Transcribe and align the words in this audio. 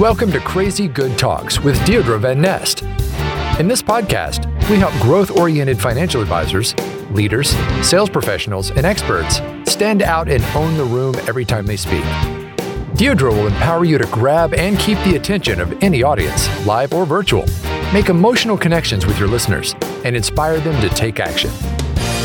Welcome 0.00 0.32
to 0.32 0.40
Crazy 0.40 0.88
Good 0.88 1.18
Talks 1.18 1.60
with 1.60 1.76
Deirdre 1.84 2.18
Van 2.18 2.40
Nest. 2.40 2.80
In 3.60 3.68
this 3.68 3.82
podcast, 3.82 4.46
we 4.70 4.76
help 4.76 4.94
growth 4.94 5.30
oriented 5.30 5.78
financial 5.78 6.22
advisors, 6.22 6.74
leaders, 7.10 7.50
sales 7.86 8.08
professionals, 8.08 8.70
and 8.70 8.86
experts 8.86 9.42
stand 9.70 10.00
out 10.00 10.30
and 10.30 10.42
own 10.56 10.78
the 10.78 10.84
room 10.84 11.16
every 11.28 11.44
time 11.44 11.66
they 11.66 11.76
speak. 11.76 12.02
Deirdre 12.94 13.30
will 13.30 13.46
empower 13.46 13.84
you 13.84 13.98
to 13.98 14.06
grab 14.06 14.54
and 14.54 14.78
keep 14.78 14.96
the 15.00 15.16
attention 15.16 15.60
of 15.60 15.70
any 15.82 16.02
audience, 16.02 16.48
live 16.64 16.94
or 16.94 17.04
virtual, 17.04 17.44
make 17.92 18.08
emotional 18.08 18.56
connections 18.56 19.04
with 19.04 19.18
your 19.18 19.28
listeners, 19.28 19.74
and 20.06 20.16
inspire 20.16 20.60
them 20.60 20.80
to 20.80 20.88
take 20.94 21.20
action. 21.20 21.50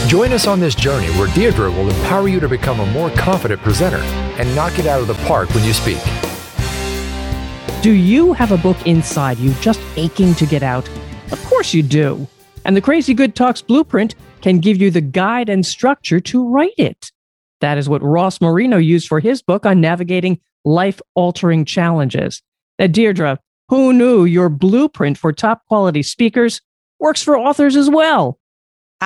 Join 0.07 0.31
us 0.31 0.47
on 0.47 0.61
this 0.61 0.75
journey 0.75 1.09
where 1.19 1.27
Deirdre 1.35 1.69
will 1.69 1.89
empower 1.89 2.29
you 2.29 2.39
to 2.39 2.47
become 2.47 2.79
a 2.79 2.85
more 2.93 3.09
confident 3.09 3.61
presenter 3.63 3.99
and 4.39 4.55
knock 4.55 4.79
it 4.79 4.87
out 4.87 5.01
of 5.01 5.07
the 5.07 5.25
park 5.25 5.53
when 5.53 5.65
you 5.65 5.73
speak. 5.73 5.99
Do 7.85 7.91
you 7.91 8.33
have 8.33 8.51
a 8.51 8.57
book 8.57 8.87
inside 8.87 9.37
you 9.37 9.53
just 9.61 9.79
aching 9.95 10.33
to 10.35 10.47
get 10.47 10.63
out? 10.63 10.89
Of 11.31 11.39
course 11.45 11.71
you 11.71 11.83
do. 11.83 12.27
And 12.65 12.75
the 12.75 12.81
Crazy 12.81 13.13
Good 13.13 13.35
Talks 13.35 13.61
Blueprint 13.61 14.15
can 14.41 14.57
give 14.57 14.77
you 14.77 14.89
the 14.89 15.01
guide 15.01 15.49
and 15.49 15.63
structure 15.63 16.19
to 16.19 16.49
write 16.49 16.73
it. 16.79 17.11
That 17.61 17.77
is 17.77 17.87
what 17.87 18.01
Ross 18.01 18.41
Marino 18.41 18.77
used 18.77 19.07
for 19.07 19.19
his 19.19 19.43
book 19.43 19.67
on 19.67 19.81
navigating 19.81 20.39
life 20.63 20.99
altering 21.13 21.63
challenges. 21.63 22.41
Now, 22.79 22.87
Deirdre, 22.87 23.37
who 23.69 23.93
knew 23.93 24.25
your 24.25 24.49
blueprint 24.49 25.19
for 25.19 25.31
top 25.31 25.63
quality 25.67 26.01
speakers 26.01 26.61
works 26.99 27.21
for 27.21 27.37
authors 27.37 27.75
as 27.75 27.87
well? 27.87 28.39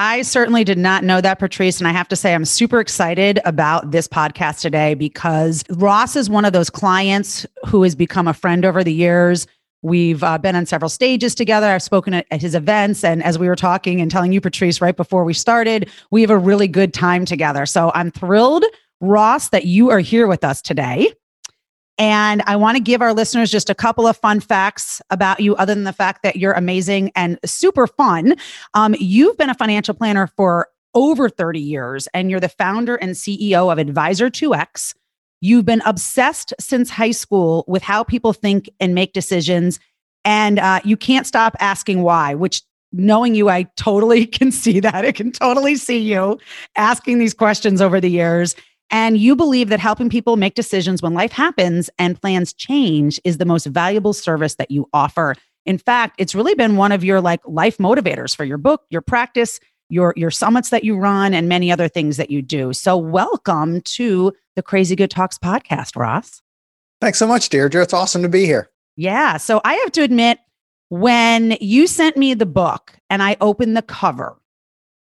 I 0.02 0.22
certainly 0.22 0.64
did 0.64 0.78
not 0.78 1.04
know 1.04 1.20
that, 1.20 1.40
Patrice. 1.40 1.78
And 1.80 1.86
I 1.86 1.92
have 1.92 2.08
to 2.08 2.16
say, 2.16 2.34
I'm 2.34 2.46
super 2.46 2.80
excited 2.80 3.38
about 3.44 3.92
this 3.92 4.08
podcast 4.08 4.62
today 4.62 4.94
because 4.94 5.62
Ross 5.72 6.16
is 6.16 6.30
one 6.30 6.46
of 6.46 6.54
those 6.54 6.70
clients 6.70 7.46
who 7.68 7.84
has 7.84 7.96
become 7.96 8.26
a 8.26 8.34
friend 8.34 8.64
over 8.64 8.82
the 8.82 8.94
years. 8.94 9.46
We've 9.82 10.24
uh, 10.24 10.38
been 10.38 10.56
on 10.56 10.66
several 10.66 10.88
stages 10.88 11.36
together. 11.36 11.68
I've 11.68 11.84
spoken 11.84 12.14
at, 12.14 12.26
at 12.32 12.40
his 12.40 12.56
events. 12.56 13.04
And 13.04 13.22
as 13.22 13.38
we 13.38 13.50
were 13.50 13.58
talking 13.58 14.00
and 14.00 14.10
telling 14.10 14.32
you, 14.32 14.40
Patrice, 14.40 14.80
right 14.80 14.96
before 14.96 15.26
we 15.26 15.34
started, 15.34 15.90
we 16.12 16.22
have 16.22 16.30
a 16.30 16.38
really 16.38 16.70
good 16.70 16.94
time 16.94 17.26
together. 17.26 17.66
So 17.66 17.92
I'm 17.94 18.10
thrilled, 18.10 18.64
Ross, 19.02 19.50
that 19.50 19.66
you 19.66 19.90
are 19.90 20.00
here 20.00 20.28
with 20.28 20.46
us 20.46 20.62
today. 20.62 21.12
And 22.00 22.42
I 22.48 22.56
want 22.56 22.78
to 22.78 22.82
give 22.82 23.02
our 23.02 23.14
listeners 23.14 23.52
just 23.52 23.70
a 23.70 23.76
couple 23.76 24.08
of 24.08 24.16
fun 24.16 24.40
facts 24.40 25.02
about 25.10 25.42
you, 25.42 25.56
other 25.58 25.76
than 25.76 25.84
the 25.84 25.94
fact 25.94 26.24
that 26.24 26.38
you're 26.38 26.54
amazing 26.54 27.12
and 27.14 27.38
super 27.46 27.88
fun. 27.88 28.36
Um, 28.74 28.96
you've 28.98 29.38
been 29.38 29.50
a 29.50 29.54
financial 29.54 29.94
planner 29.94 30.28
for 30.38 30.70
over 30.96 31.30
30 31.30 31.60
years, 31.60 32.08
and 32.14 32.32
you're 32.32 32.40
the 32.40 32.50
founder 32.50 32.96
and 32.96 33.12
CEO 33.12 33.72
of 33.72 33.78
Advisor 33.78 34.30
2X. 34.30 34.96
You've 35.42 35.66
been 35.66 35.82
obsessed 35.86 36.54
since 36.60 36.90
high 36.90 37.12
school 37.12 37.66
with 37.68 37.84
how 37.84 38.04
people 38.04 38.32
think 38.32 38.70
and 38.80 38.96
make 38.96 39.12
decisions. 39.12 39.80
And 40.24 40.58
uh, 40.58 40.80
you 40.86 40.96
can't 40.96 41.28
stop 41.28 41.56
asking 41.60 42.02
why, 42.02 42.34
which 42.34 42.62
knowing 42.94 43.36
you, 43.36 43.50
I 43.50 43.64
totally 43.76 44.26
can 44.26 44.52
see 44.52 44.80
that. 44.80 45.06
I 45.06 45.12
can 45.12 45.32
totally 45.32 45.76
see 45.76 46.00
you 46.00 46.40
asking 46.78 47.20
these 47.20 47.34
questions 47.34 47.82
over 47.82 48.00
the 48.00 48.10
years. 48.10 48.56
And 48.92 49.18
you 49.18 49.36
believe 49.36 49.70
that 49.70 49.80
helping 49.80 50.10
people 50.10 50.36
make 50.36 50.56
decisions 50.56 51.02
when 51.02 51.14
life 51.14 51.32
happens 51.32 51.90
and 52.00 52.20
plans 52.20 52.54
change 52.54 53.20
is 53.24 53.38
the 53.38 53.46
most 53.46 53.66
valuable 53.68 54.14
service 54.14 54.56
that 54.56 54.72
you 54.72 54.90
offer. 54.94 55.36
In 55.66 55.78
fact, 55.78 56.16
it's 56.18 56.34
really 56.34 56.56
been 56.56 56.76
one 56.76 56.92
of 56.92 57.04
your 57.04 57.22
like 57.22 57.42
life 57.46 57.78
motivators 57.78 58.36
for 58.36 58.44
your 58.44 58.58
book, 58.58 58.84
your 58.90 59.02
practice, 59.02 59.60
your 59.90 60.14
your 60.16 60.32
summits 60.32 60.70
that 60.70 60.84
you 60.84 60.98
run 60.98 61.34
and 61.34 61.50
many 61.50 61.72
other 61.72 61.88
things 61.88 62.18
that 62.18 62.32
you 62.32 62.42
do. 62.42 62.74
So 62.74 62.98
welcome 62.98 63.82
to 63.82 64.34
the 64.56 64.64
Crazy 64.64 64.96
Good 64.96 65.12
Talks 65.12 65.38
podcast, 65.38 65.96
Ross. 65.96 66.42
Thanks 67.02 67.20
so 67.20 67.28
much, 67.28 67.50
Deirdre. 67.50 67.82
It's 67.82 67.94
awesome 67.94 68.22
to 68.24 68.30
be 68.30 68.46
here. 68.46 68.70
Yeah. 68.98 69.38
So 69.38 69.62
I 69.64 69.76
have 69.76 69.92
to 69.94 70.02
admit, 70.02 70.40
when 70.90 71.58
you 71.62 71.88
sent 71.88 72.18
me 72.18 72.34
the 72.34 72.46
book 72.46 72.98
and 73.10 73.24
I 73.24 73.38
opened 73.40 73.78
the 73.78 73.82
cover, 73.82 74.38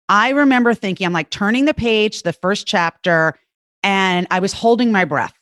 I 0.08 0.30
remember 0.30 0.74
thinking, 0.74 1.06
I'm 1.06 1.12
like 1.12 1.30
turning 1.30 1.64
the 1.64 1.74
page, 1.74 2.22
the 2.22 2.32
first 2.32 2.66
chapter, 2.66 3.38
and 3.82 4.26
I 4.30 4.40
was 4.40 4.52
holding 4.52 4.92
my 4.92 5.04
breath. 5.04 5.34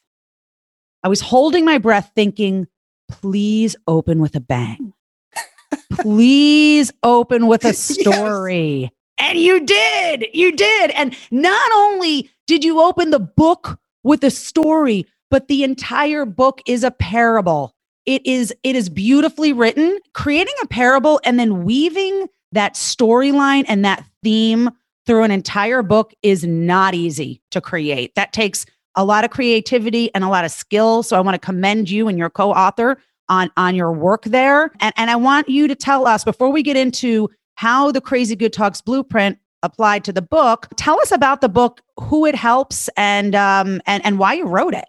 I 1.03 1.09
was 1.09 1.21
holding 1.21 1.65
my 1.65 1.79
breath 1.79 2.13
thinking, 2.15 2.67
please 3.09 3.77
open 3.87 4.21
with 4.21 4.35
a 4.35 4.41
bang. 4.41 4.93
please 5.93 6.93
open 7.03 7.47
with 7.47 7.65
a 7.65 7.73
story. 7.73 8.81
Yes. 8.81 8.91
And 9.19 9.39
you 9.39 9.65
did. 9.65 10.27
You 10.33 10.53
did. 10.53 10.91
And 10.93 11.17
not 11.31 11.71
only 11.75 12.31
did 12.47 12.65
you 12.65 12.81
open 12.81 13.11
the 13.11 13.19
book 13.19 13.79
with 14.05 14.23
a 14.25 14.31
story, 14.31 15.07
but 15.31 15.49
the 15.49 15.65
entire 15.65 16.25
book 16.25 16.63
is 16.67 16.85
a 16.85 16.91
parable. 16.91 17.75
It 18.07 18.25
is 18.25 18.55
it 18.63 18.75
is 18.75 18.89
beautifully 18.89 19.53
written, 19.53 19.99
creating 20.15 20.55
a 20.63 20.67
parable 20.67 21.21
and 21.25 21.39
then 21.39 21.65
weaving 21.65 22.27
that 22.53 22.75
storyline 22.75 23.65
and 23.69 23.85
that 23.85 24.05
theme 24.23 24.71
through 25.09 25.25
an 25.25 25.31
entire 25.31 25.83
book 25.83 26.13
is 26.23 26.45
not 26.45 26.95
easy 26.95 27.41
to 27.51 27.63
create. 27.63 28.15
That 28.15 28.35
takes 28.35 28.67
a 28.95 29.05
lot 29.05 29.25
of 29.25 29.31
creativity 29.31 30.15
and 30.15 30.23
a 30.23 30.29
lot 30.29 30.45
of 30.45 30.51
skill. 30.51 31.03
So 31.03 31.17
I 31.17 31.21
want 31.21 31.35
to 31.35 31.39
commend 31.39 31.89
you 31.89 32.09
and 32.09 32.19
your 32.19 32.29
co-author 32.29 32.99
on 33.31 33.51
on 33.57 33.75
your 33.75 33.91
work 33.91 34.25
there. 34.25 34.71
And 34.81 34.93
and 34.99 35.11
I 35.11 35.17
want 35.17 35.49
you 35.49 35.67
to 35.67 35.75
tell 35.75 36.07
us 36.07 36.25
before 36.25 36.51
we 36.51 36.63
get 36.63 36.77
into 36.77 37.31
how 37.55 37.91
the 37.91 38.03
Crazy 38.03 38.37
Good 38.37 38.53
Talks 38.53 38.83
blueprint 38.83 39.39
applied 39.63 40.05
to 40.05 40.13
the 40.13 40.23
book. 40.23 40.69
Tell 40.77 41.01
us 41.01 41.11
about 41.11 41.41
the 41.41 41.49
book, 41.49 41.81
who 41.99 42.27
it 42.27 42.35
helps, 42.35 42.91
and 42.97 43.35
um 43.35 43.81
and 43.87 44.05
and 44.05 44.19
why 44.19 44.35
you 44.35 44.45
wrote 44.45 44.75
it. 44.75 44.85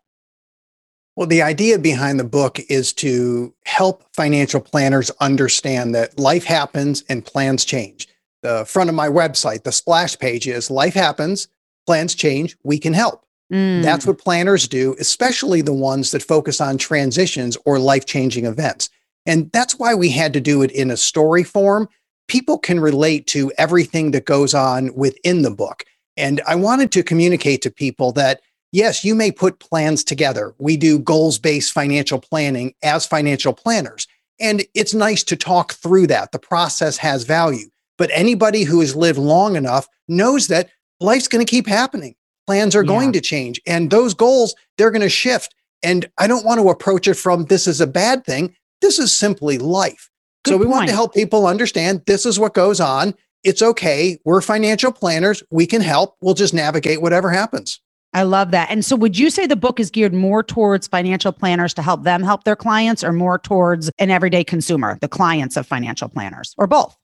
Well, 1.16 1.28
the 1.28 1.41
idea 1.41 1.80
behind 1.80 2.19
the 2.19 2.25
book 2.25 2.59
is 2.69 2.91
to 2.94 3.53
help 3.66 4.03
financial 4.13 4.59
planners 4.59 5.12
understand 5.22 5.96
that 5.96 6.19
life 6.19 6.44
happens 6.44 7.06
and 7.07 7.25
plans 7.25 7.63
change 7.63 8.09
the 8.41 8.66
front 8.66 8.89
of 8.89 8.95
my 8.95 9.07
website, 9.07 9.63
the 9.63 9.72
splash 9.72 10.17
page 10.17 10.47
is 10.47 10.72
life 10.72 10.94
happens, 10.94 11.47
plans 11.85 12.16
change, 12.16 12.57
we 12.63 12.77
can 12.77 12.94
help. 12.94 13.25
Mm. 13.51 13.81
That's 13.81 14.05
what 14.05 14.19
planners 14.19 14.67
do, 14.67 14.95
especially 15.00 15.61
the 15.61 15.73
ones 15.73 16.11
that 16.11 16.23
focus 16.23 16.61
on 16.61 16.77
transitions 16.77 17.57
or 17.66 17.79
life 17.79 18.05
changing 18.05 18.45
events. 18.45 18.89
And 19.25 19.51
that's 19.51 19.77
why 19.77 19.95
we 19.95 20.09
had 20.09 20.33
to 20.33 20.41
do 20.41 20.61
it 20.61 20.72
in 20.72 20.91
a 20.91 20.97
story 20.97 21.44
form. 21.44 21.89
People 22.27 22.57
can 22.57 22.79
relate 22.79 23.27
to 23.27 23.51
everything 23.57 24.11
that 24.11 24.25
goes 24.25 24.53
on 24.53 24.94
within 24.94 25.41
the 25.41 25.51
book. 25.51 25.83
And 26.16 26.41
I 26.47 26.56
wanted 26.56 26.91
to 26.94 27.03
communicate 27.03 27.61
to 27.63 27.71
people 27.71 28.11
that, 28.13 28.41
yes, 28.71 29.03
you 29.03 29.16
may 29.16 29.31
put 29.31 29.59
plans 29.59 30.03
together. 30.03 30.53
We 30.59 30.77
do 30.77 31.00
goals 31.00 31.39
based 31.39 31.71
financial 31.71 32.19
planning 32.19 32.75
as 32.83 33.06
financial 33.06 33.53
planners. 33.53 34.07
And 34.39 34.63
it's 34.73 34.94
nice 34.94 35.23
to 35.25 35.35
talk 35.35 35.73
through 35.73 36.07
that. 36.07 36.31
The 36.31 36.39
process 36.39 36.97
has 36.97 37.23
value. 37.23 37.69
But 38.00 38.10
anybody 38.12 38.64
who 38.64 38.80
has 38.80 38.96
lived 38.96 39.20
long 39.20 39.56
enough 39.56 39.88
knows 40.08 40.48
that 40.48 40.70
life's 41.00 41.28
going 41.28 41.46
to 41.46 41.50
keep 41.50 41.68
happening. 41.68 42.16
Plans 42.48 42.76
are 42.76 42.84
yeah. 42.84 42.88
going 42.88 43.14
to 43.14 43.22
change 43.22 43.62
and 43.68 43.92
those 43.92 44.16
goals, 44.16 44.56
they're 44.78 44.90
going 44.90 45.02
to 45.02 45.10
shift. 45.10 45.54
And 45.84 46.10
I 46.18 46.26
don't 46.26 46.46
want 46.46 46.60
to 46.60 46.70
approach 46.70 47.08
it 47.08 47.14
from 47.14 47.46
this 47.46 47.68
is 47.68 47.80
a 47.80 47.86
bad 47.86 48.26
thing. 48.26 48.56
This 48.82 48.98
is 48.98 49.16
simply 49.16 49.60
life. 49.60 50.10
Good 50.44 50.52
so 50.52 50.58
we 50.58 50.66
point. 50.66 50.76
want 50.76 50.88
to 50.88 50.96
help 50.96 51.14
people 51.14 51.46
understand 51.46 52.02
this 52.08 52.26
is 52.26 52.40
what 52.40 52.54
goes 52.56 52.80
on. 52.80 53.14
It's 53.44 53.62
okay. 53.62 54.18
We're 54.26 54.42
financial 54.42 54.92
planners. 54.92 55.44
We 55.52 55.68
can 55.68 55.81
help. 55.81 56.16
We'll 56.22 56.34
just 56.34 56.54
navigate 56.54 57.02
whatever 57.02 57.30
happens. 57.30 57.80
I 58.14 58.24
love 58.24 58.52
that. 58.52 58.72
And 58.72 58.84
so, 58.84 58.96
would 58.96 59.20
you 59.20 59.30
say 59.30 59.46
the 59.46 59.56
book 59.56 59.80
is 59.80 59.92
geared 59.92 60.14
more 60.14 60.42
towards 60.42 60.88
financial 60.88 61.31
planners 61.31 61.74
to 61.76 61.81
help 61.81 62.04
them 62.04 62.24
help 62.24 62.44
their 62.44 62.56
clients, 62.56 63.04
or 63.04 63.14
more 63.14 63.38
towards 63.38 63.92
an 64.00 64.10
everyday 64.10 64.44
consumer, 64.44 64.98
the 65.00 65.08
clients 65.08 65.56
of 65.56 65.68
financial 65.68 66.10
planners, 66.10 66.56
or 66.58 66.66
both? 66.66 66.98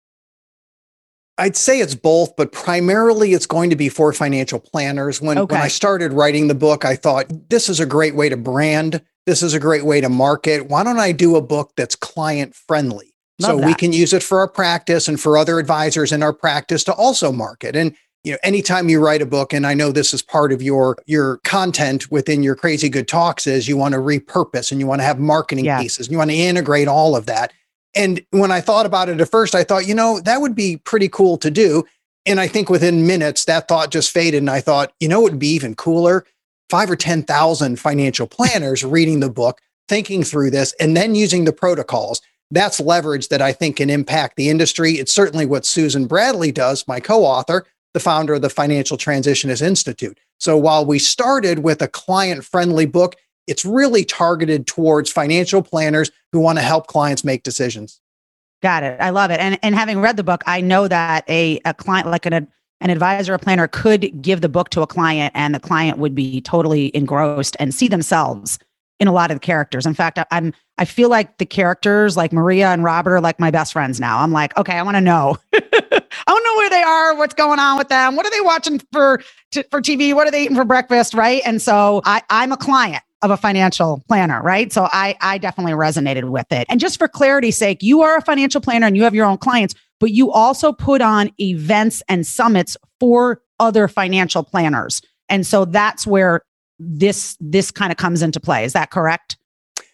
I'd 1.38 1.58
say 1.58 1.80
it's 1.80 1.96
both, 1.96 2.36
but 2.36 2.52
primarily 2.52 3.34
it's 3.34 3.46
going 3.46 3.70
to 3.70 3.76
be 3.76 3.90
for 3.90 4.14
financial 4.14 4.60
planners. 4.60 5.22
When, 5.22 5.38
okay. 5.38 5.56
when 5.56 5.62
I 5.62 5.68
started 5.68 6.14
writing 6.14 6.48
the 6.48 6.56
book, 6.56 6.86
I 6.86 6.96
thought 6.96 7.26
this 7.50 7.68
is 7.68 7.80
a 7.80 7.86
great 7.86 8.16
way 8.16 8.30
to 8.30 8.38
brand. 8.38 9.02
This 9.26 9.44
is 9.44 9.54
a 9.54 9.60
great 9.60 9.86
way 9.86 10.00
to 10.00 10.08
market. 10.08 10.70
Why 10.70 10.84
don't 10.84 11.00
I 11.00 11.12
do 11.12 11.36
a 11.36 11.42
book 11.42 11.74
that's 11.76 11.96
client 11.96 12.56
friendly? 12.56 13.16
Love 13.40 13.52
so 13.52 13.58
that. 13.58 13.66
we 13.66 13.74
can 13.74 13.92
use 13.92 14.14
it 14.14 14.24
for 14.24 14.40
our 14.40 14.48
practice 14.48 15.10
and 15.10 15.20
for 15.20 15.38
other 15.38 15.60
advisors 15.60 16.14
in 16.14 16.24
our 16.24 16.32
practice 16.32 16.86
to 16.86 16.94
also 16.94 17.34
market. 17.34 17.76
And 17.76 17.94
you 18.24 18.32
know, 18.32 18.38
anytime 18.44 18.90
you 18.90 19.00
write 19.00 19.22
a 19.22 19.26
book, 19.26 19.54
and 19.54 19.68
I 19.68 19.76
know 19.76 19.92
this 19.92 20.14
is 20.14 20.22
part 20.22 20.52
of 20.52 20.62
your 20.62 20.98
your 21.06 21.38
content 21.44 22.10
within 22.10 22.42
your 22.44 22.56
crazy 22.56 22.90
good 22.90 23.08
talks, 23.08 23.46
is 23.46 23.68
you 23.68 23.78
want 23.78 23.94
to 23.94 24.00
repurpose 24.00 24.72
and 24.72 24.80
you 24.80 24.88
want 24.88 25.02
to 25.02 25.06
have 25.06 25.20
marketing 25.20 25.66
yeah. 25.66 25.80
pieces 25.80 26.08
and 26.08 26.14
you 26.14 26.18
want 26.18 26.32
to 26.32 26.38
integrate 26.38 26.88
all 26.88 27.16
of 27.16 27.28
that. 27.28 27.54
And 27.96 28.24
when 28.32 28.52
I 28.52 28.62
thought 28.62 28.86
about 28.86 29.10
it 29.10 29.22
at 29.22 29.32
first, 29.32 29.56
I 29.56 29.64
thought, 29.64 29.88
you 29.88 29.96
know, 29.96 30.20
that 30.22 30.42
would 30.42 30.56
be 30.56 30.78
pretty 30.78 31.08
cool 31.08 31.38
to 31.38 31.50
do. 31.50 31.86
And 32.26 32.40
I 32.40 32.48
think 32.48 32.70
within 32.70 33.08
minutes, 33.08 33.46
that 33.46 33.68
thought 33.68 33.92
just 33.92 34.12
faded. 34.12 34.40
And 34.40 34.50
I 34.50 34.60
thought, 34.60 34.94
you 35.00 35.08
know, 35.08 35.22
it 35.22 35.32
would 35.32 35.40
be 35.40 35.50
even 35.50 35.76
cooler 35.76 36.26
five 36.70 36.90
or 36.90 36.96
10,000 36.96 37.80
financial 37.80 38.28
planners 38.28 38.84
reading 38.84 39.20
the 39.20 39.30
book, 39.30 39.62
thinking 39.88 40.24
through 40.24 40.52
this, 40.52 40.74
and 40.80 40.96
then 40.98 41.16
using 41.16 41.46
the 41.46 41.54
protocols. 41.54 42.22
That's 42.52 42.80
leverage 42.80 43.30
that 43.30 43.42
I 43.42 43.54
think 43.54 43.78
can 43.78 43.90
impact 43.90 44.36
the 44.36 44.50
industry. 44.50 44.94
It's 44.94 45.14
certainly 45.14 45.46
what 45.46 45.66
Susan 45.66 46.06
Bradley 46.06 46.52
does, 46.52 46.88
my 46.88 47.00
co 47.00 47.24
author, 47.24 47.66
the 47.94 48.00
founder 48.00 48.36
of 48.36 48.42
the 48.42 48.50
Financial 48.50 48.98
Transitionist 48.98 49.62
Institute. 49.62 50.20
So 50.40 50.58
while 50.58 50.86
we 50.86 51.00
started 51.00 51.60
with 51.60 51.82
a 51.82 51.88
client 51.88 52.44
friendly 52.46 52.86
book, 52.86 53.16
it's 53.48 53.66
really 53.66 54.04
targeted 54.06 54.68
towards 54.68 55.12
financial 55.12 55.62
planners 55.62 56.12
who 56.32 56.40
want 56.40 56.58
to 56.58 56.64
help 56.64 56.88
clients 56.88 57.24
make 57.24 57.44
decisions. 57.44 58.00
Got 58.62 58.84
it. 58.84 59.00
I 59.00 59.12
love 59.12 59.32
it. 59.32 59.40
And 59.40 59.60
and 59.62 59.76
having 59.76 60.00
read 60.00 60.18
the 60.18 60.24
book, 60.24 60.44
I 60.48 60.62
know 60.62 60.88
that 60.88 61.30
a, 61.30 61.60
a 61.66 61.74
client 61.74 62.08
like 62.08 62.26
an 62.26 62.48
an 62.82 62.90
advisor 62.90 63.34
or 63.34 63.38
planner 63.38 63.68
could 63.68 64.22
give 64.22 64.42
the 64.42 64.50
book 64.50 64.70
to 64.70 64.82
a 64.82 64.88
client 64.88 65.32
and 65.36 65.56
the 65.56 65.60
client 65.60 65.98
would 65.98 66.16
be 66.16 66.42
totally 66.42 66.96
engrossed 66.96 67.56
and 67.60 67.74
see 67.74 67.88
themselves 67.88 68.60
in 69.00 69.08
a 69.08 69.12
lot 69.12 69.30
of 69.30 69.36
the 69.36 69.40
characters. 69.40 69.86
In 69.86 69.94
fact, 69.94 70.18
I, 70.18 70.26
I'm 70.32 70.54
I 70.78 70.86
feel 70.86 71.10
like 71.10 71.38
the 71.38 71.46
characters 71.46 72.18
like 72.18 72.34
Maria 72.34 72.70
and 72.70 72.84
Robert 72.84 73.16
are 73.16 73.22
like 73.22 73.40
my 73.40 73.52
best 73.52 73.74
friends 73.74 74.00
now. 74.00 74.20
I'm 74.20 74.32
like, 74.32 74.58
okay, 74.58 74.74
I 74.74 74.84
want 74.84 74.96
to 74.96 75.02
know. 75.02 75.38
I 75.54 76.34
to 76.34 76.44
know 76.44 76.56
where 76.58 76.70
they 76.70 76.82
are, 76.82 77.16
what's 77.16 77.34
going 77.34 77.60
on 77.60 77.78
with 77.78 77.90
them, 77.90 78.16
what 78.16 78.26
are 78.26 78.32
they 78.32 78.42
watching 78.42 78.82
for 78.92 79.22
t- 79.52 79.64
for 79.70 79.82
TV, 79.82 80.14
what 80.14 80.28
are 80.28 80.32
they 80.32 80.44
eating 80.44 80.56
for 80.56 80.66
breakfast, 80.66 81.14
right? 81.14 81.42
And 81.46 81.62
so 81.62 82.02
I 82.06 82.22
I'm 82.30 82.52
a 82.52 82.58
client 82.58 83.04
of 83.26 83.32
a 83.32 83.38
financial 83.38 84.04
planner, 84.08 84.42
right? 84.42 84.72
So 84.72 84.88
I 84.92 85.18
I 85.20 85.38
definitely 85.38 85.74
resonated 85.74 86.30
with 86.30 86.52
it. 86.52 86.66
And 86.70 86.80
just 86.80 86.98
for 86.98 87.08
clarity's 87.08 87.58
sake, 87.58 87.84
you 87.84 88.02
are 88.02 88.18
a 88.18 88.22
financial 88.22 88.62
planner 88.62 88.88
and 88.88 88.96
you 88.96 89.04
have 89.04 89.16
your 89.16 89.26
own 89.26 89.38
clients, 89.38 89.76
but 90.00 90.12
you 90.12 90.32
also 90.32 90.72
put 90.72 91.02
on 91.02 91.32
events 91.40 92.02
and 92.08 92.26
summits 92.26 92.78
for 93.00 93.42
other 93.60 93.88
financial 93.88 94.44
planners. 94.44 95.02
And 95.28 95.46
so 95.46 95.66
that's 95.66 96.06
where 96.06 96.42
this 96.80 97.36
this 97.40 97.72
kind 97.72 97.92
of 97.92 97.98
comes 97.98 98.22
into 98.22 98.40
play. 98.40 98.64
Is 98.64 98.74
that 98.74 98.92
correct? 98.92 99.38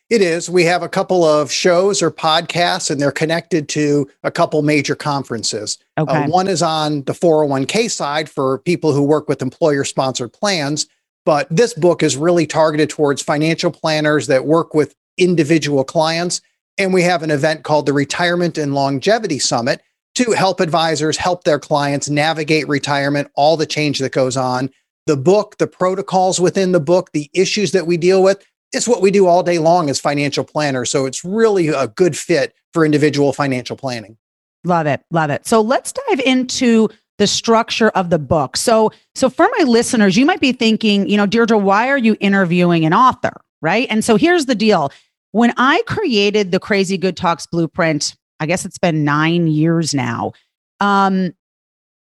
It 0.09 0.21
is. 0.21 0.49
We 0.49 0.65
have 0.65 0.83
a 0.83 0.89
couple 0.89 1.23
of 1.23 1.49
shows 1.49 2.01
or 2.01 2.11
podcasts, 2.11 2.91
and 2.91 2.99
they're 2.99 3.13
connected 3.13 3.69
to 3.69 4.09
a 4.23 4.31
couple 4.31 4.61
major 4.61 4.93
conferences. 4.93 5.77
Uh, 5.95 6.01
okay. 6.01 6.23
Uh, 6.23 6.27
one 6.27 6.49
is 6.49 6.61
on 6.61 7.03
the 7.03 7.13
401k 7.13 7.89
side 7.89 8.29
for 8.29 8.59
people 8.59 8.91
who 8.91 9.03
work 9.03 9.29
with 9.29 9.41
employer 9.41 9.85
sponsored 9.85 10.33
plans. 10.33 10.85
But 11.25 11.47
this 11.49 11.73
book 11.73 12.01
is 12.03 12.17
really 12.17 12.47
targeted 12.47 12.89
towards 12.89 13.21
financial 13.21 13.71
planners 13.71 14.27
that 14.27 14.45
work 14.45 14.73
with 14.73 14.95
individual 15.17 15.83
clients. 15.83 16.41
And 16.77 16.93
we 16.93 17.03
have 17.03 17.21
an 17.21 17.31
event 17.31 17.63
called 17.63 17.85
the 17.85 17.93
Retirement 17.93 18.57
and 18.57 18.73
Longevity 18.73 19.39
Summit 19.39 19.81
to 20.15 20.31
help 20.31 20.59
advisors 20.59 21.17
help 21.17 21.43
their 21.43 21.59
clients 21.59 22.09
navigate 22.09 22.67
retirement, 22.67 23.29
all 23.35 23.55
the 23.55 23.65
change 23.65 23.99
that 23.99 24.11
goes 24.11 24.35
on. 24.35 24.69
The 25.07 25.17
book, 25.17 25.57
the 25.57 25.67
protocols 25.67 26.39
within 26.39 26.71
the 26.71 26.79
book, 26.79 27.11
the 27.11 27.29
issues 27.33 27.71
that 27.71 27.87
we 27.87 27.97
deal 27.97 28.21
with, 28.21 28.43
it's 28.71 28.87
what 28.87 29.01
we 29.01 29.11
do 29.11 29.27
all 29.27 29.43
day 29.43 29.57
long 29.57 29.89
as 29.89 29.99
financial 29.99 30.43
planners. 30.43 30.89
So 30.89 31.05
it's 31.05 31.23
really 31.23 31.69
a 31.69 31.87
good 31.87 32.17
fit 32.17 32.53
for 32.73 32.85
individual 32.85 33.33
financial 33.33 33.75
planning. 33.75 34.17
Love 34.63 34.87
it. 34.87 35.01
Love 35.11 35.29
it. 35.29 35.45
So 35.45 35.61
let's 35.61 35.91
dive 35.91 36.19
into 36.21 36.89
the 37.21 37.27
structure 37.27 37.89
of 37.89 38.09
the 38.09 38.17
book. 38.17 38.57
So, 38.57 38.91
so 39.13 39.29
for 39.29 39.47
my 39.59 39.63
listeners, 39.65 40.17
you 40.17 40.25
might 40.25 40.39
be 40.39 40.53
thinking, 40.53 41.07
you 41.07 41.17
know, 41.17 41.27
Deirdre, 41.27 41.55
why 41.55 41.87
are 41.87 41.97
you 41.97 42.17
interviewing 42.19 42.83
an 42.83 42.95
author? 42.95 43.41
Right. 43.61 43.85
And 43.91 44.03
so 44.03 44.15
here's 44.15 44.47
the 44.47 44.55
deal. 44.55 44.91
When 45.31 45.53
I 45.55 45.83
created 45.85 46.51
the 46.51 46.59
Crazy 46.59 46.97
Good 46.97 47.15
Talks 47.15 47.45
blueprint, 47.45 48.15
I 48.39 48.47
guess 48.47 48.65
it's 48.65 48.79
been 48.79 49.03
nine 49.03 49.45
years 49.45 49.93
now. 49.93 50.31
Um, 50.79 51.35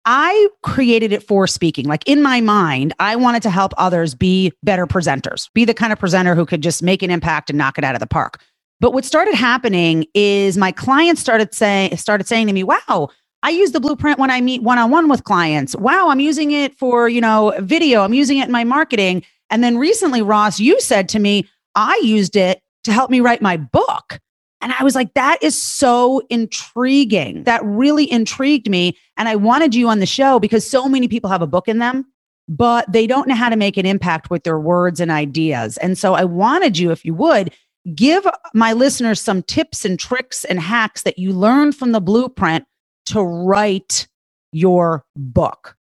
I 0.05 0.49
created 0.63 1.15
it 1.15 1.23
for 1.23 1.47
speaking. 1.47 1.87
Like 1.87 2.07
in 2.07 2.23
my 2.23 2.43
mind, 2.43 2.93
I 3.01 3.17
wanted 3.17 3.43
to 3.45 3.51
help 3.51 3.73
others 3.79 4.15
be 4.15 4.53
better 4.63 4.87
presenters, 4.87 5.49
be 5.55 5.65
the 5.65 5.73
kind 5.73 5.95
of 5.95 5.99
presenter 5.99 6.35
who 6.35 6.45
could 6.45 6.63
just 6.63 6.83
make 6.83 7.03
an 7.03 7.11
impact 7.11 7.49
and 7.49 7.57
knock 7.57 7.79
it 7.79 7.85
out 7.85 7.95
of 7.95 8.01
the 8.01 8.07
park. 8.07 8.43
But 8.81 8.93
what 8.93 9.07
started 9.07 9.35
happening 9.35 10.05
is 10.13 10.59
my 10.59 10.73
clients 10.73 11.23
started 11.23 11.55
saying 11.55 11.97
started 11.97 12.27
saying 12.27 12.49
to 12.49 12.53
me, 12.53 12.65
"Wow, 12.65 13.09
I 13.43 13.51
use 13.51 13.73
the 13.73 13.81
blueprint 13.81 14.19
when 14.19 14.31
I 14.31 14.41
meet 14.41 14.63
one-on-one 14.63 15.09
with 15.09 15.25
clients. 15.25 15.77
Wow, 15.77 16.09
I'm 16.09 16.21
using 16.21 16.53
it 16.53 16.77
for, 16.79 17.09
you 17.09 17.21
know, 17.21 17.55
video. 17.61 18.03
I'm 18.03 18.15
using 18.15 18.39
it 18.39 18.47
in 18.47 18.53
my 18.53 18.65
marketing." 18.65 19.23
And 19.51 19.63
then 19.63 19.79
recently, 19.79 20.23
Ross, 20.23 20.59
you 20.59 20.81
said 20.81 21.09
to 21.11 21.19
me, 21.19 21.47
"I 21.75 22.01
used 22.03 22.37
it 22.37 22.61
to 22.85 22.93
help 22.93 23.11
me 23.11 23.21
write 23.21 23.43
my 23.43 23.57
book." 23.57 24.19
And 24.63 24.73
I 24.77 24.83
was 24.83 24.95
like, 24.95 25.13
that 25.15 25.41
is 25.43 25.61
so 25.61 26.23
intriguing. 26.31 27.45
That 27.45 27.65
really 27.65 28.11
intrigued 28.11 28.71
me. 28.71 28.97
And 29.17 29.29
I 29.29 29.37
wanted 29.37 29.75
you 29.75 29.89
on 29.89 30.01
the 30.01 30.07
show 30.07 30.41
because 30.41 30.69
so 30.69 30.89
many 30.89 31.09
people 31.09 31.31
have 31.31 31.43
a 31.43 31.47
book 31.47 31.69
in 31.69 31.79
them, 31.79 32.07
but 32.49 32.91
they 32.91 33.07
don't 33.07 33.29
know 33.29 33.35
how 33.35 33.51
to 33.51 33.57
make 33.57 33.77
an 33.77 33.87
impact 33.87 34.31
with 34.31 34.45
their 34.45 34.59
words 34.59 34.99
and 34.99 35.11
ideas. 35.11 35.77
And 35.77 35.99
so 35.99 36.15
I 36.15 36.25
wanted 36.25 36.79
you, 36.79 36.91
if 36.91 37.05
you 37.05 37.15
would, 37.15 37.53
give 37.95 38.27
my 38.55 38.73
listeners 38.73 39.21
some 39.21 39.43
tips 39.43 39.85
and 39.85 39.99
tricks 39.99 40.45
and 40.45 40.59
hacks 40.59 41.03
that 41.03 41.19
you 41.19 41.33
learned 41.33 41.77
from 41.77 41.93
the 41.93 42.01
blueprint 42.01 42.65
to 43.07 43.23
write 43.23 44.07
your 44.53 45.05
book. 45.17 45.77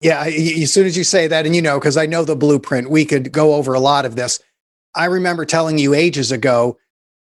Yeah, 0.00 0.24
as 0.24 0.72
soon 0.72 0.86
as 0.86 0.96
you 0.96 1.04
say 1.04 1.26
that, 1.26 1.44
and 1.44 1.54
you 1.54 1.60
know, 1.60 1.78
because 1.78 1.96
I 1.96 2.06
know 2.06 2.24
the 2.24 2.36
blueprint, 2.36 2.90
we 2.90 3.04
could 3.04 3.32
go 3.32 3.54
over 3.54 3.74
a 3.74 3.80
lot 3.80 4.06
of 4.06 4.16
this. 4.16 4.40
I 4.94 5.04
remember 5.04 5.44
telling 5.44 5.78
you 5.78 5.92
ages 5.92 6.32
ago 6.32 6.78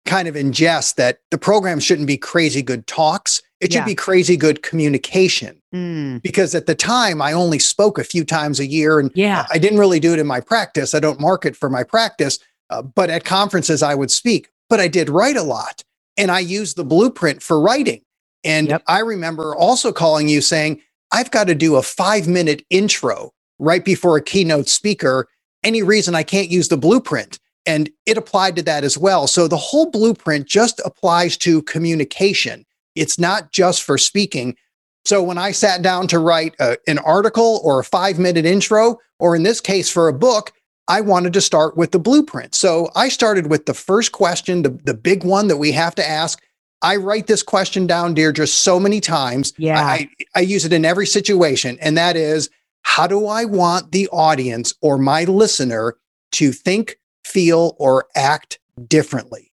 kind 0.05 0.29
of 0.29 0.37
in 0.37 0.53
jest, 0.53 0.97
that 0.97 1.21
the 1.31 1.39
program 1.39 1.81
shouldn't 1.81 2.07
be 2.07 2.17
crazy 2.17 2.63
good 2.63 2.87
talks. 2.87 3.41
It 3.61 3.73
should 3.73 3.81
yeah. 3.81 3.85
be 3.87 3.95
crazy 3.95 4.37
good 4.37 4.63
communication. 4.63 5.61
Mm. 5.75 6.23
Because 6.23 6.55
at 6.55 6.67
the 6.67 6.75
time, 6.75 7.23
I 7.23 7.33
only 7.33 7.59
spoke 7.59 7.99
a 7.99 8.05
few 8.05 8.25
times 8.25 8.61
a 8.61 8.67
year 8.67 8.99
and 8.99 9.11
yeah. 9.15 9.47
I 9.51 9.59
didn't 9.59 9.79
really 9.79 10.01
do 10.01 10.13
it 10.13 10.19
in 10.19 10.27
my 10.27 10.41
practice. 10.41 10.95
I 10.95 11.01
don't 11.01 11.21
market 11.21 11.57
for 11.57 11.71
my 11.71 11.83
practice, 11.83 12.39
uh, 12.71 12.83
but 12.83 13.11
at 13.11 13.25
conferences, 13.25 13.83
I 13.83 13.95
would 13.95 14.11
speak. 14.11 14.51
But 14.69 14.81
I 14.81 14.89
did 14.89 15.09
write 15.09 15.37
a 15.37 15.43
lot 15.43 15.85
and 16.17 16.31
I 16.31 16.41
used 16.41 16.77
the 16.77 16.85
blueprint 16.85 17.43
for 17.43 17.61
writing. 17.61 18.03
And 18.45 18.69
yep. 18.69 18.83
I 18.87 19.01
remember 19.01 19.55
also 19.55 19.93
calling 19.93 20.29
you 20.29 20.41
saying, 20.41 20.81
I've 21.13 21.31
got 21.31 21.47
to 21.47 21.55
do 21.55 21.77
a 21.77 21.83
five 21.83 22.29
minute 22.29 22.65
intro 22.71 23.33
right 23.59 23.85
before 23.85 24.17
a 24.17 24.23
keynote 24.23 24.69
speaker. 24.69 25.29
Any 25.63 25.83
reason 25.83 26.15
I 26.15 26.23
can't 26.23 26.51
use 26.51 26.69
the 26.69 26.77
blueprint? 26.77 27.39
And 27.67 27.91
it 28.05 28.19
applied 28.19 28.57
to 28.57 28.63
that 28.63 28.85
as 28.85 28.99
well. 28.99 29.27
So 29.27 29.49
the 29.49 29.57
whole 29.57 29.91
blueprint 29.91 30.47
just 30.47 30.81
applies 30.85 31.37
to 31.39 31.63
communication. 31.63 32.67
It's 32.95 33.19
not 33.19 33.53
just 33.53 33.83
for 33.83 33.97
speaking. 33.97 34.57
So 35.05 35.23
when 35.23 35.39
I 35.39 35.53
sat 35.53 35.83
down 35.83 36.07
to 36.09 36.19
write 36.19 36.55
a, 36.61 36.77
an 36.87 36.99
article 36.99 37.61
or 37.65 37.81
a 37.81 37.85
five 37.85 38.19
minute 38.19 38.45
intro, 38.45 38.99
or 39.19 39.37
in 39.37 39.43
this 39.43 39.61
case 39.61 39.91
for 39.91 40.09
a 40.09 40.13
book, 40.13 40.53
I 40.89 41.01
wanted 41.01 41.33
to 41.33 41.41
start 41.41 41.77
with 41.77 41.93
the 41.93 41.99
blueprint. 41.99 42.55
So 42.55 42.91
I 42.95 43.09
started 43.09 43.49
with 43.49 43.67
the 43.67 43.75
first 43.75 44.13
question, 44.13 44.63
the, 44.63 44.79
the 44.85 44.95
big 44.95 45.25
one 45.25 45.49
that 45.49 45.57
we 45.57 45.73
have 45.73 45.95
to 45.95 46.07
ask. 46.07 46.43
I 46.85 46.97
write 46.97 47.27
this 47.27 47.43
question 47.43 47.87
down, 47.87 48.13
Deirdre, 48.13 48.47
so 48.47 48.79
many 48.79 49.01
times. 49.01 49.55
Yeah. 49.57 49.81
I, 49.81 50.11
I 50.37 50.41
use 50.41 50.67
it 50.67 50.73
in 50.73 50.85
every 50.85 51.07
situation. 51.07 51.79
And 51.81 51.97
that 51.97 52.15
is, 52.15 52.51
how 52.83 53.07
do 53.07 53.27
I 53.27 53.47
want 53.47 53.91
the 53.91 54.07
audience 54.09 54.75
or 54.83 54.99
my 54.99 55.25
listener 55.25 55.97
to 56.33 56.53
think, 56.53 56.99
feel, 57.25 57.75
or 57.79 58.05
act 58.15 58.59
differently? 58.87 59.51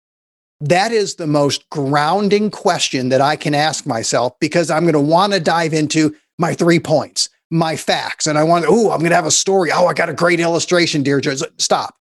That 0.60 0.92
is 0.92 1.15
the 1.15 1.27
most 1.27 1.70
grounding 1.70 2.50
question 2.50 3.10
that 3.10 3.22
I 3.22 3.36
can 3.36 3.53
ask 3.53 3.86
myself 3.86 4.34
because 4.39 4.72
I'm 4.72 4.84
going 4.84 4.94
to 4.94 5.00
want 5.00 5.34
to 5.34 5.39
dive 5.39 5.74
into 5.74 6.15
my 6.39 6.56
three 6.56 6.80
points, 6.80 7.30
my 7.51 7.75
facts, 7.75 8.25
and 8.25 8.39
I 8.39 8.44
want, 8.44 8.65
oh, 8.68 8.89
I'm 8.89 9.00
going 9.00 9.12
to 9.12 9.15
have 9.15 9.27
a 9.27 9.32
story. 9.32 9.70
Oh, 9.72 9.86
I 9.86 9.94
got 9.94 10.10
a 10.10 10.13
great 10.13 10.39
illustration, 10.39 11.03
Deirdre. 11.03 11.36
Stop. 11.60 11.96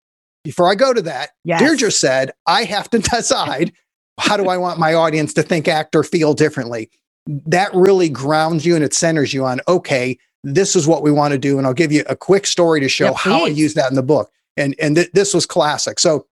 Before 0.46 0.72
I 0.72 0.76
go 0.76 0.94
to 0.94 1.02
that, 1.02 1.32
yes. 1.44 1.60
Deirdre 1.60 1.92
said, 1.92 2.32
I 2.46 2.64
have 2.64 2.90
to 2.92 3.00
decide 3.16 3.74
how 4.20 4.38
do 4.38 4.48
I 4.48 4.58
want 4.58 4.80
my 4.80 4.94
audience 4.94 5.34
to 5.36 5.44
think, 5.44 5.68
act, 5.68 5.96
or 5.96 6.04
feel 6.04 6.34
differently. 6.34 6.90
That 7.26 7.74
really 7.74 8.10
grounds 8.10 8.66
you 8.66 8.76
and 8.76 8.84
it 8.84 8.94
centers 8.94 9.34
you 9.34 9.46
on, 9.46 9.60
okay, 9.68 10.18
this 10.44 10.76
is 10.76 10.88
what 10.88 11.04
we 11.04 11.12
want 11.12 11.34
to 11.34 11.38
do. 11.38 11.58
And 11.58 11.68
I'll 11.68 11.74
give 11.74 11.92
you 11.92 12.04
a 12.08 12.16
quick 12.16 12.46
story 12.46 12.80
to 12.80 12.90
show 12.90 13.06
yeah, 13.06 13.14
how 13.14 13.46
I 13.46 13.50
use 13.50 13.74
that 13.74 13.90
in 13.90 13.96
the 13.96 14.04
book 14.04 14.32
and 14.58 14.76
and 14.80 14.96
th- 14.96 15.12
this 15.14 15.34
was 15.34 15.46
classic. 15.46 16.00
So 16.00 16.26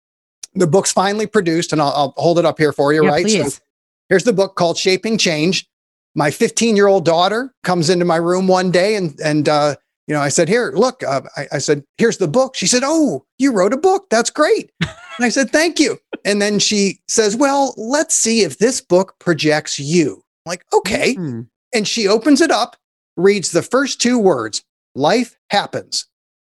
the 0.54 0.66
book's 0.66 0.90
finally 0.90 1.26
produced, 1.26 1.72
and 1.72 1.80
I'll, 1.80 1.92
I'll 1.94 2.14
hold 2.16 2.38
it 2.38 2.44
up 2.44 2.58
here 2.58 2.72
for 2.72 2.92
you. 2.92 3.04
Yeah, 3.04 3.10
right. 3.10 3.24
Please. 3.24 3.54
So 3.54 3.60
here's 4.08 4.24
the 4.24 4.32
book 4.32 4.56
called 4.56 4.78
Shaping 4.78 5.18
Change. 5.18 5.68
My 6.14 6.30
15 6.30 6.76
year 6.76 6.86
old 6.86 7.04
daughter 7.04 7.54
comes 7.62 7.90
into 7.90 8.04
my 8.04 8.16
room 8.16 8.48
one 8.48 8.70
day, 8.70 8.96
and 8.96 9.18
and 9.20 9.48
uh, 9.48 9.76
you 10.06 10.14
know 10.14 10.20
I 10.20 10.28
said, 10.28 10.48
"Here, 10.48 10.72
look." 10.74 11.02
Uh, 11.02 11.22
I, 11.36 11.46
I 11.52 11.58
said, 11.58 11.84
"Here's 11.98 12.18
the 12.18 12.28
book." 12.28 12.56
She 12.56 12.66
said, 12.66 12.82
"Oh, 12.84 13.24
you 13.38 13.52
wrote 13.52 13.72
a 13.72 13.78
book. 13.78 14.06
That's 14.10 14.30
great." 14.30 14.70
and 14.80 14.90
I 15.20 15.28
said, 15.28 15.50
"Thank 15.50 15.78
you." 15.80 15.98
And 16.24 16.40
then 16.40 16.58
she 16.58 17.00
says, 17.08 17.36
"Well, 17.36 17.74
let's 17.76 18.14
see 18.14 18.42
if 18.42 18.58
this 18.58 18.80
book 18.80 19.14
projects 19.18 19.78
you." 19.78 20.22
I'm 20.46 20.50
like, 20.50 20.64
okay. 20.74 21.14
Mm-hmm. 21.14 21.42
And 21.72 21.88
she 21.88 22.06
opens 22.06 22.40
it 22.40 22.50
up, 22.50 22.76
reads 23.16 23.52
the 23.52 23.62
first 23.62 24.00
two 24.00 24.18
words, 24.18 24.62
"Life 24.94 25.36
happens." 25.50 26.06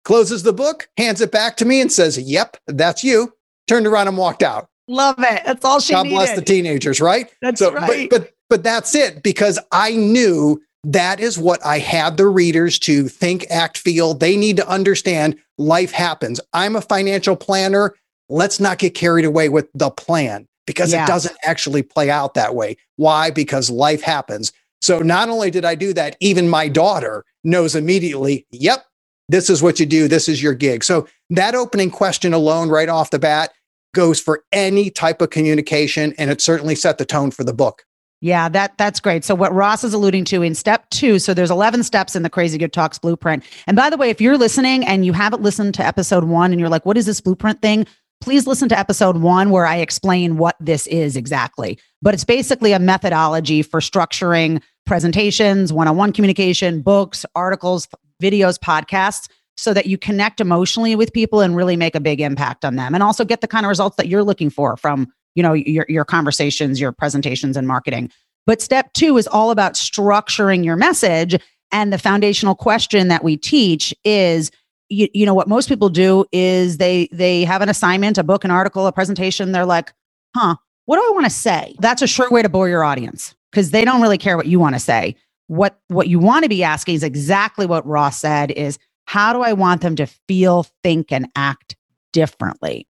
closes 0.05 0.43
the 0.43 0.53
book, 0.53 0.89
hands 0.97 1.21
it 1.21 1.31
back 1.31 1.57
to 1.59 1.65
me, 1.65 1.81
and 1.81 1.91
says, 1.91 2.19
Yep, 2.19 2.57
that's 2.67 3.05
you. 3.05 3.33
Turned 3.69 3.87
around 3.87 4.09
and 4.09 4.17
walked 4.17 4.43
out. 4.43 4.69
Love 4.89 5.17
it. 5.19 5.43
That's 5.45 5.65
all 5.65 5.81
she 5.81 5.93
God 5.93 6.05
needed. 6.05 6.17
bless 6.17 6.35
the 6.35 6.43
teenagers, 6.43 7.01
right? 7.01 7.33
That's 7.41 7.61
so, 7.61 7.73
right. 7.73 8.11
But, 8.11 8.23
but 8.23 8.33
but 8.49 8.65
that's 8.65 8.97
it 8.97 9.23
because 9.23 9.61
I 9.71 9.95
knew 9.95 10.61
that 10.85 11.21
is 11.21 11.39
what 11.39 11.65
I 11.65 11.79
had 11.79 12.17
the 12.17 12.27
readers 12.27 12.79
to 12.81 13.09
think, 13.09 13.47
act, 13.51 13.79
feel. 13.79 14.15
They 14.15 14.37
need 14.37 14.57
to 14.57 14.69
understand 14.69 15.37
life 15.59 15.93
happens. 15.93 16.41
I'm 16.53 16.77
a 16.77 16.81
financial 16.81 17.37
planner. 17.37 17.95
Let's 18.29 18.61
not 18.61 18.79
get 18.79 18.95
carried 18.95 19.25
away 19.25 19.49
with 19.49 19.69
the 19.75 19.91
plan 19.91 20.47
because 20.67 20.93
yeah. 20.93 21.05
it 21.05 21.07
doesn't 21.07 21.37
actually 21.45 21.83
play 21.83 22.11
out 22.11 22.35
that 22.35 22.55
way. 22.55 22.77
Why? 22.97 23.31
Because 23.31 23.69
life 23.69 24.03
happens. 24.03 24.53
So 24.81 25.01
not 25.01 25.29
only 25.29 25.51
did 25.51 25.65
I 25.65 25.75
do 25.75 25.93
that, 25.93 26.17
even 26.21 26.49
my 26.49 26.69
daughter 26.69 27.25
knows 27.45 27.75
immediately, 27.75 28.47
yep, 28.51 28.87
This 29.29 29.49
is 29.49 29.63
what 29.63 29.79
you 29.79 29.87
do. 29.87 30.09
This 30.09 30.29
is 30.29 30.43
your 30.43 30.55
gig. 30.55 30.83
So 30.83 31.07
that 31.31 31.55
opening 31.55 31.91
question 31.91 32.33
alone, 32.35 32.69
right 32.69 32.89
off 32.89 33.11
the 33.11 33.19
bat, 33.19 33.53
goes 33.95 34.21
for 34.21 34.43
any 34.53 34.91
type 34.91 35.21
of 35.21 35.31
communication. 35.31 36.15
And 36.19 36.31
it 36.31 36.41
certainly 36.41 36.75
set 36.75 36.99
the 36.99 37.05
tone 37.05 37.31
for 37.31 37.45
the 37.45 37.53
book. 37.53 37.85
Yeah, 38.23 38.51
that 38.51 38.77
that's 38.77 39.01
great. 39.01 39.25
So 39.25 39.35
what 39.35 39.53
Ross 39.55 39.83
is 39.83 39.95
alluding 39.95 40.27
to 40.27 40.43
in 40.43 40.55
step 40.55 40.89
2, 40.91 41.19
so 41.19 41.33
there's 41.33 41.51
11 41.51 41.83
steps 41.85 42.15
in 42.15 42.23
the 42.23 42.29
Crazy 42.29 42.59
Good 42.59 42.73
Talks 42.73 42.99
blueprint. 42.99 43.45
And 43.67 43.77
by 43.77 43.89
the 43.89 43.97
way, 43.97 44.11
if 44.11 44.21
you're 44.21 44.37
listening 44.37 44.85
and 44.85 45.07
you 45.07 45.15
haven't 45.15 45.43
listened 45.43 45.75
to 45.75 45.87
episode 45.87 46.25
1 46.25 46.53
and 46.53 46.61
you're 46.61 46.69
like, 46.69 46.85
"What 46.85 46.99
is 46.99 47.07
this 47.07 47.21
blueprint 47.21 47.63
thing?" 47.63 47.87
Please 48.21 48.47
listen 48.47 48.69
to 48.69 48.79
episode 48.79 49.17
1 49.17 49.49
where 49.51 49.65
I 49.65 49.77
explain 49.77 50.37
what 50.37 50.57
this 50.61 50.87
is 50.89 51.17
exactly. 51.17 51.79
But 52.03 52.13
it's 52.13 52.25
basically 52.25 52.73
a 52.73 52.79
methodology 52.79 53.63
for 53.63 53.81
structuring 53.81 54.61
presentations, 54.85 55.73
one-on-one 55.73 56.13
communication, 56.13 56.83
books, 56.83 57.25
articles, 57.35 57.89
videos, 58.23 58.59
podcasts 58.59 59.29
so 59.57 59.73
that 59.73 59.87
you 59.87 59.97
connect 59.97 60.41
emotionally 60.41 60.97
with 60.97 61.13
people 61.15 61.41
and 61.41 61.57
really 61.57 61.77
make 61.77 61.95
a 61.95 62.01
big 62.01 62.21
impact 62.21 62.65
on 62.65 62.77
them 62.77 62.95
and 62.95 63.03
also 63.03 63.25
get 63.25 63.41
the 63.41 63.47
kind 63.47 63.65
of 63.65 63.69
results 63.69 63.97
that 63.97 64.09
you're 64.09 64.25
looking 64.25 64.51
for 64.51 64.77
from 64.77 65.07
you 65.35 65.43
know 65.43 65.53
your, 65.53 65.87
your 65.89 66.05
conversations 66.05 66.81
your 66.81 66.93
presentations 66.93 67.57
and 67.57 67.67
marketing. 67.67 68.11
But 68.47 68.61
step 68.63 68.93
two 68.95 69.17
is 69.17 69.27
all 69.27 69.51
about 69.51 69.75
structuring 69.75 70.65
your 70.65 70.77
message. 70.77 71.37
And 71.73 71.93
the 71.93 71.99
foundational 71.99 72.55
question 72.55 73.09
that 73.09 73.23
we 73.23 73.37
teach 73.37 73.95
is 74.05 74.51
you, 74.89 75.09
you 75.15 75.25
know 75.25 75.35
what 75.35 75.49
most 75.49 75.69
people 75.69 75.89
do 75.89 76.25
is 76.33 76.79
they 76.79 77.09
they 77.13 77.45
have 77.45 77.63
an 77.63 77.69
assignment 77.69 78.19
a 78.19 78.25
book 78.25 78.45
an 78.45 78.51
article 78.51 78.87
a 78.87 78.93
presentation. 78.93 79.53
They're 79.53 79.67
like 79.67 79.93
huh 80.37 80.57
what 80.87 80.97
do 80.97 81.03
i 81.03 81.11
want 81.13 81.27
to 81.27 81.31
say? 81.31 81.77
That's 81.79 82.03
a 82.03 82.07
sure 82.09 82.29
way 82.31 82.43
to 82.43 82.49
bore 82.49 82.69
your 82.69 82.83
audience 82.83 83.35
because 83.53 83.71
they 83.71 83.85
don't 83.85 84.03
really 84.03 84.19
care 84.19 84.37
what 84.37 84.47
you 84.47 84.59
want 84.59 84.75
to 84.75 84.81
say. 84.81 85.15
What 85.47 85.79
what 85.89 86.09
you 86.09 86.19
want 86.19 86.43
to 86.45 86.49
be 86.49 86.65
asking 86.65 86.97
is 86.97 87.03
exactly 87.03 87.67
what 87.67 87.87
ross 87.87 88.19
said 88.19 88.51
is 88.51 88.79
how 89.07 89.33
do 89.33 89.43
i 89.43 89.53
want 89.53 89.81
them 89.81 89.97
to 89.97 90.07
feel 90.07 90.67
think 90.85 91.11
and 91.13 91.29
act 91.37 91.77
differently 92.13 92.87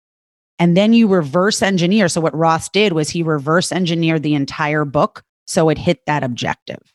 and 0.59 0.75
then 0.75 0.93
you 0.93 1.07
reverse 1.07 1.61
engineer. 1.61 2.09
So 2.09 2.21
what 2.21 2.35
Ross 2.35 2.69
did 2.69 2.93
was 2.93 3.09
he 3.09 3.23
reverse 3.23 3.71
engineered 3.71 4.23
the 4.23 4.35
entire 4.35 4.85
book 4.85 5.23
so 5.47 5.69
it 5.69 5.77
hit 5.77 6.05
that 6.05 6.23
objective. 6.23 6.93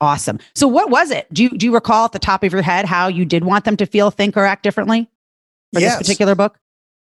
Awesome. 0.00 0.40
So 0.56 0.66
what 0.66 0.90
was 0.90 1.12
it? 1.12 1.32
Do 1.32 1.44
you 1.44 1.50
do 1.50 1.66
you 1.66 1.72
recall 1.72 2.06
at 2.06 2.12
the 2.12 2.18
top 2.18 2.42
of 2.42 2.52
your 2.52 2.62
head 2.62 2.86
how 2.86 3.06
you 3.06 3.24
did 3.24 3.44
want 3.44 3.64
them 3.64 3.76
to 3.76 3.86
feel, 3.86 4.10
think, 4.10 4.36
or 4.36 4.44
act 4.44 4.64
differently 4.64 5.08
for 5.72 5.80
yes. 5.80 5.92
this 5.98 6.08
particular 6.08 6.34
book? 6.34 6.58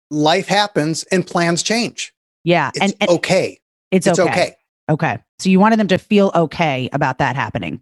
Life 0.10 0.48
happens 0.48 1.04
and 1.06 1.28
plans 1.28 1.62
change. 1.62 2.14
Yeah. 2.46 2.70
It's 2.74 2.80
and, 2.80 2.96
and 3.02 3.10
okay. 3.10 3.60
It's, 3.92 4.08
it's 4.08 4.20
okay. 4.20 4.32
okay. 4.32 4.56
Okay. 4.90 5.18
So 5.40 5.50
you 5.50 5.60
wanted 5.60 5.80
them 5.80 5.88
to 5.90 5.98
feel 5.98 6.32
okay 6.36 6.90
about 6.94 7.18
that 7.18 7.36
happening. 7.36 7.82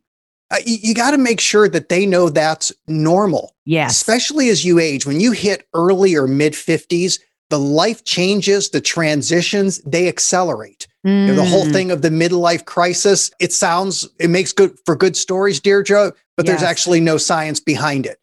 Uh, 0.49 0.57
you, 0.65 0.77
you 0.81 0.93
got 0.95 1.11
to 1.11 1.17
make 1.17 1.39
sure 1.39 1.67
that 1.67 1.89
they 1.89 2.05
know 2.05 2.29
that's 2.29 2.71
normal. 2.87 3.55
Yeah. 3.65 3.87
Especially 3.87 4.49
as 4.49 4.65
you 4.65 4.79
age. 4.79 5.05
When 5.05 5.19
you 5.19 5.31
hit 5.31 5.67
early 5.73 6.15
or 6.15 6.27
mid 6.27 6.53
50s, 6.53 7.19
the 7.49 7.59
life 7.59 8.03
changes, 8.03 8.69
the 8.69 8.81
transitions, 8.81 9.79
they 9.79 10.07
accelerate. 10.07 10.87
Mm. 11.05 11.27
You 11.27 11.27
know, 11.27 11.35
the 11.35 11.45
whole 11.45 11.65
mm. 11.65 11.71
thing 11.71 11.91
of 11.91 12.01
the 12.01 12.09
midlife 12.09 12.65
crisis, 12.65 13.31
it 13.39 13.51
sounds, 13.51 14.07
it 14.19 14.29
makes 14.29 14.51
good 14.51 14.77
for 14.85 14.95
good 14.95 15.15
stories, 15.15 15.59
Deirdre, 15.59 16.13
but 16.37 16.45
yes. 16.45 16.47
there's 16.47 16.69
actually 16.69 16.99
no 16.99 17.17
science 17.17 17.59
behind 17.59 18.05
it. 18.05 18.17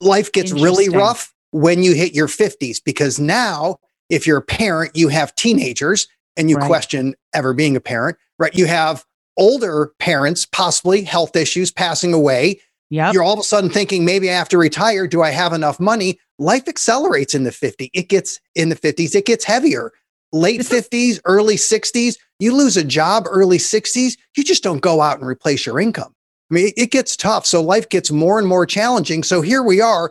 Life 0.00 0.32
gets 0.32 0.52
really 0.52 0.88
rough 0.88 1.32
when 1.52 1.82
you 1.82 1.94
hit 1.94 2.14
your 2.14 2.26
50s 2.26 2.82
because 2.84 3.20
now, 3.20 3.76
if 4.08 4.26
you're 4.26 4.38
a 4.38 4.42
parent, 4.42 4.96
you 4.96 5.08
have 5.08 5.34
teenagers 5.36 6.08
and 6.36 6.50
you 6.50 6.56
right. 6.56 6.66
question 6.66 7.14
ever 7.34 7.52
being 7.52 7.76
a 7.76 7.80
parent, 7.80 8.16
right? 8.38 8.54
You 8.54 8.66
have 8.66 9.04
older 9.36 9.92
parents, 9.98 10.46
possibly 10.46 11.02
health 11.02 11.36
issues, 11.36 11.70
passing 11.70 12.12
away. 12.12 12.60
Yep. 12.90 13.14
You're 13.14 13.22
all 13.22 13.34
of 13.34 13.38
a 13.38 13.44
sudden 13.44 13.70
thinking, 13.70 14.04
maybe 14.04 14.28
I 14.28 14.34
have 14.34 14.48
to 14.50 14.58
retire. 14.58 15.06
Do 15.06 15.22
I 15.22 15.30
have 15.30 15.52
enough 15.52 15.80
money? 15.80 16.18
Life 16.38 16.68
accelerates 16.68 17.34
in 17.34 17.44
the 17.44 17.52
50. 17.52 17.90
It 17.94 18.08
gets 18.08 18.40
in 18.54 18.68
the 18.68 18.76
50s, 18.76 19.14
it 19.14 19.26
gets 19.26 19.44
heavier. 19.44 19.92
Late 20.34 20.62
50s, 20.62 21.20
early 21.26 21.56
60s, 21.56 22.16
you 22.38 22.56
lose 22.56 22.78
a 22.78 22.84
job 22.84 23.26
early 23.28 23.58
60s, 23.58 24.16
you 24.34 24.42
just 24.42 24.62
don't 24.62 24.80
go 24.80 25.02
out 25.02 25.18
and 25.18 25.28
replace 25.28 25.66
your 25.66 25.78
income. 25.78 26.14
I 26.50 26.54
mean, 26.54 26.72
it 26.76 26.90
gets 26.90 27.16
tough. 27.16 27.44
So 27.44 27.62
life 27.62 27.88
gets 27.88 28.10
more 28.10 28.38
and 28.38 28.48
more 28.48 28.64
challenging. 28.64 29.22
So 29.22 29.42
here 29.42 29.62
we 29.62 29.80
are 29.80 30.10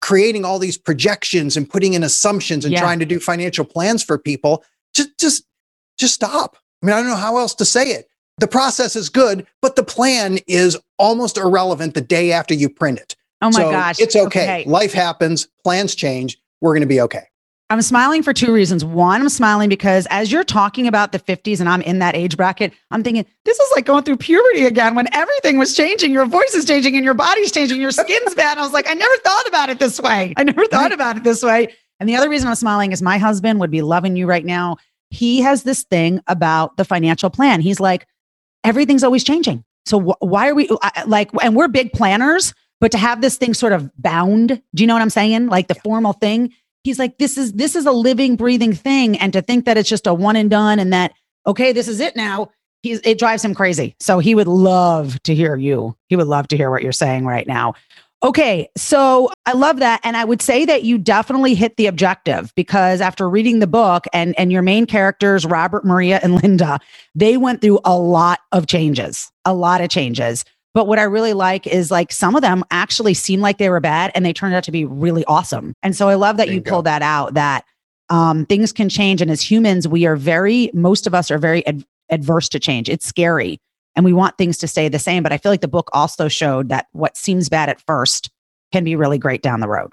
creating 0.00 0.44
all 0.44 0.58
these 0.58 0.78
projections 0.78 1.56
and 1.56 1.68
putting 1.68 1.94
in 1.94 2.02
assumptions 2.02 2.64
and 2.64 2.72
yeah. 2.72 2.80
trying 2.80 2.98
to 2.98 3.06
do 3.06 3.20
financial 3.20 3.64
plans 3.64 4.02
for 4.02 4.18
people. 4.18 4.64
Just 4.94 5.16
just 5.18 5.44
just 5.98 6.14
stop. 6.14 6.56
I 6.82 6.86
mean, 6.86 6.94
I 6.94 7.00
don't 7.00 7.10
know 7.10 7.16
how 7.16 7.36
else 7.36 7.54
to 7.56 7.64
say 7.64 7.90
it. 7.90 8.08
The 8.38 8.48
process 8.48 8.96
is 8.96 9.10
good, 9.10 9.46
but 9.60 9.76
the 9.76 9.82
plan 9.82 10.38
is 10.46 10.78
almost 10.98 11.36
irrelevant 11.36 11.94
the 11.94 12.00
day 12.00 12.32
after 12.32 12.54
you 12.54 12.70
print 12.70 12.98
it. 12.98 13.14
Oh 13.42 13.46
my 13.46 13.50
so 13.52 13.70
gosh. 13.70 14.00
It's 14.00 14.16
okay. 14.16 14.62
okay. 14.62 14.64
Life 14.68 14.92
happens, 14.92 15.48
plans 15.64 15.94
change. 15.94 16.38
We're 16.60 16.72
going 16.72 16.82
to 16.82 16.86
be 16.86 17.00
okay. 17.00 17.24
I'm 17.70 17.80
smiling 17.82 18.24
for 18.24 18.32
two 18.32 18.52
reasons. 18.52 18.84
One, 18.84 19.20
I'm 19.20 19.28
smiling 19.28 19.68
because 19.68 20.08
as 20.10 20.32
you're 20.32 20.42
talking 20.42 20.88
about 20.88 21.12
the 21.12 21.20
50s 21.20 21.60
and 21.60 21.68
I'm 21.68 21.82
in 21.82 22.00
that 22.00 22.16
age 22.16 22.36
bracket, 22.36 22.72
I'm 22.90 23.04
thinking 23.04 23.24
this 23.44 23.60
is 23.60 23.72
like 23.76 23.84
going 23.86 24.02
through 24.02 24.16
puberty 24.16 24.66
again 24.66 24.96
when 24.96 25.06
everything 25.14 25.56
was 25.56 25.76
changing. 25.76 26.10
Your 26.12 26.26
voice 26.26 26.52
is 26.52 26.64
changing 26.64 26.96
and 26.96 27.04
your 27.04 27.14
body's 27.14 27.52
changing, 27.52 27.80
your 27.80 27.92
skin's 27.92 28.34
bad. 28.34 28.58
I 28.58 28.62
was 28.62 28.72
like, 28.72 28.88
I 28.90 28.94
never 28.94 29.16
thought 29.18 29.46
about 29.46 29.70
it 29.70 29.78
this 29.78 30.00
way. 30.00 30.34
I 30.36 30.42
never 30.42 30.66
thought 30.66 30.90
about 30.90 31.16
it 31.16 31.22
this 31.22 31.44
way. 31.44 31.68
And 32.00 32.08
the 32.08 32.16
other 32.16 32.28
reason 32.28 32.48
I'm 32.48 32.56
smiling 32.56 32.90
is 32.90 33.02
my 33.02 33.18
husband 33.18 33.60
would 33.60 33.70
be 33.70 33.82
loving 33.82 34.16
you 34.16 34.26
right 34.26 34.44
now. 34.44 34.78
He 35.10 35.40
has 35.42 35.62
this 35.62 35.84
thing 35.84 36.20
about 36.26 36.76
the 36.76 36.84
financial 36.84 37.30
plan. 37.30 37.60
He's 37.60 37.78
like, 37.78 38.04
everything's 38.64 39.04
always 39.04 39.22
changing. 39.22 39.64
So 39.86 40.00
wh- 40.00 40.22
why 40.22 40.48
are 40.48 40.54
we 40.56 40.68
uh, 40.68 40.90
like, 41.06 41.30
and 41.40 41.54
we're 41.54 41.68
big 41.68 41.92
planners. 41.92 42.52
But 42.80 42.92
to 42.92 42.98
have 42.98 43.20
this 43.20 43.36
thing 43.36 43.54
sort 43.54 43.72
of 43.72 43.90
bound, 43.98 44.62
do 44.74 44.82
you 44.82 44.86
know 44.86 44.94
what 44.94 45.02
I'm 45.02 45.10
saying? 45.10 45.48
Like 45.48 45.68
the 45.68 45.74
formal 45.74 46.14
thing. 46.14 46.54
He's 46.82 46.98
like, 46.98 47.18
this 47.18 47.36
is 47.36 47.52
this 47.52 47.76
is 47.76 47.84
a 47.84 47.92
living, 47.92 48.36
breathing 48.36 48.72
thing. 48.72 49.18
And 49.18 49.32
to 49.34 49.42
think 49.42 49.66
that 49.66 49.76
it's 49.76 49.88
just 49.88 50.06
a 50.06 50.14
one 50.14 50.36
and 50.36 50.48
done 50.48 50.78
and 50.78 50.92
that, 50.92 51.12
okay, 51.46 51.72
this 51.72 51.88
is 51.88 52.00
it 52.00 52.16
now. 52.16 52.50
He's 52.82 53.00
it 53.04 53.18
drives 53.18 53.44
him 53.44 53.54
crazy. 53.54 53.94
So 54.00 54.18
he 54.18 54.34
would 54.34 54.48
love 54.48 55.22
to 55.24 55.34
hear 55.34 55.56
you. 55.56 55.94
He 56.08 56.16
would 56.16 56.26
love 56.26 56.48
to 56.48 56.56
hear 56.56 56.70
what 56.70 56.82
you're 56.82 56.92
saying 56.92 57.26
right 57.26 57.46
now. 57.46 57.74
Okay, 58.22 58.68
so 58.76 59.30
I 59.46 59.52
love 59.52 59.78
that 59.78 60.00
and 60.04 60.14
I 60.14 60.24
would 60.24 60.42
say 60.42 60.66
that 60.66 60.82
you 60.82 60.98
definitely 60.98 61.54
hit 61.54 61.78
the 61.78 61.86
objective 61.86 62.52
because 62.54 63.00
after 63.00 63.28
reading 63.28 63.60
the 63.60 63.66
book 63.66 64.06
and 64.12 64.38
and 64.38 64.52
your 64.52 64.60
main 64.62 64.86
characters 64.86 65.46
Robert, 65.46 65.84
Maria 65.84 66.20
and 66.22 66.34
Linda, 66.42 66.80
they 67.14 67.36
went 67.36 67.60
through 67.60 67.80
a 67.84 67.98
lot 67.98 68.40
of 68.52 68.66
changes. 68.66 69.30
A 69.44 69.54
lot 69.54 69.82
of 69.82 69.90
changes. 69.90 70.44
But 70.72 70.86
what 70.86 70.98
I 70.98 71.02
really 71.02 71.32
like 71.32 71.66
is 71.66 71.90
like 71.90 72.12
some 72.12 72.36
of 72.36 72.42
them 72.42 72.64
actually 72.70 73.14
seem 73.14 73.40
like 73.40 73.58
they 73.58 73.70
were 73.70 73.80
bad 73.80 74.12
and 74.14 74.24
they 74.24 74.32
turned 74.32 74.54
out 74.54 74.64
to 74.64 74.72
be 74.72 74.84
really 74.84 75.24
awesome. 75.24 75.74
And 75.82 75.96
so 75.96 76.08
I 76.08 76.14
love 76.14 76.36
that 76.36 76.46
there 76.46 76.54
you, 76.54 76.60
you 76.60 76.62
pulled 76.62 76.86
that 76.86 77.02
out 77.02 77.34
that 77.34 77.64
um, 78.08 78.46
things 78.46 78.72
can 78.72 78.88
change. 78.88 79.20
And 79.20 79.30
as 79.30 79.42
humans, 79.42 79.88
we 79.88 80.06
are 80.06 80.16
very, 80.16 80.70
most 80.72 81.06
of 81.06 81.14
us 81.14 81.30
are 81.30 81.38
very 81.38 81.66
ad- 81.66 81.84
adverse 82.08 82.48
to 82.50 82.60
change. 82.60 82.88
It's 82.88 83.06
scary 83.06 83.58
and 83.96 84.04
we 84.04 84.12
want 84.12 84.38
things 84.38 84.58
to 84.58 84.68
stay 84.68 84.88
the 84.88 84.98
same. 84.98 85.22
But 85.22 85.32
I 85.32 85.38
feel 85.38 85.50
like 85.50 85.60
the 85.60 85.68
book 85.68 85.90
also 85.92 86.28
showed 86.28 86.68
that 86.68 86.86
what 86.92 87.16
seems 87.16 87.48
bad 87.48 87.68
at 87.68 87.80
first 87.80 88.30
can 88.72 88.84
be 88.84 88.96
really 88.96 89.18
great 89.18 89.42
down 89.42 89.60
the 89.60 89.68
road. 89.68 89.92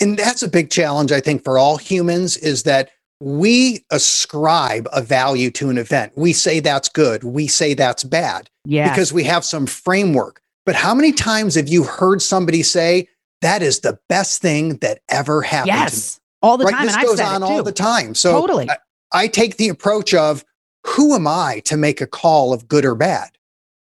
And 0.00 0.18
that's 0.18 0.42
a 0.42 0.48
big 0.48 0.70
challenge, 0.70 1.12
I 1.12 1.20
think, 1.20 1.44
for 1.44 1.58
all 1.58 1.76
humans 1.76 2.36
is 2.36 2.62
that 2.62 2.90
we 3.20 3.84
ascribe 3.90 4.88
a 4.92 5.02
value 5.02 5.50
to 5.52 5.70
an 5.70 5.78
event. 5.78 6.12
We 6.16 6.32
say 6.32 6.60
that's 6.60 6.88
good. 6.88 7.24
We 7.24 7.46
say 7.48 7.74
that's 7.74 8.04
bad. 8.04 8.48
Yeah. 8.64 8.88
Because 8.88 9.12
we 9.12 9.24
have 9.24 9.44
some 9.44 9.66
framework. 9.66 10.40
But 10.64 10.74
how 10.74 10.94
many 10.94 11.12
times 11.12 11.54
have 11.54 11.68
you 11.68 11.84
heard 11.84 12.22
somebody 12.22 12.62
say, 12.62 13.08
that 13.40 13.62
is 13.62 13.80
the 13.80 13.98
best 14.08 14.42
thing 14.42 14.76
that 14.78 15.00
ever 15.08 15.42
happened? 15.42 15.68
Yes. 15.68 16.20
All 16.42 16.56
the 16.56 16.66
right? 16.66 16.74
time. 16.74 16.86
This 16.86 16.96
goes 16.96 17.20
on 17.20 17.42
all 17.42 17.62
the 17.62 17.72
time. 17.72 18.14
So 18.14 18.32
totally. 18.32 18.68
I, 18.70 18.76
I 19.12 19.26
take 19.28 19.56
the 19.56 19.68
approach 19.68 20.14
of 20.14 20.44
who 20.86 21.14
am 21.14 21.26
I 21.26 21.60
to 21.64 21.76
make 21.76 22.00
a 22.00 22.06
call 22.06 22.52
of 22.52 22.68
good 22.68 22.84
or 22.84 22.94
bad? 22.94 23.30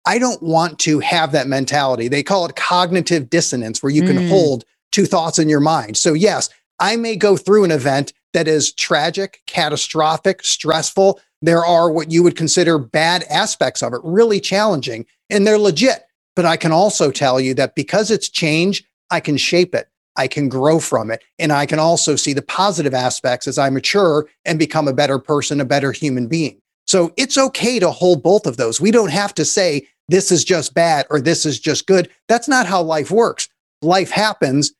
I 0.05 0.19
don't 0.19 0.43
want 0.43 0.81
to 0.81 0.99
have 0.99 1.31
that 1.33 1.47
mentality. 1.47 2.09
They 2.09 2.25
call 2.25 2.47
it 2.47 2.57
cognitive 2.57 3.31
dissonance, 3.31 3.83
where 3.83 3.93
you 3.93 4.02
can 4.02 4.17
mm. 4.17 4.29
hold 4.29 4.64
two 4.91 5.07
thoughts 5.07 5.38
in 5.38 5.49
your 5.49 5.61
mind. 5.61 5.97
So, 5.97 6.12
yes, 6.12 6.49
I 6.81 6.97
may 6.97 7.14
go 7.14 7.37
through 7.37 7.64
an 7.64 7.71
event 7.71 8.12
that 8.33 8.49
is 8.49 8.73
tragic, 8.73 9.43
catastrophic, 9.47 10.45
stressful. 10.45 11.21
There 11.41 11.65
are 11.65 11.91
what 11.91 12.11
you 12.11 12.23
would 12.23 12.37
consider 12.37 12.79
bad 12.79 13.25
aspects 13.25 13.83
of 13.83 13.93
it, 13.93 14.01
really 14.05 14.41
challenging, 14.41 15.07
and 15.31 15.47
they're 15.47 15.59
legit. 15.59 16.05
But 16.35 16.47
I 16.47 16.57
can 16.57 16.73
also 16.73 17.11
tell 17.11 17.41
you 17.41 17.55
that 17.55 17.75
because 17.75 18.11
it's 18.11 18.29
change, 18.29 18.85
I 19.11 19.21
can 19.21 19.37
shape 19.37 19.75
it. 19.75 19.89
I 20.17 20.29
can 20.29 20.49
grow 20.49 20.79
from 20.79 21.11
it. 21.11 21.23
And 21.39 21.53
I 21.53 21.67
can 21.67 21.79
also 21.79 22.17
see 22.17 22.33
the 22.33 22.43
positive 22.43 22.95
aspects 22.95 23.47
as 23.47 23.59
I 23.59 23.71
mature 23.71 24.29
and 24.45 24.59
become 24.59 24.89
a 24.89 24.93
better 24.93 25.19
person, 25.19 25.61
a 25.61 25.65
better 25.65 25.93
human 25.93 26.27
being. 26.29 26.61
So 26.87 27.12
it's 27.17 27.39
okay 27.39 27.79
to 27.79 27.91
hold 27.91 28.23
both 28.23 28.47
of 28.47 28.57
those. 28.57 28.81
We 28.81 28.91
don't 28.91 29.11
have 29.11 29.35
to 29.35 29.45
say 29.45 29.87
this 30.09 30.31
is 30.31 30.45
just 30.45 30.75
bad 30.75 31.07
or 31.11 31.21
this 31.21 31.47
is 31.47 31.59
just 31.59 31.87
good. 31.87 32.11
That's 32.29 32.49
not 32.49 32.67
how 32.67 32.83
life 32.83 33.11
works. 33.11 33.49
Life 33.81 34.11
happens 34.11 34.73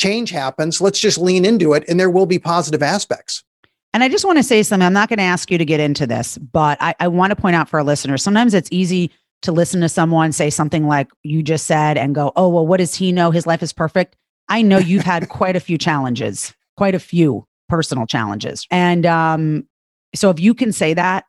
change 0.00 0.30
happens. 0.30 0.80
Let's 0.80 0.98
just 0.98 1.18
lean 1.18 1.44
into 1.44 1.74
it, 1.74 1.84
and 1.88 2.00
there 2.00 2.10
will 2.10 2.26
be 2.26 2.38
positive 2.38 2.82
aspects. 2.82 3.44
And 3.92 4.02
I 4.04 4.08
just 4.08 4.24
want 4.24 4.38
to 4.38 4.42
say 4.42 4.62
something. 4.62 4.86
I'm 4.86 4.92
not 4.92 5.08
going 5.08 5.18
to 5.18 5.24
ask 5.24 5.50
you 5.50 5.58
to 5.58 5.64
get 5.64 5.80
into 5.80 6.06
this, 6.06 6.38
but 6.38 6.78
I, 6.80 6.94
I 7.00 7.08
want 7.08 7.30
to 7.30 7.36
point 7.36 7.56
out 7.56 7.68
for 7.68 7.78
our 7.78 7.84
listeners 7.84 8.22
sometimes 8.22 8.54
it's 8.54 8.68
easy 8.72 9.10
to 9.42 9.52
listen 9.52 9.80
to 9.80 9.88
someone 9.88 10.32
say 10.32 10.50
something 10.50 10.86
like 10.86 11.08
you 11.22 11.42
just 11.42 11.66
said 11.66 11.96
and 11.96 12.14
go, 12.14 12.32
oh, 12.36 12.48
well, 12.48 12.66
what 12.66 12.76
does 12.76 12.94
he 12.94 13.10
know? 13.10 13.30
His 13.30 13.46
life 13.46 13.62
is 13.62 13.72
perfect. 13.72 14.16
I 14.48 14.62
know 14.62 14.78
you've 14.78 15.04
had 15.04 15.28
quite 15.30 15.56
a 15.56 15.60
few 15.60 15.78
challenges, 15.78 16.54
quite 16.76 16.94
a 16.94 16.98
few 16.98 17.46
personal 17.68 18.06
challenges. 18.06 18.66
And 18.70 19.06
um, 19.06 19.66
so 20.14 20.30
if 20.30 20.38
you 20.38 20.54
can 20.54 20.72
say 20.72 20.94
that, 20.94 21.24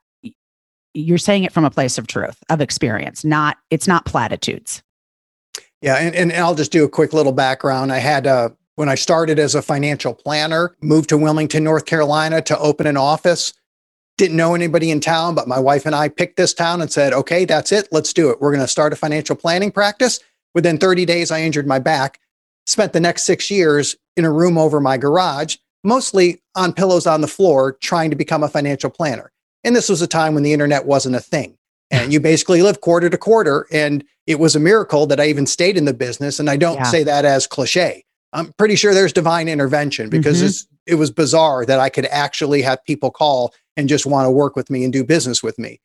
you're 0.94 1.18
saying 1.18 1.46
it 1.46 1.54
from 1.54 1.64
a 1.64 1.72
place 1.72 1.98
of 1.98 2.08
truth, 2.08 2.38
of 2.50 2.60
experience, 2.60 3.24
not, 3.24 3.58
it's 3.70 3.88
not 3.88 4.06
platitudes. 4.06 4.84
Yeah. 5.82 5.96
And, 5.96 6.14
and 6.14 6.34
I'll 6.34 6.54
just 6.54 6.72
do 6.72 6.84
a 6.84 6.90
quick 6.90 7.14
little 7.14 7.32
background. 7.32 7.94
I 7.94 8.00
had, 8.00 8.28
uh, 8.28 8.50
when 8.76 8.90
I 8.90 8.96
started 8.96 9.40
as 9.40 9.56
a 9.56 9.62
financial 9.62 10.14
planner, 10.14 10.76
moved 10.82 11.10
to 11.10 11.18
Wilmington, 11.18 11.64
North 11.64 11.86
Carolina 11.86 12.42
to 12.44 12.58
open 12.60 12.88
an 12.88 12.98
office. 12.98 13.54
Didn't 14.18 14.38
know 14.38 14.56
anybody 14.56 14.92
in 14.92 15.00
town, 15.00 15.36
but 15.36 15.48
my 15.48 15.60
wife 15.60 15.86
and 15.86 15.96
I 15.96 16.10
picked 16.10 16.38
this 16.38 16.54
town 16.54 16.82
and 16.82 16.92
said, 16.92 17.14
okay, 17.14 17.46
that's 17.46 17.72
it. 17.72 17.88
Let's 17.92 18.14
do 18.14 18.30
it. 18.30 18.40
We're 18.40 18.52
going 18.52 18.64
to 18.64 18.68
start 18.68 18.94
a 18.94 18.96
financial 18.96 19.36
planning 19.36 19.72
practice. 19.72 20.20
Within 20.54 20.78
30 20.78 21.06
days, 21.06 21.32
I 21.32 21.42
injured 21.42 21.68
my 21.68 21.80
back. 21.80 22.20
Spent 22.66 22.94
the 22.94 23.00
next 23.00 23.24
six 23.24 23.50
years 23.50 23.96
in 24.16 24.26
a 24.26 24.32
room 24.32 24.58
over 24.58 24.80
my 24.80 24.98
garage, 24.98 25.58
mostly 25.84 26.42
on 26.56 26.74
pillows 26.74 27.08
on 27.08 27.22
the 27.22 27.28
floor, 27.28 27.74
trying 27.82 28.10
to 28.10 28.16
become 28.16 28.44
a 28.44 28.50
financial 28.50 28.90
planner. 28.90 29.32
And 29.64 29.76
this 29.76 29.90
was 29.90 30.02
a 30.02 30.08
time 30.08 30.34
when 30.34 30.44
the 30.44 30.54
internet 30.54 30.86
wasn't 30.86 31.16
a 31.16 31.20
thing. 31.20 31.58
And 31.90 32.14
you 32.14 32.20
basically 32.22 32.62
live 32.62 32.80
quarter 32.80 33.10
to 33.10 33.18
quarter. 33.18 33.68
And 33.72 34.04
it 34.26 34.40
was 34.40 34.56
a 34.56 34.60
miracle 34.60 35.06
that 35.08 35.20
I 35.20 35.28
even 35.28 35.46
stayed 35.46 35.76
in 35.76 35.86
the 35.86 35.94
business. 35.94 36.40
And 36.40 36.50
I 36.50 36.56
don't 36.56 36.78
yeah. 36.78 36.84
say 36.84 37.04
that 37.04 37.26
as 37.26 37.48
cliche. 37.48 38.06
I'm 38.34 38.54
pretty 38.54 38.76
sure 38.76 38.94
there's 38.94 39.14
divine 39.14 39.48
intervention 39.48 40.10
because 40.10 40.42
mm-hmm. 40.42 40.74
it 40.88 40.96
was 40.96 41.12
bizarre 41.12 41.66
that 41.66 41.80
I 41.80 41.90
could 41.90 42.06
actually 42.08 42.62
have 42.62 42.84
people 42.86 43.12
call 43.12 43.54
and 43.76 43.90
just 43.90 44.06
want 44.06 44.26
to 44.26 44.32
work 44.32 44.56
with 44.56 44.70
me 44.70 44.84
and 44.84 44.94
do 44.94 45.04
business 45.04 45.44
with 45.44 45.60
me. 45.60 45.82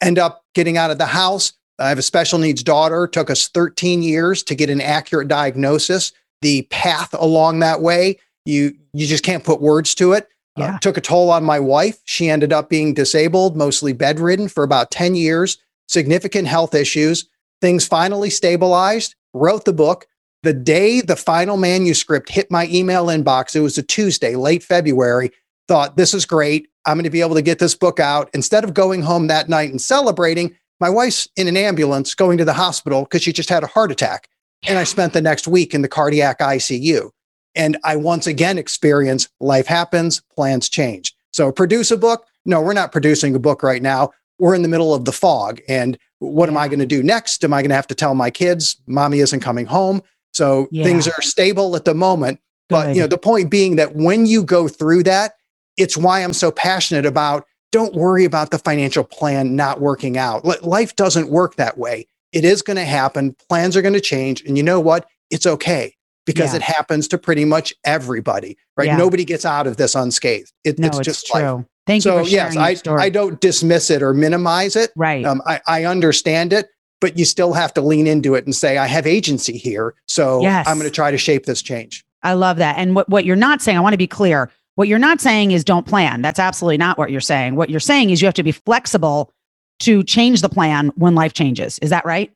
End 0.00 0.18
up 0.18 0.44
getting 0.54 0.76
out 0.76 0.90
of 0.90 0.98
the 0.98 1.06
house. 1.06 1.52
I 1.78 1.88
have 1.88 1.98
a 1.98 2.02
special 2.02 2.38
needs 2.38 2.62
daughter. 2.62 3.06
Took 3.06 3.30
us 3.30 3.48
13 3.48 4.02
years 4.02 4.42
to 4.44 4.54
get 4.54 4.70
an 4.70 4.80
accurate 4.80 5.28
diagnosis. 5.28 6.12
The 6.42 6.62
path 6.70 7.14
along 7.14 7.60
that 7.60 7.80
way, 7.80 8.18
you 8.44 8.76
you 8.92 9.06
just 9.06 9.24
can't 9.24 9.44
put 9.44 9.60
words 9.60 9.94
to 9.96 10.12
it. 10.12 10.28
Uh, 10.56 10.62
yeah. 10.62 10.74
Uh, 10.74 10.78
took 10.78 10.96
a 10.96 11.00
toll 11.00 11.30
on 11.30 11.44
my 11.44 11.60
wife. 11.60 12.00
She 12.04 12.28
ended 12.28 12.52
up 12.52 12.68
being 12.68 12.94
disabled, 12.94 13.56
mostly 13.56 13.92
bedridden 13.92 14.48
for 14.48 14.64
about 14.64 14.90
10 14.90 15.14
years, 15.14 15.58
significant 15.86 16.48
health 16.48 16.74
issues. 16.74 17.28
Things 17.60 17.86
finally 17.86 18.30
stabilized, 18.30 19.14
wrote 19.34 19.64
the 19.64 19.72
book. 19.72 20.06
The 20.48 20.54
day 20.54 21.02
the 21.02 21.14
final 21.14 21.58
manuscript 21.58 22.30
hit 22.30 22.50
my 22.50 22.66
email 22.68 23.08
inbox, 23.08 23.54
it 23.54 23.60
was 23.60 23.76
a 23.76 23.82
Tuesday, 23.82 24.34
late 24.34 24.62
February, 24.62 25.30
thought, 25.68 25.98
this 25.98 26.14
is 26.14 26.24
great. 26.24 26.70
I'm 26.86 26.96
going 26.96 27.04
to 27.04 27.10
be 27.10 27.20
able 27.20 27.34
to 27.34 27.42
get 27.42 27.58
this 27.58 27.74
book 27.74 28.00
out. 28.00 28.30
Instead 28.32 28.64
of 28.64 28.72
going 28.72 29.02
home 29.02 29.26
that 29.26 29.50
night 29.50 29.68
and 29.68 29.78
celebrating, 29.78 30.56
my 30.80 30.88
wife's 30.88 31.28
in 31.36 31.48
an 31.48 31.56
ambulance 31.58 32.14
going 32.14 32.38
to 32.38 32.46
the 32.46 32.54
hospital 32.54 33.02
because 33.02 33.20
she 33.20 33.30
just 33.30 33.50
had 33.50 33.62
a 33.62 33.66
heart 33.66 33.92
attack. 33.92 34.30
And 34.66 34.78
I 34.78 34.84
spent 34.84 35.12
the 35.12 35.20
next 35.20 35.46
week 35.46 35.74
in 35.74 35.82
the 35.82 35.86
cardiac 35.86 36.38
ICU. 36.38 37.10
And 37.54 37.76
I 37.84 37.96
once 37.96 38.26
again 38.26 38.56
experienced 38.56 39.28
life 39.40 39.66
happens, 39.66 40.22
plans 40.34 40.70
change. 40.70 41.14
So 41.30 41.52
produce 41.52 41.90
a 41.90 41.98
book? 41.98 42.24
No, 42.46 42.62
we're 42.62 42.72
not 42.72 42.90
producing 42.90 43.34
a 43.34 43.38
book 43.38 43.62
right 43.62 43.82
now. 43.82 44.12
We're 44.38 44.54
in 44.54 44.62
the 44.62 44.68
middle 44.68 44.94
of 44.94 45.04
the 45.04 45.12
fog. 45.12 45.60
And 45.68 45.98
what 46.20 46.48
am 46.48 46.56
I 46.56 46.68
going 46.68 46.78
to 46.78 46.86
do 46.86 47.02
next? 47.02 47.44
Am 47.44 47.52
I 47.52 47.60
going 47.60 47.68
to 47.68 47.76
have 47.76 47.88
to 47.88 47.94
tell 47.94 48.14
my 48.14 48.30
kids 48.30 48.80
mommy 48.86 49.18
isn't 49.18 49.40
coming 49.40 49.66
home? 49.66 50.00
So 50.38 50.68
yeah. 50.70 50.84
things 50.84 51.06
are 51.06 51.20
stable 51.20 51.76
at 51.76 51.84
the 51.84 51.94
moment. 51.94 52.40
But 52.68 52.94
you 52.94 53.02
know, 53.02 53.08
the 53.08 53.18
point 53.18 53.50
being 53.50 53.76
that 53.76 53.96
when 53.96 54.24
you 54.24 54.44
go 54.44 54.68
through 54.68 55.02
that, 55.02 55.32
it's 55.76 55.96
why 55.96 56.22
I'm 56.22 56.32
so 56.32 56.50
passionate 56.50 57.04
about 57.04 57.44
don't 57.72 57.94
worry 57.94 58.24
about 58.24 58.50
the 58.50 58.58
financial 58.58 59.04
plan 59.04 59.56
not 59.56 59.80
working 59.80 60.16
out. 60.16 60.44
Life 60.62 60.96
doesn't 60.96 61.28
work 61.28 61.56
that 61.56 61.76
way. 61.76 62.06
It 62.32 62.44
is 62.44 62.62
going 62.62 62.76
to 62.76 62.84
happen. 62.84 63.34
Plans 63.48 63.76
are 63.76 63.82
going 63.82 63.94
to 63.94 64.00
change. 64.00 64.42
And 64.42 64.56
you 64.56 64.62
know 64.62 64.80
what? 64.80 65.06
It's 65.30 65.46
okay 65.46 65.94
because 66.24 66.52
yeah. 66.52 66.56
it 66.56 66.62
happens 66.62 67.08
to 67.08 67.18
pretty 67.18 67.44
much 67.44 67.74
everybody, 67.84 68.56
right? 68.76 68.86
Yeah. 68.86 68.96
Nobody 68.96 69.24
gets 69.24 69.44
out 69.44 69.66
of 69.66 69.76
this 69.76 69.94
unscathed. 69.94 70.52
It, 70.64 70.78
no, 70.78 70.88
it's, 70.88 70.98
it's 70.98 71.06
just 71.06 71.26
true. 71.26 71.40
Life. 71.40 71.64
Thank 71.86 72.02
so, 72.02 72.18
you. 72.18 72.24
So 72.26 72.30
yes, 72.30 72.56
I, 72.56 72.76
I 72.94 73.08
don't 73.08 73.40
dismiss 73.40 73.90
it 73.90 74.02
or 74.02 74.12
minimize 74.12 74.76
it. 74.76 74.90
Right. 74.94 75.24
Um, 75.24 75.40
I, 75.46 75.60
I 75.66 75.84
understand 75.84 76.52
it, 76.52 76.68
but 77.00 77.18
you 77.18 77.24
still 77.24 77.52
have 77.52 77.72
to 77.74 77.80
lean 77.80 78.06
into 78.06 78.34
it 78.34 78.44
and 78.44 78.54
say, 78.54 78.78
I 78.78 78.86
have 78.86 79.06
agency 79.06 79.56
here. 79.56 79.94
So 80.06 80.42
yes. 80.42 80.66
I'm 80.66 80.78
going 80.78 80.88
to 80.88 80.94
try 80.94 81.10
to 81.10 81.18
shape 81.18 81.46
this 81.46 81.62
change. 81.62 82.04
I 82.22 82.32
love 82.32 82.56
that. 82.56 82.76
And 82.78 82.94
what, 82.94 83.08
what 83.08 83.24
you're 83.24 83.36
not 83.36 83.62
saying, 83.62 83.76
I 83.78 83.80
want 83.80 83.92
to 83.92 83.98
be 83.98 84.08
clear. 84.08 84.50
What 84.74 84.88
you're 84.88 84.98
not 84.98 85.20
saying 85.20 85.52
is 85.52 85.64
don't 85.64 85.86
plan. 85.86 86.22
That's 86.22 86.38
absolutely 86.38 86.78
not 86.78 86.98
what 86.98 87.10
you're 87.10 87.20
saying. 87.20 87.56
What 87.56 87.70
you're 87.70 87.80
saying 87.80 88.10
is 88.10 88.20
you 88.20 88.26
have 88.26 88.34
to 88.34 88.42
be 88.42 88.52
flexible 88.52 89.32
to 89.80 90.02
change 90.02 90.40
the 90.40 90.48
plan 90.48 90.88
when 90.96 91.14
life 91.14 91.32
changes. 91.32 91.78
Is 91.80 91.90
that 91.90 92.04
right? 92.04 92.32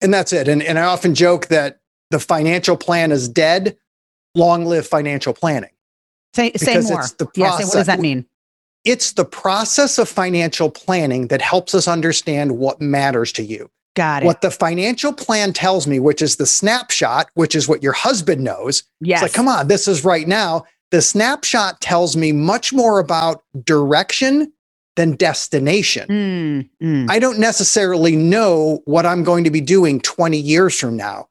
And 0.00 0.12
that's 0.12 0.32
it. 0.32 0.48
And, 0.48 0.62
and 0.62 0.78
I 0.78 0.84
often 0.84 1.14
joke 1.14 1.46
that 1.46 1.80
the 2.10 2.20
financial 2.20 2.76
plan 2.76 3.12
is 3.12 3.28
dead. 3.28 3.76
Long 4.34 4.66
live 4.66 4.86
financial 4.86 5.32
planning. 5.32 5.70
Say, 6.34 6.52
say 6.52 6.80
more. 6.80 7.00
It's 7.00 7.12
the 7.12 7.26
process. 7.26 7.36
Yeah, 7.36 7.66
what 7.66 7.72
does 7.72 7.86
that 7.86 8.00
mean? 8.00 8.26
It's 8.84 9.12
the 9.12 9.24
process 9.24 9.98
of 9.98 10.08
financial 10.08 10.70
planning 10.70 11.28
that 11.28 11.42
helps 11.42 11.74
us 11.74 11.88
understand 11.88 12.58
what 12.58 12.80
matters 12.80 13.32
to 13.32 13.42
you. 13.42 13.70
Got 13.98 14.22
it. 14.22 14.26
What 14.26 14.42
the 14.42 14.52
financial 14.52 15.12
plan 15.12 15.52
tells 15.52 15.88
me, 15.88 15.98
which 15.98 16.22
is 16.22 16.36
the 16.36 16.46
snapshot, 16.46 17.30
which 17.34 17.56
is 17.56 17.66
what 17.66 17.82
your 17.82 17.94
husband 17.94 18.44
knows. 18.44 18.84
Yes. 19.00 19.16
It's 19.16 19.22
like, 19.22 19.32
come 19.32 19.48
on, 19.48 19.66
this 19.66 19.88
is 19.88 20.04
right 20.04 20.28
now. 20.28 20.66
The 20.92 21.02
snapshot 21.02 21.80
tells 21.80 22.16
me 22.16 22.30
much 22.30 22.72
more 22.72 23.00
about 23.00 23.42
direction 23.64 24.52
than 24.94 25.16
destination. 25.16 26.08
Mm, 26.08 26.70
mm. 26.80 27.10
I 27.10 27.18
don't 27.18 27.40
necessarily 27.40 28.14
know 28.14 28.82
what 28.84 29.04
I'm 29.04 29.24
going 29.24 29.42
to 29.42 29.50
be 29.50 29.60
doing 29.60 30.00
20 30.00 30.38
years 30.38 30.78
from 30.78 30.96
now. 30.96 31.26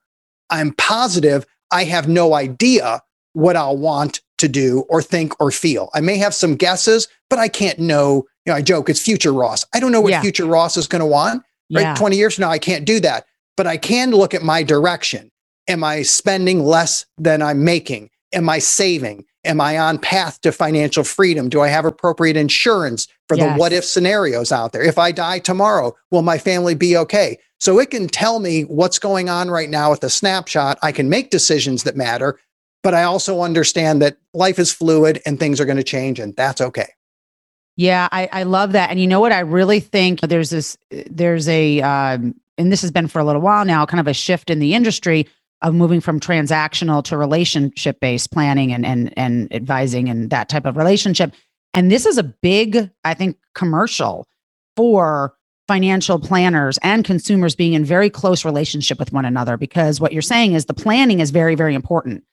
I'm 0.49 0.73
positive 0.73 1.45
I 1.71 1.85
have 1.85 2.09
no 2.09 2.33
idea 2.33 3.01
what 3.31 3.55
I'll 3.55 3.77
want 3.77 4.19
to 4.39 4.49
do 4.49 4.81
or 4.89 5.01
think 5.01 5.39
or 5.39 5.51
feel. 5.51 5.89
I 5.93 6.01
may 6.01 6.17
have 6.17 6.35
some 6.35 6.57
guesses, 6.57 7.07
but 7.29 7.39
I 7.39 7.47
can't 7.47 7.79
know. 7.79 8.25
You 8.45 8.51
know, 8.51 8.55
I 8.55 8.61
joke, 8.61 8.89
it's 8.89 9.01
future 9.01 9.31
Ross. 9.31 9.63
I 9.73 9.79
don't 9.79 9.93
know 9.93 10.01
what 10.01 10.11
yeah. 10.11 10.21
future 10.21 10.45
Ross 10.45 10.75
is 10.75 10.87
going 10.87 10.99
to 10.99 11.05
want. 11.05 11.43
Right. 11.71 11.81
Yeah. 11.81 11.95
20 11.95 12.15
years 12.15 12.35
from 12.35 12.43
now, 12.43 12.49
I 12.49 12.59
can't 12.59 12.85
do 12.85 12.99
that. 13.01 13.25
But 13.55 13.67
I 13.67 13.77
can 13.77 14.11
look 14.11 14.33
at 14.33 14.43
my 14.43 14.63
direction. 14.63 15.31
Am 15.67 15.83
I 15.83 16.03
spending 16.03 16.63
less 16.63 17.05
than 17.17 17.41
I'm 17.41 17.63
making? 17.63 18.09
Am 18.33 18.49
I 18.49 18.59
saving? 18.59 19.25
Am 19.43 19.61
I 19.61 19.77
on 19.77 19.97
path 19.97 20.41
to 20.41 20.51
financial 20.51 21.03
freedom? 21.03 21.49
Do 21.49 21.61
I 21.61 21.69
have 21.69 21.85
appropriate 21.85 22.37
insurance 22.37 23.07
for 23.27 23.37
yes. 23.37 23.53
the 23.53 23.59
what 23.59 23.73
if 23.73 23.85
scenarios 23.85 24.51
out 24.51 24.73
there? 24.73 24.83
If 24.83 24.97
I 24.97 25.11
die 25.11 25.39
tomorrow, 25.39 25.95
will 26.11 26.21
my 26.21 26.37
family 26.37 26.75
be 26.75 26.97
okay? 26.97 27.37
So 27.59 27.79
it 27.79 27.89
can 27.89 28.07
tell 28.07 28.39
me 28.39 28.63
what's 28.63 28.99
going 28.99 29.29
on 29.29 29.49
right 29.49 29.69
now 29.69 29.89
with 29.91 30.03
a 30.03 30.09
snapshot. 30.09 30.77
I 30.83 30.91
can 30.91 31.09
make 31.09 31.31
decisions 31.31 31.83
that 31.83 31.95
matter, 31.95 32.39
but 32.83 32.93
I 32.93 33.03
also 33.03 33.41
understand 33.41 34.01
that 34.01 34.17
life 34.33 34.59
is 34.59 34.71
fluid 34.71 35.21
and 35.25 35.39
things 35.39 35.59
are 35.59 35.65
going 35.65 35.77
to 35.77 35.83
change, 35.83 36.19
and 36.19 36.35
that's 36.35 36.61
okay. 36.61 36.89
Yeah, 37.77 38.09
I, 38.11 38.27
I 38.33 38.43
love 38.43 38.71
that. 38.73 38.89
And 38.89 38.99
you 38.99 39.07
know 39.07 39.19
what? 39.19 39.31
I 39.31 39.39
really 39.39 39.79
think 39.79 40.21
there's 40.21 40.49
this, 40.49 40.77
there's 40.89 41.47
a, 41.47 41.79
um, 41.81 42.35
and 42.57 42.71
this 42.71 42.81
has 42.81 42.91
been 42.91 43.07
for 43.07 43.19
a 43.19 43.23
little 43.23 43.41
while 43.41 43.65
now, 43.65 43.85
kind 43.85 43.99
of 43.99 44.07
a 44.07 44.13
shift 44.13 44.49
in 44.49 44.57
the 44.59 44.73
industry 44.73 45.27
of 45.61 45.75
moving 45.75 46.01
from 46.01 46.19
transactional 46.19 47.03
to 47.03 47.17
relationship 47.17 47.99
based 47.99 48.31
planning 48.31 48.73
and, 48.73 48.85
and, 48.85 49.13
and 49.15 49.53
advising 49.53 50.09
and 50.09 50.31
that 50.31 50.49
type 50.49 50.65
of 50.65 50.75
relationship. 50.75 51.31
And 51.75 51.91
this 51.91 52.07
is 52.07 52.17
a 52.17 52.23
big, 52.23 52.89
I 53.03 53.13
think, 53.13 53.37
commercial 53.53 54.27
for 54.75 55.35
financial 55.67 56.19
planners 56.19 56.79
and 56.81 57.05
consumers 57.05 57.55
being 57.55 57.73
in 57.73 57.85
very 57.85 58.09
close 58.09 58.43
relationship 58.43 58.97
with 58.97 59.13
one 59.13 59.25
another 59.25 59.55
because 59.57 59.99
what 59.99 60.13
you're 60.13 60.21
saying 60.21 60.53
is 60.53 60.65
the 60.65 60.73
planning 60.73 61.19
is 61.19 61.29
very 61.29 61.55
very 61.55 61.75
important 61.75 62.23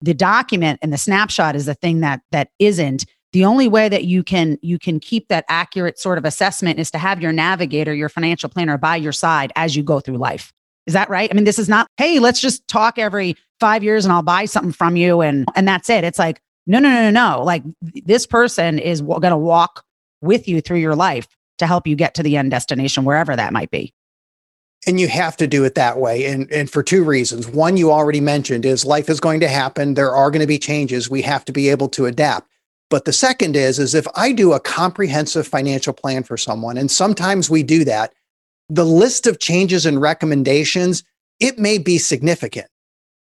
the 0.00 0.14
document 0.14 0.78
and 0.80 0.90
the 0.90 0.96
snapshot 0.96 1.54
is 1.54 1.66
the 1.66 1.74
thing 1.74 2.00
that 2.00 2.22
that 2.30 2.48
isn't 2.58 3.04
the 3.32 3.44
only 3.44 3.68
way 3.68 3.88
that 3.88 4.04
you 4.04 4.22
can 4.22 4.58
you 4.62 4.78
can 4.78 5.00
keep 5.00 5.28
that 5.28 5.44
accurate 5.48 5.98
sort 5.98 6.18
of 6.18 6.24
assessment 6.24 6.78
is 6.78 6.90
to 6.90 6.98
have 6.98 7.20
your 7.20 7.32
navigator 7.32 7.94
your 7.94 8.08
financial 8.08 8.48
planner 8.48 8.78
by 8.78 8.96
your 8.96 9.12
side 9.12 9.52
as 9.56 9.76
you 9.76 9.82
go 9.82 10.00
through 10.00 10.16
life 10.16 10.52
is 10.88 10.94
that 10.94 11.10
right? 11.10 11.30
I 11.30 11.34
mean, 11.34 11.44
this 11.44 11.58
is 11.58 11.68
not, 11.68 11.86
hey, 11.98 12.18
let's 12.18 12.40
just 12.40 12.66
talk 12.66 12.98
every 12.98 13.36
five 13.60 13.84
years 13.84 14.06
and 14.06 14.12
I'll 14.12 14.22
buy 14.22 14.46
something 14.46 14.72
from 14.72 14.96
you 14.96 15.20
and 15.20 15.46
and 15.54 15.68
that's 15.68 15.90
it. 15.90 16.02
It's 16.02 16.18
like, 16.18 16.40
no, 16.66 16.78
no, 16.78 16.88
no, 16.88 17.10
no, 17.10 17.34
no. 17.34 17.44
Like 17.44 17.62
this 17.82 18.26
person 18.26 18.78
is 18.78 19.02
going 19.02 19.20
to 19.20 19.36
walk 19.36 19.84
with 20.22 20.48
you 20.48 20.62
through 20.62 20.78
your 20.78 20.96
life 20.96 21.28
to 21.58 21.66
help 21.66 21.86
you 21.86 21.94
get 21.94 22.14
to 22.14 22.22
the 22.22 22.38
end 22.38 22.52
destination, 22.52 23.04
wherever 23.04 23.36
that 23.36 23.52
might 23.52 23.70
be. 23.70 23.92
And 24.86 24.98
you 24.98 25.08
have 25.08 25.36
to 25.36 25.46
do 25.46 25.62
it 25.64 25.74
that 25.74 25.98
way. 25.98 26.24
And, 26.24 26.50
and 26.50 26.70
for 26.70 26.82
two 26.82 27.04
reasons. 27.04 27.46
One, 27.46 27.76
you 27.76 27.92
already 27.92 28.20
mentioned 28.20 28.64
is 28.64 28.86
life 28.86 29.10
is 29.10 29.20
going 29.20 29.40
to 29.40 29.48
happen. 29.48 29.92
There 29.92 30.14
are 30.14 30.30
going 30.30 30.40
to 30.40 30.46
be 30.46 30.58
changes. 30.58 31.10
We 31.10 31.20
have 31.22 31.44
to 31.46 31.52
be 31.52 31.68
able 31.68 31.90
to 31.90 32.06
adapt. 32.06 32.48
But 32.90 33.04
the 33.04 33.12
second 33.12 33.54
is, 33.54 33.78
is 33.78 33.94
if 33.94 34.06
I 34.14 34.32
do 34.32 34.52
a 34.52 34.60
comprehensive 34.60 35.46
financial 35.46 35.92
plan 35.92 36.22
for 36.22 36.36
someone, 36.36 36.78
and 36.78 36.90
sometimes 36.90 37.50
we 37.50 37.62
do 37.62 37.84
that, 37.84 38.14
the 38.68 38.84
list 38.84 39.26
of 39.26 39.38
changes 39.38 39.86
and 39.86 40.00
recommendations, 40.00 41.04
it 41.40 41.58
may 41.58 41.78
be 41.78 41.98
significant. 41.98 42.68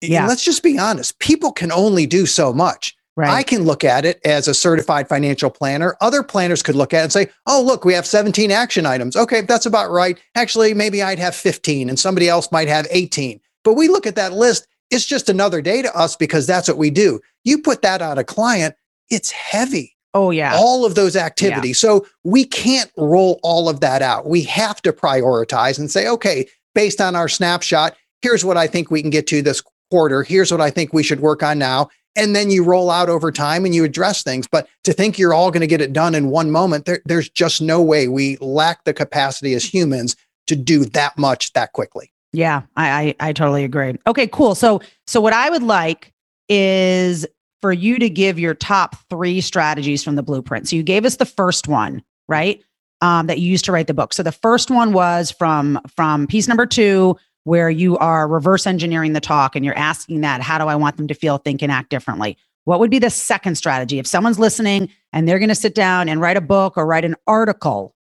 Yeah. 0.00 0.20
And 0.20 0.28
let's 0.28 0.44
just 0.44 0.62
be 0.62 0.78
honest, 0.78 1.18
people 1.18 1.52
can 1.52 1.72
only 1.72 2.06
do 2.06 2.26
so 2.26 2.52
much. 2.52 2.94
Right. 3.16 3.30
I 3.30 3.42
can 3.44 3.62
look 3.62 3.84
at 3.84 4.04
it 4.04 4.20
as 4.24 4.48
a 4.48 4.54
certified 4.54 5.08
financial 5.08 5.48
planner. 5.48 5.96
Other 6.00 6.24
planners 6.24 6.64
could 6.64 6.74
look 6.74 6.92
at 6.92 7.00
it 7.00 7.02
and 7.04 7.12
say, 7.12 7.28
oh, 7.46 7.62
look, 7.64 7.84
we 7.84 7.94
have 7.94 8.06
17 8.06 8.50
action 8.50 8.86
items. 8.86 9.14
Okay, 9.14 9.42
that's 9.42 9.66
about 9.66 9.92
right. 9.92 10.18
Actually, 10.34 10.74
maybe 10.74 11.00
I'd 11.00 11.20
have 11.20 11.36
15 11.36 11.88
and 11.88 11.98
somebody 11.98 12.28
else 12.28 12.50
might 12.50 12.66
have 12.66 12.88
18. 12.90 13.40
But 13.62 13.74
we 13.74 13.86
look 13.86 14.06
at 14.06 14.16
that 14.16 14.32
list, 14.32 14.66
it's 14.90 15.06
just 15.06 15.28
another 15.28 15.62
day 15.62 15.80
to 15.80 15.96
us 15.96 16.16
because 16.16 16.44
that's 16.46 16.66
what 16.66 16.76
we 16.76 16.90
do. 16.90 17.20
You 17.44 17.58
put 17.58 17.82
that 17.82 18.02
on 18.02 18.18
a 18.18 18.24
client, 18.24 18.74
it's 19.10 19.30
heavy. 19.30 19.96
oh 20.14 20.30
yeah. 20.30 20.54
All 20.54 20.84
of 20.84 20.94
those 20.94 21.16
activities. 21.16 21.78
So 21.78 22.06
we 22.22 22.44
can't 22.44 22.90
roll 22.96 23.40
all 23.42 23.68
of 23.68 23.80
that 23.80 24.02
out. 24.02 24.26
We 24.26 24.42
have 24.44 24.80
to 24.82 24.92
prioritize 24.92 25.78
and 25.78 25.90
say, 25.90 26.08
okay, 26.08 26.46
based 26.74 27.00
on 27.00 27.16
our 27.16 27.28
snapshot, 27.28 27.96
here's 28.22 28.44
what 28.44 28.56
I 28.56 28.66
think 28.66 28.90
we 28.90 29.00
can 29.02 29.10
get 29.10 29.26
to 29.28 29.42
this 29.42 29.62
quarter. 29.90 30.22
Here's 30.22 30.50
what 30.50 30.60
I 30.60 30.70
think 30.70 30.92
we 30.92 31.02
should 31.02 31.20
work 31.20 31.42
on 31.42 31.58
now 31.58 31.88
and 32.16 32.34
then 32.34 32.50
you 32.50 32.62
roll 32.64 32.90
out 32.90 33.08
over 33.08 33.32
time 33.32 33.64
and 33.64 33.74
you 33.74 33.84
address 33.84 34.22
things. 34.22 34.46
But 34.46 34.68
to 34.84 34.92
think 34.92 35.18
you're 35.18 35.34
all 35.34 35.50
going 35.50 35.62
to 35.62 35.66
get 35.66 35.80
it 35.80 35.92
done 35.92 36.14
in 36.14 36.30
one 36.30 36.50
moment, 36.50 36.84
there, 36.84 37.00
there's 37.04 37.28
just 37.28 37.60
no 37.60 37.82
way. 37.82 38.08
We 38.08 38.36
lack 38.38 38.84
the 38.84 38.94
capacity 38.94 39.54
as 39.54 39.64
humans 39.64 40.16
to 40.46 40.56
do 40.56 40.84
that 40.86 41.18
much 41.18 41.52
that 41.54 41.72
quickly. 41.72 42.12
Yeah, 42.32 42.62
I, 42.76 43.14
I 43.20 43.28
I 43.28 43.32
totally 43.32 43.64
agree. 43.64 43.96
Okay, 44.06 44.26
cool. 44.26 44.54
So 44.56 44.80
so 45.06 45.20
what 45.20 45.32
I 45.32 45.50
would 45.50 45.62
like 45.62 46.12
is 46.48 47.26
for 47.64 47.72
you 47.72 47.98
to 47.98 48.10
give 48.10 48.38
your 48.38 48.52
top 48.52 48.94
three 49.08 49.40
strategies 49.40 50.04
from 50.04 50.16
the 50.16 50.22
blueprint. 50.22 50.68
So 50.68 50.76
you 50.76 50.82
gave 50.82 51.06
us 51.06 51.16
the 51.16 51.24
first 51.24 51.66
one, 51.66 52.02
right? 52.28 52.62
Um, 53.00 53.26
that 53.26 53.38
you 53.38 53.50
used 53.50 53.64
to 53.64 53.72
write 53.72 53.86
the 53.86 53.94
book. 53.94 54.12
So 54.12 54.22
the 54.22 54.32
first 54.32 54.70
one 54.70 54.92
was 54.92 55.30
from 55.30 55.80
from 55.96 56.26
piece 56.26 56.46
number 56.46 56.66
two, 56.66 57.16
where 57.44 57.70
you 57.70 57.96
are 57.96 58.28
reverse 58.28 58.66
engineering 58.66 59.14
the 59.14 59.20
talk 59.22 59.56
and 59.56 59.64
you're 59.64 59.78
asking 59.78 60.20
that, 60.20 60.42
how 60.42 60.58
do 60.58 60.66
I 60.66 60.74
want 60.74 60.98
them 60.98 61.08
to 61.08 61.14
feel, 61.14 61.38
think, 61.38 61.62
and 61.62 61.72
act 61.72 61.88
differently? 61.88 62.36
What 62.64 62.80
would 62.80 62.90
be 62.90 62.98
the 62.98 63.08
second 63.08 63.54
strategy? 63.54 63.98
If 63.98 64.06
someone's 64.06 64.38
listening 64.38 64.90
and 65.14 65.26
they're 65.26 65.38
going 65.38 65.48
to 65.48 65.54
sit 65.54 65.74
down 65.74 66.10
and 66.10 66.20
write 66.20 66.36
a 66.36 66.42
book 66.42 66.76
or 66.76 66.84
write 66.84 67.06
an 67.06 67.16
article, 67.26 67.94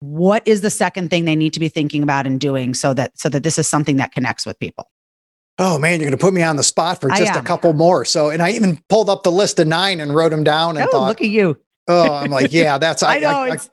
what 0.00 0.42
is 0.44 0.60
the 0.60 0.70
second 0.70 1.10
thing 1.10 1.24
they 1.24 1.36
need 1.36 1.52
to 1.52 1.60
be 1.60 1.68
thinking 1.68 2.02
about 2.02 2.26
and 2.26 2.40
doing 2.40 2.74
so 2.74 2.94
that 2.94 3.16
so 3.16 3.28
that 3.28 3.44
this 3.44 3.60
is 3.60 3.68
something 3.68 3.98
that 3.98 4.10
connects 4.10 4.44
with 4.44 4.58
people? 4.58 4.90
Oh 5.60 5.78
man, 5.78 6.00
you're 6.00 6.08
going 6.08 6.18
to 6.18 6.24
put 6.24 6.32
me 6.34 6.42
on 6.42 6.56
the 6.56 6.62
spot 6.62 7.00
for 7.00 7.10
just 7.10 7.34
a 7.34 7.42
couple 7.42 7.72
more. 7.72 8.04
So, 8.04 8.30
and 8.30 8.40
I 8.42 8.50
even 8.52 8.78
pulled 8.88 9.10
up 9.10 9.24
the 9.24 9.32
list 9.32 9.58
of 9.58 9.66
nine 9.66 9.98
and 10.00 10.14
wrote 10.14 10.28
them 10.30 10.44
down 10.44 10.76
and 10.76 10.86
Oh, 10.88 10.92
thought, 10.92 11.08
look 11.08 11.20
at 11.20 11.28
you. 11.28 11.58
oh, 11.88 12.12
I'm 12.12 12.30
like, 12.30 12.52
yeah, 12.52 12.78
that's 12.78 13.02
I 13.02 13.18
know 13.18 13.28
I, 13.42 13.54
it's 13.54 13.70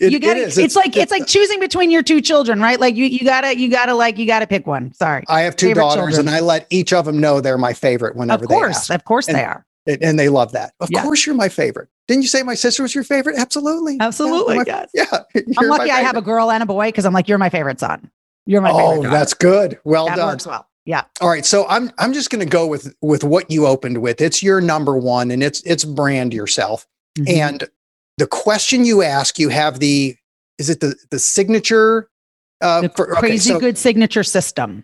it- 0.00 0.12
you 0.12 0.20
got 0.20 0.36
it 0.36 0.48
is. 0.48 0.56
it's, 0.58 0.74
like 0.76 0.96
it's 0.96 1.10
like 1.10 1.26
choosing 1.26 1.60
between 1.60 1.90
your 1.90 2.02
two 2.02 2.20
children, 2.20 2.60
right? 2.60 2.80
Like 2.80 2.94
you 2.96 3.04
you 3.04 3.24
got 3.24 3.42
to 3.42 3.58
you 3.58 3.68
got 3.68 3.86
to 3.86 3.94
like 3.94 4.16
you 4.16 4.26
got 4.26 4.38
to 4.40 4.46
pick 4.46 4.66
one. 4.66 4.92
Sorry. 4.94 5.24
I 5.28 5.40
have 5.42 5.54
two 5.56 5.66
favorite 5.68 5.82
daughters, 5.82 6.14
children. 6.14 6.28
and 6.28 6.30
I 6.30 6.40
let 6.40 6.66
each 6.70 6.92
of 6.92 7.04
them 7.04 7.20
know 7.20 7.40
they're 7.40 7.58
my 7.58 7.72
favorite 7.74 8.14
whenever 8.16 8.44
Of 8.44 8.48
they 8.48 8.54
course. 8.54 8.76
ask, 8.76 8.90
Of 8.90 9.04
course 9.04 9.26
they 9.26 9.44
are. 9.44 9.66
and, 9.86 10.02
and 10.02 10.18
they 10.18 10.28
love 10.30 10.52
that. 10.52 10.72
Of 10.80 10.90
Yeah. 10.90 11.02
course, 11.02 11.26
you're 11.26 11.34
my 11.34 11.48
favorite. 11.48 11.88
Didn't 12.06 12.22
you 12.22 12.28
say 12.28 12.42
my 12.42 12.54
sister 12.54 12.82
was 12.84 12.94
your 12.94 13.04
favorite? 13.04 13.36
Absolutely, 13.36 13.96
Yeah, 13.96 14.06
Absolutely, 14.06 14.56
my- 14.58 14.64
yes. 14.66 14.88
Yeah, 14.94 15.04
I'm 15.58 15.68
lucky 15.68 15.90
I 15.90 16.00
have 16.00 16.16
a 16.16 16.22
girl 16.22 16.50
and 16.50 16.62
a 16.62 16.66
boy 16.66 16.90
cuz 16.92 17.04
I'm 17.04 17.12
like 17.12 17.28
you're 17.28 17.36
my 17.38 17.50
favorite 17.50 17.80
son. 17.80 18.08
You're 18.46 18.62
my 18.62 18.70
Oh, 18.70 18.76
favorite. 18.78 18.96
daughter. 19.02 19.08
that's 19.10 19.34
good. 19.34 19.78
Well 19.84 20.06
that 20.06 20.16
done. 20.16 20.28
works 20.28 20.46
well. 20.46 20.67
Yeah. 20.88 21.04
All 21.20 21.28
right, 21.28 21.44
so 21.44 21.66
I'm 21.68 21.92
I'm 21.98 22.14
just 22.14 22.30
going 22.30 22.40
to 22.40 22.50
go 22.50 22.66
with 22.66 22.94
with 23.02 23.22
what 23.22 23.50
you 23.50 23.66
opened 23.66 23.98
with. 23.98 24.22
It's 24.22 24.42
your 24.42 24.62
number 24.62 24.96
one, 24.96 25.30
and 25.30 25.42
it's 25.42 25.60
it's 25.64 25.84
brand 25.84 26.32
yourself. 26.32 26.86
Mhm. 27.18 27.28
And 27.28 27.68
the 28.16 28.26
question 28.26 28.86
you 28.86 29.02
ask, 29.02 29.38
you 29.38 29.50
have 29.50 29.80
the 29.80 30.16
is 30.56 30.70
it 30.70 30.80
the 30.80 30.96
the 31.10 31.18
signature? 31.18 32.08
Uh, 32.62 32.80
the 32.80 32.88
for- 32.88 33.10
okay, 33.12 33.20
crazy 33.20 33.50
so 33.50 33.60
good 33.60 33.76
signature 33.76 34.24
system. 34.24 34.82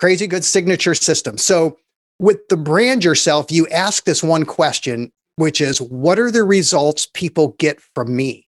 crazy 0.00 0.26
good 0.26 0.42
signature 0.42 0.94
system. 0.94 1.36
So 1.36 1.76
with 2.18 2.48
the 2.48 2.56
brand 2.56 3.04
yourself, 3.04 3.52
you 3.52 3.68
ask 3.68 4.04
this 4.04 4.22
one 4.22 4.46
question, 4.46 5.12
which 5.36 5.60
is, 5.60 5.82
what 5.82 6.18
are 6.18 6.30
the 6.30 6.44
results 6.44 7.06
people 7.12 7.54
get 7.58 7.78
from 7.94 8.16
me? 8.16 8.48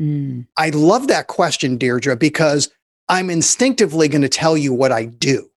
Mm. 0.00 0.48
I 0.56 0.70
love 0.70 1.06
that 1.06 1.28
question, 1.28 1.78
Deirdre, 1.78 2.16
because 2.16 2.70
I'm 3.08 3.30
instinctively 3.30 4.08
going 4.08 4.22
to 4.22 4.28
tell 4.28 4.56
you 4.56 4.72
what 4.74 4.90
I 4.90 5.04
do. 5.04 5.48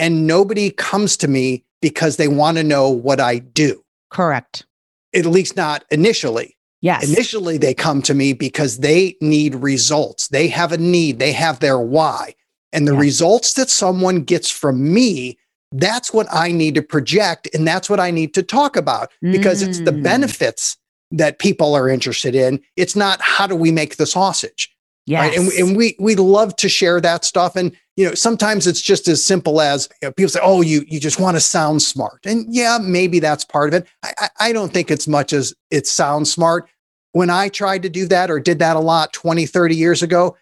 And 0.00 0.26
nobody 0.26 0.70
comes 0.70 1.16
to 1.18 1.28
me 1.28 1.64
because 1.82 2.16
they 2.16 2.26
want 2.28 2.56
to 2.56 2.64
know 2.64 2.88
what 2.88 3.20
I 3.20 3.38
do, 3.38 3.84
Correct. 4.10 4.66
at 5.14 5.26
least 5.26 5.56
not 5.56 5.84
initially. 5.90 6.56
Yes. 6.82 7.08
Initially, 7.12 7.58
they 7.58 7.74
come 7.74 8.00
to 8.02 8.14
me 8.14 8.32
because 8.32 8.78
they 8.78 9.14
need 9.20 9.54
results. 9.56 10.28
They 10.28 10.48
have 10.48 10.72
a 10.72 10.78
need, 10.78 11.18
they 11.18 11.32
have 11.32 11.60
their 11.60 11.78
why. 11.78 12.34
And 12.72 12.88
the 12.88 12.94
Yeah. 12.94 13.00
results 13.00 13.52
that 13.54 13.68
someone 13.68 14.22
gets 14.22 14.48
from 14.50 14.92
me, 14.92 15.38
that's 15.72 16.12
what 16.12 16.26
I 16.32 16.50
need 16.52 16.74
to 16.76 16.82
project. 16.82 17.48
And 17.54 17.68
that's 17.68 17.90
what 17.90 18.00
I 18.00 18.10
need 18.10 18.32
to 18.34 18.42
talk 18.42 18.76
about 18.76 19.10
because 19.20 19.60
it's 19.62 19.80
the 19.80 19.92
Mm. 19.92 20.02
benefits 20.02 20.76
that 21.10 21.38
people 21.38 21.74
are 21.74 21.88
interested 21.88 22.34
in. 22.34 22.60
It's 22.76 22.96
not 22.96 23.20
how 23.20 23.46
do 23.46 23.54
we 23.56 23.70
make 23.72 23.96
the 23.96 24.06
sausage 24.06 24.70
yes. 25.06 25.20
right? 25.20 25.36
And, 25.38 25.52
and 25.52 25.76
we 25.76 25.96
we 25.98 26.14
love 26.14 26.56
to 26.56 26.68
share 26.68 27.00
that 27.00 27.24
stuff. 27.24 27.56
And 27.56 27.72
you 28.00 28.06
know, 28.08 28.14
sometimes 28.14 28.66
it's 28.66 28.80
just 28.80 29.08
as 29.08 29.24
simple 29.24 29.60
as 29.60 29.88
you 30.00 30.08
know, 30.08 30.12
people 30.12 30.30
say, 30.30 30.40
"Oh, 30.42 30.62
you 30.62 30.84
you 30.88 30.98
just 30.98 31.20
want 31.20 31.36
to 31.36 31.40
sound 31.40 31.82
smart," 31.82 32.20
and 32.24 32.46
yeah, 32.48 32.78
maybe 32.80 33.18
that's 33.20 33.44
part 33.44 33.68
of 33.68 33.74
it. 33.82 33.88
I, 34.02 34.28
I 34.40 34.52
don't 34.52 34.72
think 34.72 34.90
it's 34.90 35.06
much 35.06 35.32
as 35.32 35.52
it 35.70 35.86
sounds 35.86 36.32
smart. 36.32 36.68
When 37.12 37.28
I 37.30 37.48
tried 37.48 37.82
to 37.82 37.88
do 37.90 38.06
that 38.06 38.30
or 38.30 38.40
did 38.40 38.58
that 38.60 38.76
a 38.76 38.80
lot 38.80 39.12
20, 39.12 39.44
30 39.44 39.74
years 39.76 40.02
ago, 40.02 40.36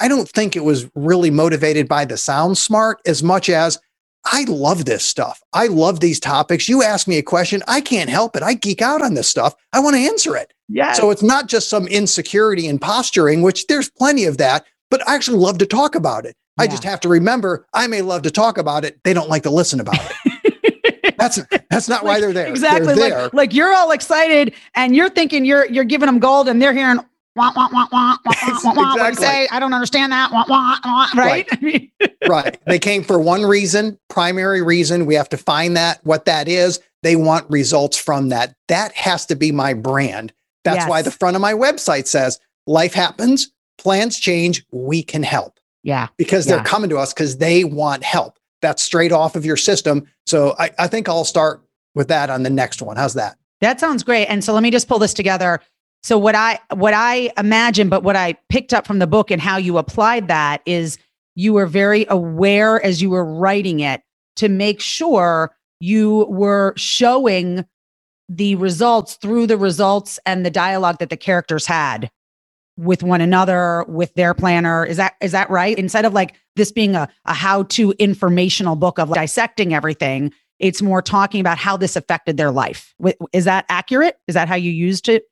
I- 0.00 0.08
don't 0.08 0.28
think 0.28 0.54
it 0.56 0.64
was 0.64 0.86
really 0.94 1.30
motivated 1.30 1.88
by 1.88 2.04
the 2.04 2.16
sound 2.16 2.58
smart 2.58 2.98
as 3.06 3.22
much 3.22 3.48
as 3.48 3.78
I 4.24 4.44
love 4.48 4.84
this 4.84 5.04
stuff. 5.04 5.40
I 5.52 5.68
love 5.68 6.00
these 6.00 6.18
topics. 6.20 6.68
You 6.68 6.82
ask 6.82 7.06
me 7.08 7.16
a 7.18 7.22
question, 7.22 7.62
I 7.68 7.80
can't 7.80 8.10
help 8.10 8.36
it. 8.36 8.42
I 8.42 8.54
geek 8.54 8.82
out 8.82 9.00
on 9.00 9.14
this 9.14 9.28
stuff. 9.28 9.54
I 9.72 9.78
want 9.80 9.94
to 9.96 10.02
answer 10.02 10.36
it. 10.36 10.52
yes. 10.68 10.96
So 10.98 11.10
it's 11.12 11.22
not 11.22 11.46
just 11.46 11.70
some 11.70 11.86
insecurity 11.86 12.66
and 12.66 12.80
posturing, 12.80 13.40
which 13.42 13.66
there's 13.68 13.88
plenty 13.88 14.24
of 14.24 14.36
that, 14.38 14.66
but 14.90 15.06
I 15.08 15.14
actually 15.14 15.38
love 15.38 15.58
to 15.58 15.66
talk 15.66 15.94
about 15.94 16.26
it. 16.26 16.36
I 16.58 16.66
just 16.66 16.84
have 16.84 17.00
to 17.00 17.08
remember 17.08 17.66
I 17.72 17.86
may 17.86 18.02
love 18.02 18.22
to 18.22 18.30
talk 18.30 18.58
about 18.58 18.84
it. 18.84 18.98
They 19.04 19.14
don't 19.14 19.28
like 19.28 19.44
to 19.44 19.50
listen 19.50 19.80
about 19.80 19.98
it. 20.00 21.16
that's 21.18 21.40
that's 21.70 21.88
not 21.88 22.04
like, 22.04 22.14
why 22.14 22.20
they're 22.20 22.32
there. 22.32 22.46
Exactly. 22.48 22.94
They're 22.94 22.96
like, 22.96 23.12
there. 23.12 23.30
like 23.32 23.54
you're 23.54 23.74
all 23.74 23.90
excited 23.92 24.54
and 24.74 24.94
you're 24.94 25.10
thinking 25.10 25.44
you're 25.44 25.66
you're 25.66 25.84
giving 25.84 26.06
them 26.06 26.18
gold 26.18 26.48
and 26.48 26.60
they're 26.60 26.72
hearing 26.72 27.00
wah, 27.38 27.52
wah, 27.54 27.68
wah, 27.72 27.86
wah, 27.92 28.16
wah, 28.24 28.34
wah, 28.64 28.74
wah, 28.74 28.92
exactly. 29.06 29.24
say, 29.24 29.48
I 29.50 29.60
don't 29.60 29.72
understand 29.72 30.12
that. 30.12 30.32
Wah, 30.32 30.44
wah, 30.48 30.76
wah, 30.84 31.08
right. 31.14 31.48
Right. 31.62 31.90
right. 32.28 32.58
They 32.66 32.80
came 32.80 33.04
for 33.04 33.20
one 33.20 33.42
reason, 33.42 33.96
primary 34.08 34.60
reason. 34.60 35.06
We 35.06 35.14
have 35.14 35.28
to 35.28 35.36
find 35.36 35.76
that, 35.76 36.04
what 36.04 36.24
that 36.24 36.48
is. 36.48 36.80
They 37.04 37.14
want 37.14 37.48
results 37.48 37.96
from 37.96 38.30
that. 38.30 38.54
That 38.66 38.92
has 38.94 39.24
to 39.26 39.36
be 39.36 39.52
my 39.52 39.72
brand. 39.72 40.32
That's 40.64 40.78
yes. 40.78 40.90
why 40.90 41.02
the 41.02 41.12
front 41.12 41.36
of 41.36 41.42
my 41.42 41.52
website 41.52 42.08
says 42.08 42.40
life 42.66 42.92
happens, 42.92 43.52
plans 43.78 44.18
change, 44.18 44.64
we 44.72 45.02
can 45.04 45.22
help 45.22 45.60
yeah. 45.82 46.08
because 46.16 46.46
Yeah. 46.46 46.56
they're 46.56 46.64
coming 46.64 46.90
to 46.90 46.98
us 46.98 47.12
because 47.12 47.38
they 47.38 47.64
want 47.64 48.02
help. 48.02 48.38
That's 48.62 48.82
straight 48.82 49.12
off 49.12 49.36
of 49.36 49.44
your 49.44 49.56
system. 49.56 50.06
So 50.26 50.54
I, 50.58 50.70
I 50.78 50.86
think 50.88 51.08
I'll 51.08 51.24
start 51.24 51.62
with 51.94 52.08
that 52.08 52.30
on 52.30 52.42
the 52.42 52.50
next 52.50 52.82
one. 52.82 52.96
How's 52.96 53.14
that? 53.14 53.36
That 53.60 53.80
sounds 53.80 54.02
great. 54.02 54.26
And 54.26 54.42
so 54.44 54.52
let 54.52 54.62
me 54.62 54.70
just 54.70 54.88
pull 54.88 54.98
this 54.98 55.14
together. 55.14 55.60
So 56.02 56.16
what 56.16 56.34
I 56.34 56.60
what 56.74 56.94
I 56.94 57.32
imagine, 57.36 57.88
but 57.88 58.02
what 58.02 58.16
I 58.16 58.34
picked 58.48 58.72
up 58.72 58.86
from 58.86 58.98
the 59.00 59.06
book 59.06 59.30
and 59.30 59.40
how 59.42 59.56
you 59.56 59.78
applied 59.78 60.28
that 60.28 60.62
is 60.64 60.96
you 61.34 61.52
were 61.52 61.66
very 61.66 62.06
aware 62.08 62.82
as 62.84 63.02
you 63.02 63.10
were 63.10 63.24
writing 63.24 63.80
it 63.80 64.02
to 64.36 64.48
make 64.48 64.80
sure 64.80 65.54
you 65.80 66.26
were 66.28 66.72
showing 66.76 67.64
the 68.28 68.54
results 68.56 69.14
through 69.14 69.46
the 69.46 69.56
results 69.56 70.18
and 70.26 70.44
the 70.44 70.50
dialogue 70.50 70.98
that 70.98 71.10
the 71.10 71.16
characters 71.16 71.66
had 71.66 72.10
with 72.78 73.02
one 73.02 73.20
another 73.20 73.84
with 73.88 74.14
their 74.14 74.32
planner 74.32 74.86
is 74.86 74.96
that 74.96 75.14
is 75.20 75.32
that 75.32 75.50
right 75.50 75.78
instead 75.78 76.04
of 76.04 76.12
like 76.12 76.36
this 76.56 76.72
being 76.72 76.94
a, 76.94 77.08
a 77.24 77.34
how-to 77.34 77.92
informational 77.98 78.76
book 78.76 78.98
of 78.98 79.12
dissecting 79.12 79.74
everything 79.74 80.32
it's 80.58 80.80
more 80.80 81.02
talking 81.02 81.40
about 81.40 81.58
how 81.58 81.76
this 81.76 81.96
affected 81.96 82.36
their 82.36 82.52
life 82.52 82.94
is 83.32 83.44
that 83.44 83.66
accurate 83.68 84.18
is 84.28 84.34
that 84.34 84.48
how 84.48 84.54
you 84.54 84.70
used 84.70 85.08
it 85.08 85.24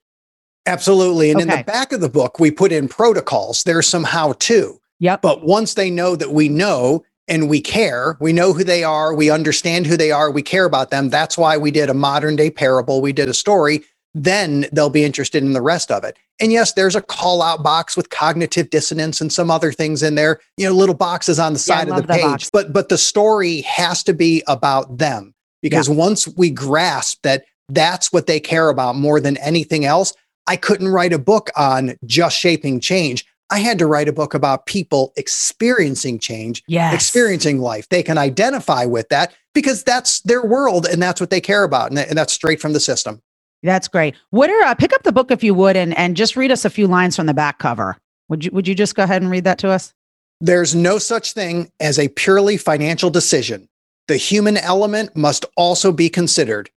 Absolutely. 0.66 1.30
And 1.30 1.40
in 1.40 1.46
the 1.46 1.62
back 1.64 1.92
of 1.92 2.00
the 2.00 2.09
book, 2.09 2.40
we 2.40 2.50
put 2.50 2.72
in 2.72 2.88
protocols. 2.88 3.62
There's 3.62 3.87
some 3.87 4.02
how 4.02 4.32
to, 4.32 4.80
yep 4.98 5.22
but 5.22 5.44
once 5.44 5.74
they 5.74 5.90
know 5.90 6.16
that 6.16 6.32
we 6.32 6.48
know 6.48 7.04
and 7.28 7.48
we 7.48 7.61
care, 7.61 8.16
we 8.20 8.32
know 8.32 8.52
who 8.52 8.64
they 8.64 8.82
are, 8.82 9.14
we 9.14 9.30
understand 9.30 9.87
who 9.87 9.96
they 9.96 10.11
are, 10.11 10.30
we 10.30 10.42
care 10.42 10.64
about 10.64 10.90
them. 10.90 11.09
That's 11.09 11.38
why 11.38 11.56
we 11.56 11.70
did 11.70 11.88
a 11.88 11.94
modern 11.94 12.35
day 12.37 12.50
parable, 12.50 13.00
we 13.00 13.12
did 13.12 13.28
a 13.28 13.35
story. 13.35 13.85
Then 14.14 14.66
they'll 14.72 14.90
be 14.90 15.04
interested 15.04 15.42
in 15.42 15.52
the 15.52 15.62
rest 15.62 15.92
of 15.92 16.02
it. 16.02 16.16
And 16.40 16.53
yes, 16.53 16.72
there's 16.72 16.94
a 16.94 17.01
call 17.01 17.40
out 17.40 17.62
box 17.62 17.96
with 17.96 18.11
cognitive 18.11 18.70
dissonance 18.70 19.20
and 19.20 19.33
some 19.33 19.51
other 19.51 19.72
things 19.72 20.03
in 20.03 20.16
there, 20.16 20.40
you 20.57 20.66
know, 20.66 20.72
little 20.72 20.94
boxes 20.94 21.38
on 21.38 21.55
the 21.55 21.59
Yeah, 21.59 21.79
side 21.79 21.88
of 21.88 21.96
the 21.96 22.03
page. 22.03 22.22
box. 22.22 22.51
But 22.51 22.72
but 22.72 22.88
the 22.88 22.99
story 22.99 23.62
has 23.62 24.03
to 24.05 24.12
be 24.12 24.42
about 24.46 24.99
them 24.99 25.35
because 25.62 25.88
once 25.88 26.29
we 26.29 26.51
grasp 26.51 27.22
that 27.22 27.44
that's 27.70 28.12
what 28.12 28.27
they 28.27 28.38
care 28.38 28.68
about 28.68 28.96
more 28.96 29.20
than 29.20 29.37
anything 29.38 29.85
else, 29.85 30.12
I 30.46 30.57
couldn't 30.57 30.88
write 30.88 31.12
a 31.12 31.18
book 31.18 31.51
on 31.57 31.96
just 32.05 32.37
shaping 32.38 32.81
change. 32.81 33.25
I 33.51 33.61
had 33.61 33.79
to 33.79 33.87
write 33.87 34.09
a 34.09 34.12
book 34.12 34.35
about 34.35 34.66
people 34.66 35.12
experiencing 35.16 36.18
change, 36.18 36.62
yes. 36.66 36.92
experiencing 36.92 37.61
life. 37.61 37.88
They 37.88 38.03
can 38.03 38.18
identify 38.18 38.85
with 38.85 39.09
that 39.09 39.33
because 39.55 39.85
that's 39.85 40.20
their 40.20 40.44
world 40.44 40.87
and 40.87 41.01
that's 41.01 41.20
what 41.20 41.31
they 41.31 41.40
care 41.40 41.62
about. 41.62 41.90
And 41.90 42.18
that's 42.18 42.33
straight 42.33 42.61
from 42.61 42.72
the 42.72 42.81
system. 42.81 43.22
That's 43.66 43.88
great. 43.88 44.14
What 44.31 44.48
are 44.48 44.62
uh, 44.62 44.74
pick 44.74 44.92
up 44.94 45.02
the 45.02 45.12
book 45.12 45.31
if 45.31 45.42
you 45.42 45.52
would, 45.55 45.76
and 45.76 45.96
and 45.98 46.16
just 46.16 46.37
read 46.37 46.52
us 46.52 46.64
a 46.64 46.70
few 46.70 46.87
lines 46.87 47.16
from 47.16 47.26
the 47.26 47.35
back 47.35 47.59
cover. 47.59 47.96
Would 48.29 48.44
you 48.44 48.50
Would 48.52 48.68
you 48.68 48.74
just 48.74 48.94
go 48.94 49.02
ahead 49.02 49.22
and 49.22 49.31
read 49.31 49.44
that 49.44 49.59
to 49.59 49.70
us? 49.70 49.92
There's 50.40 50.74
no 50.74 50.98
such 50.98 51.33
thing 51.33 51.70
as 51.81 51.98
a 51.98 52.09
purely 52.09 52.57
financial 52.57 53.11
decision. 53.11 53.68
The 54.07 54.16
human 54.16 54.57
element 54.57 55.16
must 55.16 55.44
also 55.57 55.90
be 55.90 56.09
considered. 56.09 56.70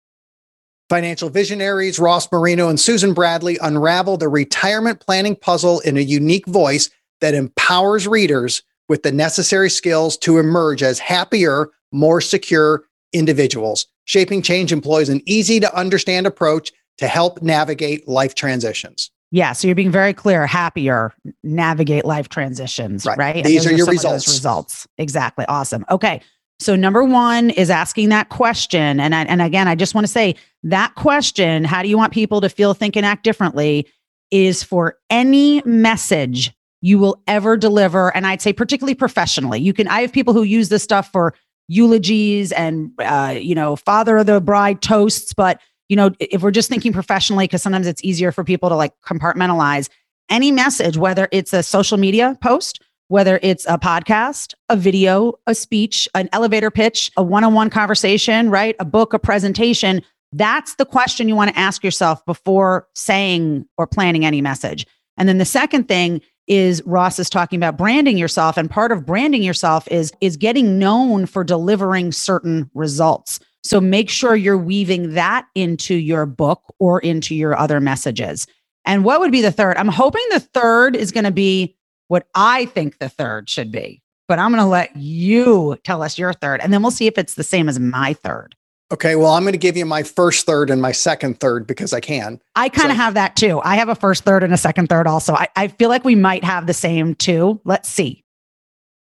Financial 0.90 1.30
visionaries 1.30 2.00
Ross 2.00 2.32
Marino 2.32 2.70
and 2.70 2.80
Susan 2.80 3.14
Bradley 3.14 3.58
unravel 3.62 4.16
the 4.16 4.30
retirement 4.30 5.02
planning 5.02 5.36
puzzle 5.36 5.82
in 5.82 5.98
a 5.98 6.02
unique 6.02 6.46
voice 6.46 6.90
that 7.20 7.34
empowers 7.34 8.08
readers 8.08 8.64
with 8.88 9.04
the 9.04 9.12
necessary 9.12 9.70
skills 9.70 10.16
to 10.20 10.38
emerge 10.38 10.82
as 10.82 11.00
happier, 11.00 11.72
more 11.92 12.22
secure 12.22 12.86
individuals. 13.14 13.88
Shaping 14.06 14.42
Change 14.42 14.72
employs 14.72 15.10
an 15.10 15.22
easy 15.26 15.60
to 15.60 15.76
understand 15.76 16.26
approach 16.28 16.72
to 16.98 17.08
help 17.08 17.42
navigate 17.42 18.08
life 18.08 18.36
transitions. 18.36 19.12
Yeah, 19.32 19.52
so 19.52 19.68
you're 19.68 19.76
being 19.76 19.92
very 19.92 20.14
clear, 20.14 20.48
happier, 20.48 21.14
navigate 21.44 22.06
life 22.06 22.30
transitions, 22.30 23.06
right? 23.06 23.18
right? 23.18 23.44
These 23.44 23.68
are 23.68 23.74
your 23.74 23.86
results. 23.86 24.28
results. 24.28 24.88
Exactly. 24.98 25.46
Awesome. 25.48 25.86
Okay. 25.92 26.22
So 26.60 26.76
number 26.76 27.04
one 27.04 27.50
is 27.52 27.70
asking 27.70 28.10
that 28.10 28.30
question. 28.30 29.00
And 29.00 29.14
I, 29.14 29.24
and 29.24 29.42
again, 29.42 29.68
I 29.68 29.76
just 29.76 29.94
want 29.94 30.08
to 30.08 30.12
say 30.12 30.36
that 30.64 30.96
question, 30.96 31.66
how 31.66 31.84
do 31.84 31.90
you 31.90 31.98
want 31.98 32.14
people 32.14 32.42
to 32.42 32.50
feel, 32.50 32.74
think, 32.74 32.96
and 32.96 33.06
act 33.06 33.24
differently, 33.24 33.86
is 34.32 34.64
for 34.64 34.98
any 35.10 35.62
message 35.66 36.54
you 36.82 37.00
will 37.00 37.22
ever 37.28 37.58
deliver. 37.58 38.16
And 38.16 38.26
I'd 38.26 38.42
say 38.42 38.54
particularly 38.54 38.96
professionally. 38.96 39.60
You 39.60 39.74
can, 39.74 39.88
I 39.88 40.02
have 40.02 40.12
people 40.12 40.34
who 40.34 40.44
use 40.44 40.70
this 40.70 40.84
stuff 40.84 41.12
for 41.12 41.34
eulogies 41.68 42.52
and, 42.52 42.92
uh, 43.00 43.36
you 43.40 43.56
know, 43.56 43.76
father 43.76 44.18
of 44.18 44.26
the 44.26 44.42
bride 44.42 44.82
toasts. 44.82 45.34
But, 45.34 45.60
you 45.90 45.96
know, 45.96 46.12
if 46.20 46.42
we're 46.42 46.52
just 46.52 46.70
thinking 46.70 46.94
professionally, 46.94 47.46
because 47.46 47.62
sometimes 47.62 47.88
it's 47.88 48.04
easier 48.04 48.32
for 48.32 48.44
people 48.44 48.70
to 48.70 48.76
like 48.76 48.94
compartmentalize 49.06 49.90
any 50.30 50.52
message, 50.52 50.98
whether 50.98 51.28
it's 51.32 51.54
a 51.54 51.64
social 51.64 51.98
media 51.98 52.38
post, 52.42 52.82
whether 53.10 53.40
it's 53.42 53.66
a 53.66 53.78
podcast, 53.78 54.54
a 54.70 54.76
video, 54.76 55.34
a 55.48 55.56
speech, 55.56 56.08
an 56.14 56.28
elevator 56.34 56.70
pitch, 56.70 57.12
a 57.16 57.24
one 57.24 57.44
on 57.44 57.54
one 57.54 57.70
conversation, 57.70 58.50
right? 58.50 58.76
A 58.80 58.86
book, 58.86 59.14
a 59.14 59.20
presentation. 59.20 60.02
That's 60.34 60.76
the 60.76 60.86
question 60.86 61.30
you 61.30 61.36
want 61.36 61.52
to 61.52 61.60
ask 61.60 61.84
yourself 61.84 62.26
before 62.26 62.88
saying 62.96 63.66
or 63.78 63.88
planning 63.88 64.26
any 64.26 64.42
message. 64.42 64.86
And 65.16 65.30
then 65.30 65.38
the 65.38 65.46
second 65.46 65.88
thing 65.88 66.22
is 66.48 66.82
Ross 66.86 67.20
is 67.20 67.30
talking 67.30 67.58
about 67.58 67.78
branding 67.78 68.18
yourself 68.18 68.58
and 68.58 68.70
part 68.70 68.92
of 68.92 69.06
branding 69.06 69.44
yourself 69.44 69.88
is 69.90 70.12
is 70.22 70.38
getting 70.38 70.80
known 70.80 71.26
for 71.26 71.44
delivering 71.44 72.12
certain 72.12 72.70
results. 72.74 73.40
So 73.64 73.82
make 73.82 74.10
sure 74.10 74.36
you're 74.36 74.58
weaving 74.58 75.14
that 75.14 75.46
into 75.54 75.96
your 75.96 76.26
book 76.26 76.62
or 76.80 77.00
into 77.02 77.36
your 77.36 77.58
other 77.58 77.80
messages. 77.82 78.48
And 78.86 79.04
what 79.04 79.20
would 79.20 79.32
be 79.32 79.42
the 79.42 79.52
third? 79.52 79.76
I'm 79.76 79.90
hoping 79.90 80.24
the 80.30 80.40
third 80.40 80.96
is 80.96 81.12
going 81.12 81.26
to 81.26 81.32
be 81.32 81.76
what 82.08 82.28
I 82.34 82.66
think 82.66 83.00
the 83.00 83.10
third 83.10 83.50
should 83.50 83.72
be. 83.72 84.02
But 84.30 84.40
I'm 84.40 84.52
going 84.52 84.64
to 84.64 84.70
let 84.70 84.96
you 84.96 85.78
tell 85.84 86.02
us 86.02 86.18
your 86.18 86.32
third 86.32 86.62
and 86.62 86.72
then 86.72 86.82
we'll 86.82 86.92
see 86.92 87.08
if 87.08 87.18
it's 87.18 87.34
the 87.34 87.44
same 87.44 87.68
as 87.68 87.80
my 87.80 88.14
third. 88.14 88.56
Okay, 88.92 89.18
well, 89.18 89.32
I'm 89.32 89.44
going 89.44 89.54
to 89.54 89.58
give 89.58 89.76
you 89.76 89.86
my 89.86 90.02
first 90.02 90.46
third 90.46 90.70
and 90.70 90.82
my 90.82 90.94
second 90.94 91.42
third 91.42 91.68
because 91.68 91.92
I 91.92 92.00
can. 92.00 92.40
I 92.56 92.70
kind 92.70 92.90
of 92.90 92.96
so, 92.96 93.04
have 93.04 93.14
that 93.16 93.36
too. 93.36 93.60
I 93.64 93.76
have 93.76 93.90
a 93.90 93.96
first 93.96 94.24
third 94.24 94.44
and 94.44 94.54
a 94.54 94.58
second 94.58 94.88
third 94.88 95.08
also. 95.08 95.34
I, 95.34 95.50
I 95.58 95.68
feel 95.68 95.90
like 95.90 96.06
we 96.06 96.16
might 96.16 96.44
have 96.46 96.68
the 96.68 96.74
same 96.74 97.14
too. 97.16 97.60
Let's 97.66 97.90
see. 97.90 98.24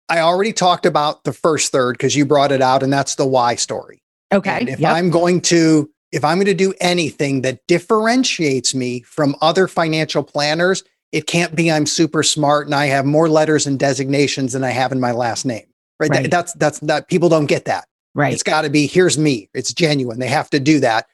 I 0.10 0.20
already 0.20 0.54
talked 0.54 0.86
about 0.86 1.24
the 1.24 1.34
first 1.34 1.72
third 1.72 1.94
because 1.94 2.16
you 2.16 2.24
brought 2.26 2.52
it 2.52 2.62
out, 2.62 2.84
and 2.84 2.94
that's 2.94 3.16
the 3.16 3.26
why 3.26 3.56
story. 3.56 4.04
Okay. 4.32 4.60
And 4.60 4.70
if 4.70 4.80
yep. 4.80 4.94
I'm 4.94 5.10
going 5.10 5.42
to, 5.42 5.90
if 6.12 6.24
I'm 6.24 6.38
going 6.38 6.46
to 6.46 6.54
do 6.54 6.74
anything 6.80 7.42
that 7.42 7.66
differentiates 7.68 8.76
me 8.76 9.02
from 9.02 9.36
other 9.42 9.68
financial 9.68 10.24
planners, 10.24 10.84
it 11.12 11.26
can't 11.26 11.56
be 11.56 11.72
I'm 11.72 11.86
super 11.86 12.24
smart 12.24 12.66
and 12.66 12.76
I 12.76 12.88
have 12.88 13.06
more 13.06 13.30
letters 13.30 13.68
and 13.68 13.80
designations 13.80 14.54
than 14.54 14.64
I 14.64 14.72
have 14.72 14.92
in 14.92 15.00
my 15.00 15.12
last 15.12 15.46
name. 15.46 15.66
Right. 16.00 16.10
right. 16.10 16.24
That, 16.24 16.32
that's 16.32 16.54
that's 16.54 16.80
that 16.80 17.08
people 17.08 17.30
don't 17.30 17.46
get 17.46 17.66
that. 17.66 17.88
Right. 18.16 18.34
It's 18.34 18.44
got 18.44 18.62
to 18.62 18.70
be 18.70 18.88
here's 18.88 19.18
me. 19.18 19.50
It's 19.54 19.74
genuine. 19.74 20.20
They 20.20 20.28
have 20.28 20.50
to 20.52 20.60
do 20.60 20.80
that. 20.82 21.08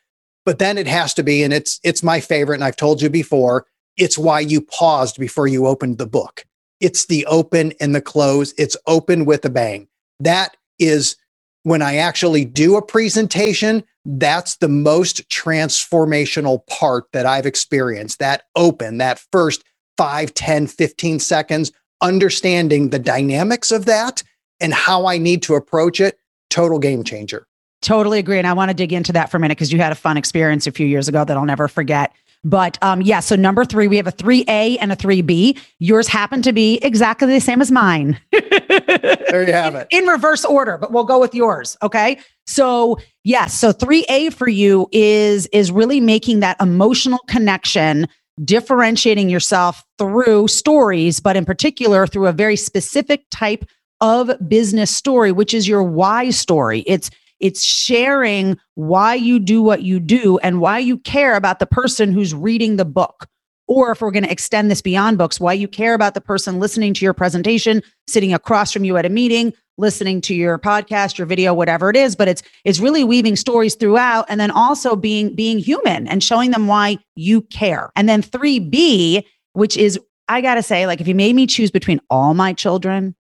But 0.46 0.60
then 0.60 0.78
it 0.78 0.88
has 0.88 1.14
to 1.16 1.24
be, 1.24 1.44
and 1.44 1.54
it's 1.54 1.80
it's 1.84 2.04
my 2.04 2.20
favorite, 2.20 2.56
and 2.56 2.64
I've 2.64 2.76
told 2.76 3.02
you 3.02 3.10
before, 3.10 3.66
it's 3.98 4.18
why 4.18 4.40
you 4.40 4.62
paused 4.62 5.20
before 5.20 5.48
you 5.48 5.68
opened 5.68 5.98
the 5.98 6.08
book. 6.08 6.46
It's 6.80 7.06
the 7.06 7.26
open 7.26 7.74
and 7.80 7.94
the 7.94 8.02
close. 8.02 8.54
It's 8.58 8.78
open 8.88 9.26
with 9.26 9.44
a 9.46 9.50
bang. 9.50 9.88
That 10.20 10.56
is 10.80 11.18
when 11.64 11.82
I 11.82 11.98
actually 11.98 12.46
do 12.46 12.78
a 12.78 12.82
presentation, 12.82 13.84
that's 14.06 14.56
the 14.58 14.70
most 14.70 15.30
transformational 15.30 16.66
part 16.68 17.12
that 17.12 17.26
I've 17.26 17.46
experienced. 17.46 18.20
That 18.20 18.44
open, 18.56 18.98
that 19.00 19.22
first 19.32 19.64
5, 19.98 20.34
10, 20.34 20.68
15 20.68 21.20
seconds, 21.20 21.72
understanding 22.02 22.90
the 22.90 23.00
dynamics 23.00 23.72
of 23.72 23.86
that 23.86 24.24
and 24.62 24.74
how 24.74 25.06
I 25.06 25.18
need 25.18 25.44
to 25.44 25.56
approach 25.56 26.00
it 26.00 26.18
total 26.50 26.80
game 26.80 27.04
changer. 27.04 27.46
Totally 27.82 28.20
agree. 28.20 28.38
And 28.38 28.48
I 28.48 28.54
want 28.54 28.70
to 28.70 28.76
dig 28.76 28.92
into 28.92 29.14
that 29.14 29.32
for 29.32 29.38
a 29.38 29.40
minute 29.40 29.58
because 29.58 29.72
you 29.72 29.80
had 29.80 29.92
a 29.92 29.96
fun 29.96 30.18
experience 30.18 30.68
a 30.68 30.72
few 30.72 30.86
years 30.86 31.08
ago 31.08 31.24
that 31.24 31.38
I'll 31.38 31.46
never 31.46 31.68
forget. 31.68 32.14
But 32.44 32.78
um, 32.82 33.02
yeah, 33.02 33.20
so 33.20 33.36
number 33.36 33.66
three, 33.66 33.88
we 33.88 33.98
have 33.98 34.08
a 34.08 34.12
3A 34.12 34.78
and 34.80 34.92
a 34.92 34.96
3B. 34.96 35.60
Yours 35.80 36.08
happen 36.08 36.42
to 36.44 36.54
be 36.54 36.78
exactly 36.82 37.28
the 37.28 37.40
same 37.42 37.62
as 37.62 37.70
mine. 37.70 38.20
there 38.32 39.46
you 39.46 39.54
have 39.54 39.76
it. 39.76 39.88
In, 39.92 40.04
in 40.04 40.10
reverse 40.10 40.46
order, 40.46 40.78
but 40.78 40.92
we'll 40.92 41.04
go 41.04 41.20
with 41.20 41.36
yours. 41.36 41.76
Okay. 41.82 42.18
So 42.48 42.98
yes, 43.24 43.54
so 43.54 43.74
3A 43.74 44.34
for 44.34 44.48
you 44.48 44.88
is 44.92 45.48
is 45.48 45.72
really 45.72 46.00
making 46.00 46.40
that 46.40 46.56
emotional 46.62 47.20
connection, 47.28 48.08
differentiating 48.44 49.30
yourself 49.30 49.84
through 49.98 50.48
stories, 50.48 51.20
but 51.20 51.36
in 51.36 51.46
particular 51.46 52.08
through 52.08 52.28
a 52.28 52.34
very 52.34 52.56
specific 52.56 53.26
type 53.32 53.66
of 54.02 54.32
business 54.48 54.96
story, 54.96 55.32
which 55.32 55.54
is 55.54 55.68
your 55.68 55.84
why 55.84 56.30
story. 56.30 56.84
It's 56.88 57.10
it's 57.40 57.64
sharing 57.64 58.58
why 58.76 59.16
you 59.16 59.40
do 59.40 59.62
what 59.62 59.82
you 59.82 60.00
do 60.00 60.38
and 60.40 60.60
why 60.60 60.80
you 60.80 60.98
care 60.98 61.36
about 61.36 61.60
the 61.60 61.66
person 61.66 62.12
who's 62.12 62.34
reading 62.34 62.76
the 62.76 62.86
book. 62.86 63.28
Or 63.68 63.92
if 63.92 64.02
we're 64.02 64.12
going 64.12 64.24
to 64.24 64.32
extend 64.32 64.70
this 64.70 64.82
beyond 64.82 65.18
books, 65.18 65.40
why 65.40 65.54
you 65.54 65.68
care 65.68 65.94
about 65.94 66.16
the 66.16 66.22
person 66.22 66.60
listening 66.60 66.94
to 66.96 67.06
your 67.06 67.14
presentation, 67.14 67.84
sitting 68.08 68.34
across 68.34 68.74
from 68.74 68.84
you 68.84 68.98
at 68.98 69.06
a 69.06 69.10
meeting, 69.10 69.54
listening 69.78 70.22
to 70.22 70.34
your 70.34 70.58
podcast, 70.58 71.18
your 71.18 71.28
video, 71.28 71.54
whatever 71.54 71.90
it 71.90 71.96
is. 71.96 72.16
But 72.16 72.28
it's 72.28 72.42
it's 72.66 72.80
really 72.80 73.04
weaving 73.04 73.36
stories 73.36 73.76
throughout 73.76 74.26
and 74.28 74.40
then 74.40 74.52
also 74.52 74.96
being 74.96 75.36
being 75.36 75.60
human 75.60 76.08
and 76.08 76.24
showing 76.24 76.52
them 76.52 76.68
why 76.68 76.98
you 77.16 77.42
care. 77.44 77.92
And 77.96 78.10
then 78.10 78.22
3B, 78.22 79.24
which 79.54 79.78
is 79.78 80.00
I 80.28 80.42
gotta 80.42 80.64
say, 80.64 80.86
like 80.88 81.00
if 81.00 81.08
you 81.08 81.16
made 81.16 81.36
me 81.36 81.48
choose 81.48 81.72
between 81.72 82.02
all 82.10 82.34
my 82.34 82.54
children, 82.54 83.16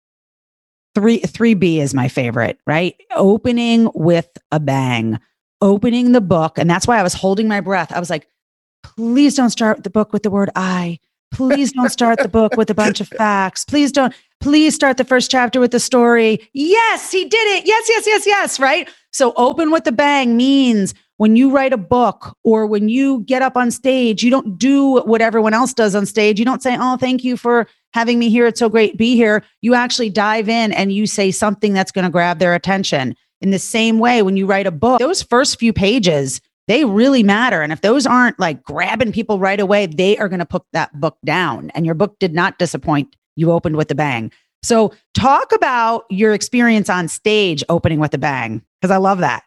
Three, 0.96 1.22
3B 1.22 1.78
is 1.78 1.94
my 1.94 2.08
favorite, 2.08 2.60
right? 2.66 2.96
Opening 3.16 3.90
with 3.94 4.30
a 4.52 4.60
bang, 4.60 5.20
opening 5.62 6.12
the 6.12 6.22
book. 6.22 6.58
And 6.58 6.70
that's 6.70 6.88
why 6.88 7.00
I 7.00 7.04
was 7.04 7.14
holding 7.14 7.48
my 7.48 7.62
breath. 7.62 7.92
I 7.92 8.00
was 8.00 8.10
like, 8.10 8.28
please 8.84 9.36
don't 9.36 9.50
start 9.50 9.84
the 9.84 9.90
book 9.90 10.14
with 10.14 10.24
the 10.24 10.32
word 10.32 10.50
I. 10.56 11.00
Please 11.32 11.74
don't 11.74 11.90
start 11.90 12.20
the 12.20 12.30
book 12.30 12.56
with 12.56 12.70
a 12.70 12.74
bunch 12.74 13.02
of 13.02 13.08
facts. 13.10 13.66
Please 13.66 13.92
don't, 13.92 14.14
please 14.40 14.74
start 14.74 14.98
the 14.98 15.04
first 15.04 15.30
chapter 15.30 15.60
with 15.60 15.72
the 15.72 15.80
story. 15.80 16.50
Yes, 16.54 17.12
he 17.12 17.26
did 17.26 17.58
it. 17.58 17.68
Yes, 17.68 17.86
yes, 17.90 18.08
yes, 18.08 18.26
yes. 18.26 18.60
Right. 18.60 18.90
So 19.12 19.34
open 19.36 19.70
with 19.70 19.84
the 19.84 19.92
bang 19.92 20.38
means 20.38 20.94
when 21.18 21.36
you 21.36 21.52
write 21.52 21.74
a 21.74 21.78
book 21.78 22.36
or 22.44 22.66
when 22.66 22.88
you 22.90 23.22
get 23.22 23.42
up 23.42 23.58
on 23.58 23.72
stage, 23.72 24.24
you 24.24 24.32
don't 24.32 24.58
do 24.58 25.02
what 25.02 25.22
everyone 25.22 25.54
else 25.54 25.74
does 25.74 25.96
on 25.96 26.06
stage. 26.06 26.40
You 26.40 26.46
don't 26.46 26.64
say, 26.64 26.78
Oh, 26.80 26.98
thank 26.98 27.24
you 27.24 27.36
for 27.36 27.68
having 27.98 28.20
me 28.20 28.30
here. 28.30 28.46
It's 28.46 28.60
so 28.60 28.70
great 28.70 28.96
be 28.96 29.16
here. 29.16 29.44
You 29.62 29.74
actually 29.74 30.12
dive 30.12 30.48
in 30.48 30.72
and 30.72 30.94
you 30.94 31.08
say 31.08 31.32
something 31.32 31.74
that's 31.74 31.92
going 31.92 32.06
to 32.06 32.12
grab 32.12 32.38
their 32.38 32.54
attention. 32.54 33.16
In 33.42 33.50
the 33.50 33.58
same 33.58 33.98
way, 33.98 34.22
when 34.22 34.38
you 34.38 34.46
write 34.46 34.68
a 34.68 34.72
book, 34.72 35.00
those 35.00 35.24
first 35.24 35.58
few 35.58 35.74
pages, 35.74 36.40
they 36.68 36.86
really 36.86 37.24
matter. 37.24 37.64
And 37.64 37.74
if 37.74 37.82
those 37.82 38.06
aren't 38.06 38.40
like 38.40 38.62
grabbing 38.62 39.12
people 39.12 39.40
right 39.40 39.60
away, 39.60 39.88
they 39.88 40.16
are 40.20 40.30
going 40.30 40.40
to 40.40 40.46
put 40.46 40.62
that 40.74 41.00
book 41.00 41.18
down. 41.26 41.72
And 41.72 41.88
your 41.88 41.96
book 41.96 42.20
did 42.20 42.36
not 42.36 42.60
disappoint. 42.60 43.16
You 43.36 43.52
opened 43.52 43.78
with 43.78 43.90
a 43.90 43.96
bang. 43.96 44.32
So, 44.62 44.94
talk 45.14 45.52
about 45.54 46.06
your 46.10 46.34
experience 46.34 46.90
on 46.90 47.08
stage 47.08 47.64
opening 47.70 48.00
with 48.00 48.14
a 48.14 48.18
bang, 48.18 48.64
because 48.82 48.92
I 48.92 48.98
love 48.98 49.20
that. 49.20 49.44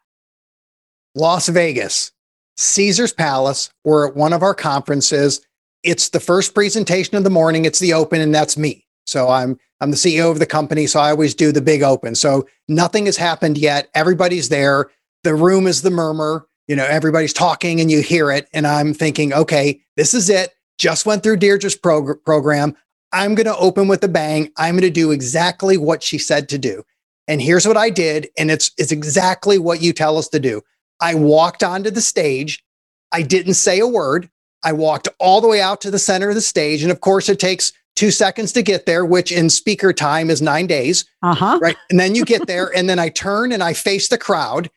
Las 1.15 1.49
Vegas, 1.49 2.13
Caesar's 2.57 3.13
Palace. 3.13 3.71
We're 3.85 4.09
at 4.09 4.17
one 4.17 4.33
of 4.33 4.43
our 4.43 4.55
conferences. 4.55 5.41
It's 5.83 6.11
the 6.11 6.21
first 6.21 6.55
presentation 6.55 7.17
of 7.17 7.25
the 7.25 7.31
morning. 7.31 7.65
It's 7.65 7.79
the 7.79 7.95
open, 7.95 8.21
and 8.21 8.35
that's 8.35 8.57
me. 8.57 8.87
So 9.07 9.29
I'm 9.29 9.59
I'm 9.81 9.91
the 9.91 9.97
CEO 9.97 10.31
of 10.31 10.39
the 10.39 10.47
company, 10.47 10.87
so 10.87 11.01
I 11.01 11.11
always 11.11 11.35
do 11.35 11.53
the 11.53 11.63
big 11.63 11.83
open. 11.83 12.15
So 12.15 12.47
nothing 12.69 13.07
has 13.07 13.17
happened 13.17 13.57
yet. 13.57 13.89
Everybody's 13.95 14.51
there. 14.51 14.91
The 15.25 15.35
room 15.35 15.67
is 15.67 15.83
the 15.83 15.91
murmur. 15.91 16.47
You 16.69 16.77
know, 16.77 16.85
everybody's 16.85 17.33
talking, 17.33 17.81
and 17.81 17.91
you 17.91 18.03
hear 18.03 18.31
it. 18.31 18.49
And 18.53 18.67
I'm 18.67 18.95
thinking, 18.95 19.33
okay, 19.33 19.81
this 19.97 20.15
is 20.15 20.29
it. 20.31 20.55
Just 20.79 21.07
went 21.07 21.23
through 21.23 21.39
Deirdre's 21.39 21.77
prog- 21.77 22.23
program. 22.25 22.77
I'm 23.13 23.35
going 23.35 23.47
to 23.47 23.57
open 23.57 23.89
with 23.89 24.05
a 24.05 24.09
bang. 24.09 24.53
I'm 24.57 24.75
going 24.75 24.83
to 24.83 24.91
do 24.91 25.11
exactly 25.11 25.77
what 25.77 26.03
she 26.03 26.17
said 26.17 26.49
to 26.51 26.59
do. 26.59 26.85
And 27.27 27.43
here's 27.43 27.67
what 27.67 27.77
I 27.77 27.91
did. 27.91 28.29
And 28.39 28.51
it's, 28.51 28.71
it's 28.79 28.93
exactly 28.93 29.59
what 29.59 29.83
you 29.83 29.93
tell 29.93 30.17
us 30.17 30.29
to 30.29 30.39
do. 30.39 30.63
I 31.01 31.15
walked 31.15 31.63
onto 31.63 31.91
the 31.91 32.01
stage. 32.01 32.65
I 33.13 33.23
didn't 33.23 33.55
say 33.55 33.81
a 33.81 33.87
word. 33.87 34.31
I 34.63 34.73
walked 34.73 35.09
all 35.19 35.41
the 35.41 35.49
way 35.49 35.61
out 35.61 35.81
to 35.83 35.91
the 35.91 35.99
center 35.99 36.29
of 36.29 36.35
the 36.35 36.41
stage. 36.41 36.83
And 36.83 36.93
of 36.93 37.01
course, 37.01 37.29
it 37.29 37.39
takes 37.39 37.73
two 37.97 38.11
seconds 38.11 38.53
to 38.53 38.63
get 38.63 38.87
there, 38.87 39.05
which 39.05 39.33
in 39.33 39.51
speaker 39.51 39.93
time 39.93 40.31
is 40.31 40.43
nine 40.43 40.67
days. 40.67 41.05
Uh 41.23 41.35
huh. 41.35 41.59
Right. 41.61 41.77
And 41.89 41.99
then 41.99 42.15
you 42.15 42.25
get 42.25 42.47
there, 42.47 42.75
and 42.77 42.89
then 42.89 42.99
I 42.99 43.09
turn 43.09 43.53
and 43.53 43.63
I 43.63 43.73
face 43.73 44.09
the 44.09 44.19
crowd. 44.19 44.71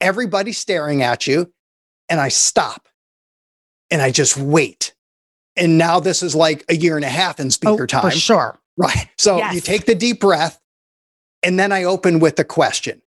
Everybody's 0.00 0.58
staring 0.58 1.02
at 1.02 1.26
you. 1.26 1.52
And 2.08 2.20
I 2.20 2.28
stop 2.28 2.86
and 3.90 4.02
I 4.02 4.10
just 4.10 4.36
wait. 4.36 4.94
And 5.56 5.78
now 5.78 6.00
this 6.00 6.22
is 6.22 6.34
like 6.34 6.64
a 6.68 6.76
year 6.76 6.96
and 6.96 7.04
a 7.04 7.08
half 7.08 7.40
in 7.40 7.50
speaker 7.50 7.84
oh, 7.84 7.86
time. 7.86 8.02
For 8.02 8.10
sure. 8.10 8.58
Right. 8.76 9.08
So 9.16 9.38
Yes. 9.38 9.54
you 9.54 9.60
take 9.60 9.86
the 9.86 9.94
deep 9.94 10.20
breath, 10.20 10.60
and 11.42 11.58
then 11.58 11.72
I 11.72 11.84
open 11.84 12.18
with 12.18 12.36
the 12.36 12.44
question 12.44 13.02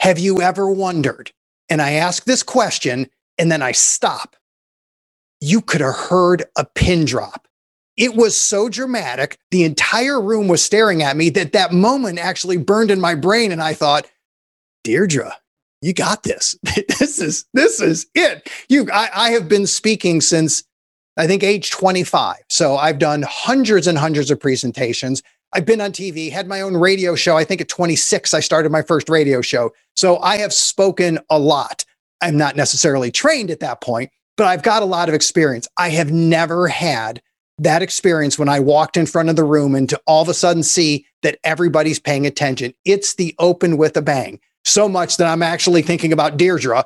Have 0.00 0.18
you 0.18 0.42
ever 0.42 0.70
wondered? 0.70 1.32
And 1.68 1.82
I 1.82 1.92
ask 1.92 2.24
this 2.24 2.42
question, 2.42 3.10
and 3.38 3.50
then 3.50 3.62
I 3.62 3.72
stop. 3.72 4.36
You 5.40 5.62
could 5.62 5.82
have 5.82 5.96
heard 5.96 6.44
a 6.56 6.66
pin 6.74 7.06
drop. 7.06 7.48
It 7.96 8.16
was 8.16 8.38
so 8.40 8.68
dramatic. 8.70 9.38
The 9.52 9.64
entire 9.64 10.20
room 10.20 10.48
was 10.48 10.62
staring 10.64 11.02
at 11.02 11.16
me 11.16 11.30
that 11.32 11.52
that 11.52 11.72
moment 11.72 12.18
actually 12.20 12.58
burned 12.58 12.90
in 12.90 13.00
my 13.00 13.14
brain. 13.16 13.52
And 13.52 13.62
I 13.62 13.74
thought, 13.74 14.06
Deirdre, 14.84 15.36
you 15.82 15.94
got 15.94 16.22
this. 16.24 16.56
this 16.98 17.18
is 17.20 17.46
this 17.54 17.80
is 17.80 18.06
it. 18.14 18.50
You 18.68 18.88
I, 18.92 19.10
I 19.14 19.30
have 19.32 19.48
been 19.48 19.66
speaking 19.66 20.20
since 20.20 20.62
I 21.18 21.28
think 21.28 21.44
age 21.44 21.70
25. 21.72 22.38
So 22.50 22.76
I've 22.76 23.00
done 23.00 23.24
hundreds 23.28 23.88
and 23.88 23.98
hundreds 23.98 24.32
of 24.32 24.40
presentations. 24.40 25.22
I've 25.54 25.66
been 25.66 25.82
on 25.82 25.92
TV, 25.92 26.32
had 26.32 26.48
my 26.48 26.62
own 26.62 26.76
radio 26.76 27.14
show. 27.14 27.38
I 27.38 27.44
think 27.44 27.62
at 27.62 27.70
26, 27.70 28.34
I 28.34 28.40
started 28.40 28.72
my 28.72 28.82
first 28.82 29.08
radio 29.08 29.42
show. 29.42 29.72
So 29.96 30.18
I 30.20 30.38
have 30.38 30.52
spoken 30.52 31.20
a 31.30 31.38
lot. 31.38 31.86
I'm 32.22 32.38
not 32.38 32.56
necessarily 32.56 33.12
trained 33.12 33.52
at 33.52 33.60
that 33.60 33.80
point, 33.82 34.10
but 34.36 34.46
I've 34.46 34.62
got 34.62 34.82
a 34.82 34.86
lot 34.86 35.08
of 35.08 35.14
experience. 35.14 35.66
I 35.78 35.88
have 35.90 36.10
never 36.12 36.68
had 36.68 37.22
that 37.58 37.82
experience 37.82 38.38
when 38.38 38.48
I 38.48 38.60
walked 38.60 38.96
in 38.96 39.06
front 39.06 39.30
of 39.30 39.36
the 39.36 39.44
room 39.44 39.74
and 39.74 39.88
to 39.88 40.00
all 40.06 40.22
of 40.22 40.28
a 40.28 40.34
sudden 40.34 40.62
see 40.62 41.06
that 41.22 41.38
everybody's 41.42 41.98
paying 41.98 42.26
attention. 42.26 42.74
It's 42.84 43.14
the 43.14 43.34
open 43.38 43.78
with 43.78 43.96
a 43.96 44.02
bang. 44.02 44.38
So 44.64 44.88
much 44.88 45.16
that 45.16 45.26
I'm 45.26 45.42
actually 45.42 45.82
thinking 45.82 46.12
about 46.12 46.36
Deirdre. 46.36 46.84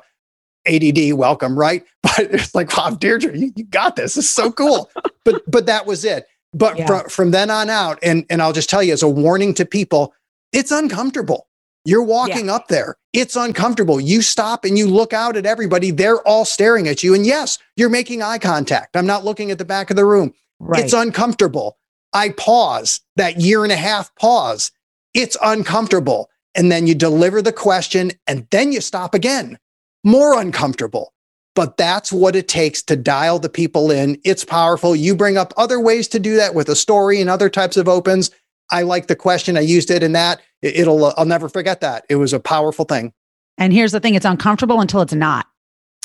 ADD, 0.67 1.13
welcome, 1.13 1.57
right? 1.57 1.83
But 2.03 2.33
it's 2.33 2.53
like, 2.53 2.75
wow, 2.75 2.89
Deirdre, 2.91 3.35
you, 3.37 3.51
you 3.55 3.63
got 3.63 3.95
this. 3.95 4.17
It's 4.17 4.29
so 4.29 4.51
cool. 4.51 4.89
but 5.25 5.41
but 5.49 5.65
that 5.67 5.85
was 5.85 6.03
it. 6.05 6.25
But 6.53 6.77
Yeah. 6.77 6.85
from 6.87 7.09
from 7.09 7.31
then 7.31 7.49
on 7.49 7.69
out, 7.69 7.99
and 8.03 8.25
and 8.29 8.41
I'll 8.41 8.53
just 8.53 8.69
tell 8.69 8.83
you 8.83 8.91
as 8.93 9.01
a 9.03 9.07
warning 9.09 9.53
to 9.55 9.65
people, 9.65 10.13
it's 10.51 10.71
uncomfortable. 10.71 11.47
You're 11.83 12.03
walking 12.03 12.49
up 12.49 12.67
there. 12.67 12.97
It's 13.11 13.35
uncomfortable. 13.35 13.99
You 13.99 14.21
stop 14.21 14.65
and 14.65 14.77
you 14.77 14.87
look 14.87 15.13
out 15.13 15.35
at 15.35 15.45
everybody. 15.45 15.91
They're 15.91 16.25
all 16.27 16.45
staring 16.45 16.87
at 16.87 17.03
you. 17.03 17.15
And 17.15 17.25
yes, 17.25 17.57
you're 17.75 17.89
making 17.89 18.21
eye 18.21 18.37
contact. 18.37 18.95
I'm 18.95 19.07
not 19.07 19.25
looking 19.25 19.51
at 19.51 19.57
the 19.57 19.65
back 19.65 19.89
of 19.89 19.95
the 19.95 20.05
room. 20.05 20.33
Right. 20.59 20.83
It's 20.83 20.93
uncomfortable. 20.93 21.77
I 22.13 22.29
pause 22.29 23.01
that 23.15 23.39
year 23.39 23.63
and 23.63 23.71
a 23.71 23.77
half 23.77 24.13
pause. 24.15 24.71
It's 25.13 25.37
uncomfortable. 25.41 26.29
And 26.53 26.71
then 26.71 26.85
you 26.85 26.93
deliver 26.93 27.41
the 27.41 27.53
question 27.53 28.11
and 28.27 28.47
then 28.51 28.71
you 28.71 28.81
stop 28.81 29.15
again. 29.15 29.57
More 30.03 30.39
uncomfortable. 30.39 31.13
But 31.55 31.77
that's 31.77 32.11
what 32.11 32.35
it 32.35 32.47
takes 32.47 32.81
to 32.83 32.95
dial 32.95 33.39
the 33.39 33.49
people 33.49 33.91
in. 33.91 34.19
It's 34.23 34.45
powerful. 34.45 34.95
You 34.95 35.15
bring 35.15 35.37
up 35.37 35.53
other 35.57 35.79
ways 35.79 36.07
to 36.09 36.19
do 36.19 36.35
that 36.37 36.55
with 36.55 36.69
a 36.69 36.75
story 36.75 37.19
and 37.19 37.29
other 37.29 37.49
types 37.49 37.75
of 37.75 37.89
opens. 37.89 38.31
I 38.71 38.83
like 38.83 39.07
the 39.07 39.17
question. 39.17 39.57
I 39.57 39.61
used 39.61 39.91
it 39.91 40.03
in 40.03 40.13
that. 40.13 40.41
It- 40.61 40.77
It'll, 40.81 41.03
uh, 41.05 41.13
I'll 41.17 41.25
never 41.25 41.49
forget 41.49 41.81
that. 41.81 42.05
It 42.09 42.15
was 42.17 42.33
a 42.33 42.39
powerful 42.39 42.85
thing. 42.85 43.13
And 43.57 43.73
here's 43.73 43.91
the 43.91 43.99
thing 43.99 44.15
it's 44.15 44.25
uncomfortable 44.25 44.79
until 44.81 45.01
it's 45.01 45.13
not. 45.13 45.47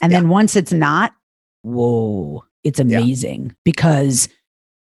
And 0.03 0.13
then 0.13 0.29
once 0.29 0.57
it's 0.57 0.73
not, 0.73 1.15
whoa, 1.63 2.45
it's 2.65 2.79
amazing 2.81 3.55
because 3.65 4.29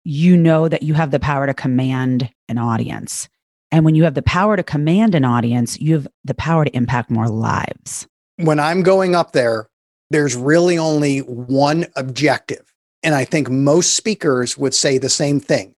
you 0.05 0.37
know 0.37 0.68
that 0.68 0.83
you 0.83 0.94
have 0.94 1.11
the 1.11 1.20
power 1.20 1.46
to 1.46 1.55
command 1.55 2.31
an 2.48 2.59
audience. 2.59 3.29
And 3.70 3.85
when 3.85 3.94
you 3.94 4.05
have 4.05 4.14
the 4.14 4.22
power 4.22 4.57
to 4.57 4.62
command 4.62 5.14
an 5.14 5.24
audience, 5.24 5.79
you 5.81 5.94
have 5.94 6.07
the 6.24 6.35
power 6.35 6.64
to 6.64 6.77
impact 6.77 7.11
more 7.11 7.29
lives. 7.29 8.07
when 8.37 8.59
I'm 8.59 8.83
going 8.83 9.14
up 9.14 9.33
there, 9.33 9.68
there's 10.11 10.35
really 10.37 10.77
only 10.79 11.18
one 11.20 11.87
objective. 11.96 12.72
And 13.03 13.14
I 13.14 13.24
think 13.24 13.48
most 13.50 13.94
speakers 13.94 14.57
would 14.59 14.74
say 14.74 14.98
the 14.98 15.09
same 15.09 15.38
thing 15.40 15.74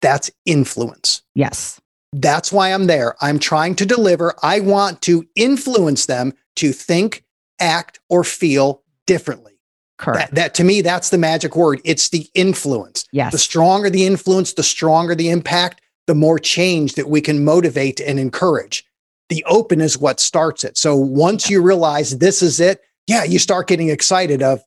that's 0.00 0.30
influence. 0.44 1.22
Yes. 1.34 1.80
That's 2.20 2.50
why 2.52 2.72
I'm 2.72 2.86
there. 2.86 3.14
I'm 3.20 3.38
trying 3.38 3.74
to 3.76 3.86
deliver. 3.86 4.34
I 4.42 4.60
want 4.60 5.02
to 5.02 5.26
influence 5.34 6.06
them 6.06 6.32
to 6.56 6.72
think, 6.72 7.24
act, 7.60 8.00
or 8.08 8.24
feel 8.24 8.82
differently. 9.06 9.52
Correct. 9.98 10.30
That, 10.30 10.34
that 10.34 10.54
to 10.54 10.64
me, 10.64 10.80
that's 10.82 11.10
the 11.10 11.18
magic 11.18 11.56
word. 11.56 11.80
It's 11.84 12.08
the 12.10 12.26
influence. 12.34 13.04
yes. 13.12 13.32
The 13.32 13.38
stronger 13.38 13.90
the 13.90 14.06
influence, 14.06 14.52
the 14.54 14.62
stronger 14.62 15.14
the 15.14 15.30
impact, 15.30 15.80
the 16.06 16.14
more 16.14 16.38
change 16.38 16.94
that 16.94 17.08
we 17.08 17.20
can 17.20 17.44
motivate 17.44 18.00
and 18.00 18.18
encourage. 18.18 18.84
The 19.28 19.44
open 19.46 19.80
is 19.80 19.98
what 19.98 20.20
starts 20.20 20.64
it. 20.64 20.78
So 20.78 20.94
once 20.96 21.50
you 21.50 21.60
realize 21.62 22.18
this 22.18 22.42
is 22.42 22.60
it, 22.60 22.80
yeah, 23.06 23.24
you 23.24 23.38
start 23.38 23.66
getting 23.68 23.88
excited 23.88 24.42
of 24.42 24.60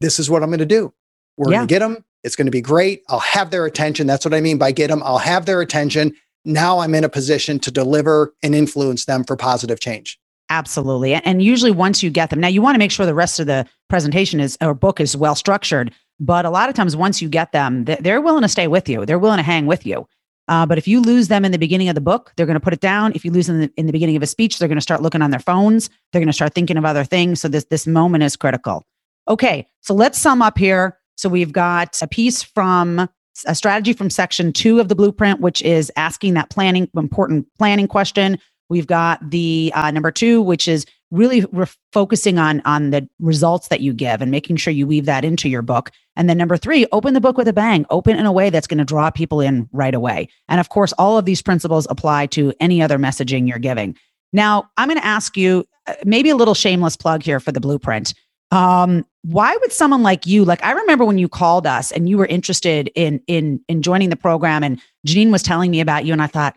this 0.00 0.18
is 0.18 0.28
what 0.28 0.42
I'm 0.42 0.50
going 0.50 0.58
to 0.58 0.66
do. 0.66 0.92
We're 1.36 1.50
Yeah. 1.50 1.58
going 1.58 1.68
to 1.68 1.74
get 1.74 1.78
them. 1.78 2.04
It's 2.24 2.36
going 2.36 2.46
to 2.46 2.50
be 2.52 2.60
great. 2.60 3.02
I'll 3.08 3.18
have 3.20 3.50
their 3.50 3.64
attention. 3.66 4.06
That's 4.06 4.24
what 4.24 4.34
I 4.34 4.40
mean 4.40 4.58
by 4.58 4.70
get 4.72 4.88
them. 4.88 5.02
I'll 5.04 5.18
have 5.18 5.46
their 5.46 5.60
attention. 5.60 6.14
Now 6.44 6.80
I'm 6.80 6.94
in 6.94 7.04
a 7.04 7.08
position 7.08 7.58
to 7.60 7.70
deliver 7.70 8.34
and 8.42 8.54
influence 8.54 9.04
them 9.04 9.24
for 9.24 9.36
positive 9.36 9.80
change. 9.80 10.18
Absolutely. 10.50 11.14
And 11.14 11.42
usually 11.42 11.70
once 11.70 12.02
you 12.02 12.10
get 12.10 12.30
them, 12.30 12.40
now 12.40 12.48
you 12.48 12.60
want 12.60 12.74
to 12.74 12.78
make 12.78 12.90
sure 12.90 13.06
the 13.06 13.14
rest 13.14 13.40
of 13.40 13.46
the 13.46 13.66
presentation 13.88 14.40
is 14.40 14.58
or 14.60 14.74
book 14.74 15.00
is 15.00 15.16
well 15.16 15.34
structured. 15.34 15.92
But 16.20 16.44
a 16.44 16.50
lot 16.50 16.68
of 16.68 16.74
times 16.74 16.94
once 16.94 17.22
you 17.22 17.28
get 17.28 17.52
them, 17.52 17.84
they're 17.84 18.20
willing 18.20 18.42
to 18.42 18.48
stay 18.48 18.68
with 18.68 18.88
you. 18.88 19.06
They're 19.06 19.18
willing 19.18 19.38
to 19.38 19.42
hang 19.42 19.66
with 19.66 19.86
you. 19.86 20.06
Uh, 20.48 20.66
but 20.66 20.76
if 20.76 20.86
you 20.86 21.00
lose 21.00 21.28
them 21.28 21.44
in 21.44 21.52
the 21.52 21.58
beginning 21.58 21.88
of 21.88 21.94
the 21.94 22.00
book, 22.00 22.32
they're 22.36 22.46
going 22.46 22.54
to 22.54 22.60
put 22.60 22.72
it 22.72 22.80
down. 22.80 23.12
If 23.14 23.24
you 23.24 23.30
lose 23.30 23.46
them 23.46 23.56
in 23.56 23.62
the, 23.62 23.72
in 23.76 23.86
the 23.86 23.92
beginning 23.92 24.16
of 24.16 24.22
a 24.22 24.26
speech, 24.26 24.58
they're 24.58 24.68
going 24.68 24.76
to 24.76 24.82
start 24.82 25.00
looking 25.00 25.22
on 25.22 25.30
their 25.30 25.40
phones. 25.40 25.88
They're 26.12 26.20
going 26.20 26.26
to 26.26 26.32
start 26.32 26.54
thinking 26.54 26.76
of 26.76 26.84
other 26.84 27.04
things. 27.04 27.40
So 27.40 27.48
this 27.48 27.64
this 27.64 27.86
moment 27.86 28.24
is 28.24 28.36
critical. 28.36 28.84
Okay, 29.28 29.66
so 29.80 29.94
let's 29.94 30.18
sum 30.18 30.42
up 30.42 30.58
here. 30.58 30.98
So 31.16 31.28
we've 31.28 31.52
got 31.52 32.00
a 32.02 32.08
piece 32.08 32.42
from 32.42 33.08
a 33.46 33.54
strategy 33.54 33.92
from 33.92 34.10
section 34.10 34.52
two 34.52 34.80
of 34.80 34.88
the 34.88 34.94
blueprint, 34.94 35.40
which 35.40 35.62
is 35.62 35.90
asking 35.96 36.34
that 36.34 36.50
planning 36.50 36.88
important 36.96 37.46
planning 37.58 37.88
question. 37.88 38.38
We've 38.68 38.86
got 38.86 39.30
the 39.30 39.72
uh, 39.74 39.90
number 39.90 40.10
two, 40.10 40.40
which 40.40 40.66
is 40.66 40.86
really 41.10 41.44
re- 41.52 41.66
focusing 41.92 42.38
on 42.38 42.62
on 42.64 42.90
the 42.90 43.08
results 43.20 43.68
that 43.68 43.80
you 43.80 43.92
give 43.92 44.22
and 44.22 44.30
making 44.30 44.56
sure 44.56 44.72
you 44.72 44.86
weave 44.86 45.04
that 45.04 45.24
into 45.24 45.48
your 45.48 45.62
book. 45.62 45.90
And 46.16 46.28
then 46.28 46.38
number 46.38 46.56
three, 46.56 46.86
open 46.92 47.14
the 47.14 47.20
book 47.20 47.36
with 47.36 47.48
a 47.48 47.52
bang. 47.52 47.86
Open 47.90 48.18
in 48.18 48.26
a 48.26 48.32
way 48.32 48.50
that's 48.50 48.66
going 48.66 48.78
to 48.78 48.84
draw 48.84 49.10
people 49.10 49.40
in 49.40 49.68
right 49.72 49.94
away. 49.94 50.28
And 50.48 50.58
of 50.60 50.68
course, 50.68 50.92
all 50.94 51.18
of 51.18 51.24
these 51.24 51.42
principles 51.42 51.86
apply 51.90 52.26
to 52.26 52.52
any 52.60 52.82
other 52.82 52.98
messaging 52.98 53.48
you're 53.48 53.58
giving. 53.58 53.96
Now, 54.32 54.70
I'm 54.76 54.88
going 54.88 55.00
to 55.00 55.06
ask 55.06 55.36
you 55.36 55.64
uh, 55.86 55.94
maybe 56.04 56.30
a 56.30 56.36
little 56.36 56.54
shameless 56.54 56.96
plug 56.96 57.22
here 57.22 57.40
for 57.40 57.52
the 57.52 57.60
blueprint. 57.60 58.14
Um, 58.52 59.06
why 59.22 59.56
would 59.56 59.72
someone 59.72 60.02
like 60.02 60.26
you, 60.26 60.44
like 60.44 60.62
I 60.62 60.72
remember 60.72 61.04
when 61.06 61.16
you 61.16 61.28
called 61.28 61.66
us 61.66 61.90
and 61.90 62.08
you 62.08 62.18
were 62.18 62.26
interested 62.26 62.90
in 62.94 63.22
in 63.26 63.60
in 63.66 63.80
joining 63.80 64.10
the 64.10 64.16
program, 64.16 64.62
and 64.62 64.80
Janine 65.06 65.32
was 65.32 65.42
telling 65.42 65.70
me 65.70 65.80
about 65.80 66.04
you, 66.04 66.12
and 66.12 66.22
I 66.22 66.26
thought, 66.26 66.54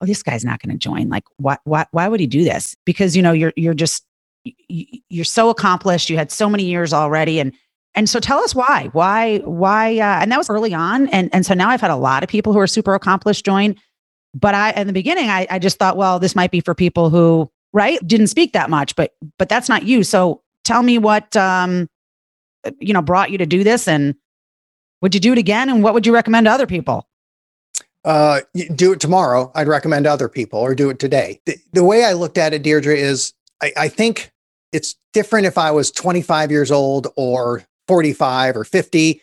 oh, 0.00 0.06
this 0.06 0.22
guy's 0.22 0.44
not 0.44 0.60
going 0.62 0.76
to 0.76 0.78
join. 0.78 1.10
Like, 1.10 1.24
why 1.36 1.58
why 1.64 1.86
why 1.90 2.08
would 2.08 2.20
he 2.20 2.26
do 2.26 2.42
this? 2.42 2.74
Because 2.86 3.14
you 3.14 3.22
know 3.22 3.32
you're 3.32 3.52
you're 3.54 3.74
just 3.74 4.04
you're 4.68 5.24
so 5.24 5.50
accomplished. 5.50 6.08
You 6.08 6.16
had 6.16 6.32
so 6.32 6.48
many 6.48 6.64
years 6.64 6.94
already, 6.94 7.38
and 7.38 7.52
and 7.94 8.08
so 8.08 8.18
tell 8.18 8.38
us 8.38 8.54
why 8.54 8.88
why 8.92 9.38
why. 9.38 9.98
Uh, 9.98 10.22
and 10.22 10.32
that 10.32 10.38
was 10.38 10.48
early 10.48 10.72
on, 10.72 11.08
and 11.08 11.28
and 11.34 11.44
so 11.44 11.52
now 11.52 11.68
I've 11.68 11.82
had 11.82 11.90
a 11.90 11.96
lot 11.96 12.22
of 12.22 12.30
people 12.30 12.54
who 12.54 12.58
are 12.60 12.66
super 12.66 12.94
accomplished 12.94 13.44
join. 13.44 13.76
But 14.32 14.54
I 14.54 14.70
in 14.70 14.86
the 14.86 14.92
beginning, 14.94 15.28
I 15.28 15.46
I 15.50 15.58
just 15.58 15.78
thought, 15.78 15.98
well, 15.98 16.18
this 16.18 16.34
might 16.34 16.50
be 16.50 16.60
for 16.60 16.74
people 16.74 17.10
who 17.10 17.50
right 17.74 17.98
didn't 18.06 18.28
speak 18.28 18.54
that 18.54 18.70
much, 18.70 18.96
but 18.96 19.12
but 19.38 19.50
that's 19.50 19.68
not 19.68 19.82
you. 19.82 20.02
So 20.02 20.42
tell 20.66 20.82
me 20.82 20.98
what 20.98 21.36
um 21.36 21.88
you 22.78 22.92
know 22.92 23.02
brought 23.02 23.30
you 23.30 23.38
to 23.38 23.46
do 23.46 23.64
this 23.64 23.88
and 23.88 24.14
would 25.00 25.14
you 25.14 25.20
do 25.20 25.32
it 25.32 25.38
again 25.38 25.68
and 25.68 25.82
what 25.82 25.94
would 25.94 26.06
you 26.06 26.12
recommend 26.12 26.46
to 26.46 26.50
other 26.50 26.66
people 26.66 27.06
uh, 28.06 28.40
do 28.76 28.92
it 28.92 29.00
tomorrow. 29.00 29.50
I'd 29.56 29.66
recommend 29.66 30.06
other 30.06 30.28
people 30.28 30.60
or 30.60 30.76
do 30.76 30.90
it 30.90 31.00
today. 31.00 31.40
The, 31.44 31.56
the 31.72 31.82
way 31.82 32.04
I 32.04 32.12
looked 32.12 32.38
at 32.38 32.54
it, 32.54 32.62
Deirdre, 32.62 32.94
is 32.94 33.34
I, 33.60 33.72
I 33.76 33.88
think 33.88 34.32
it's 34.72 34.94
different 35.12 35.46
if 35.46 35.58
I 35.58 35.72
was 35.72 35.90
25 35.90 36.52
years 36.52 36.70
old 36.70 37.08
or 37.16 37.64
45 37.88 38.58
or 38.58 38.64
50. 38.64 39.20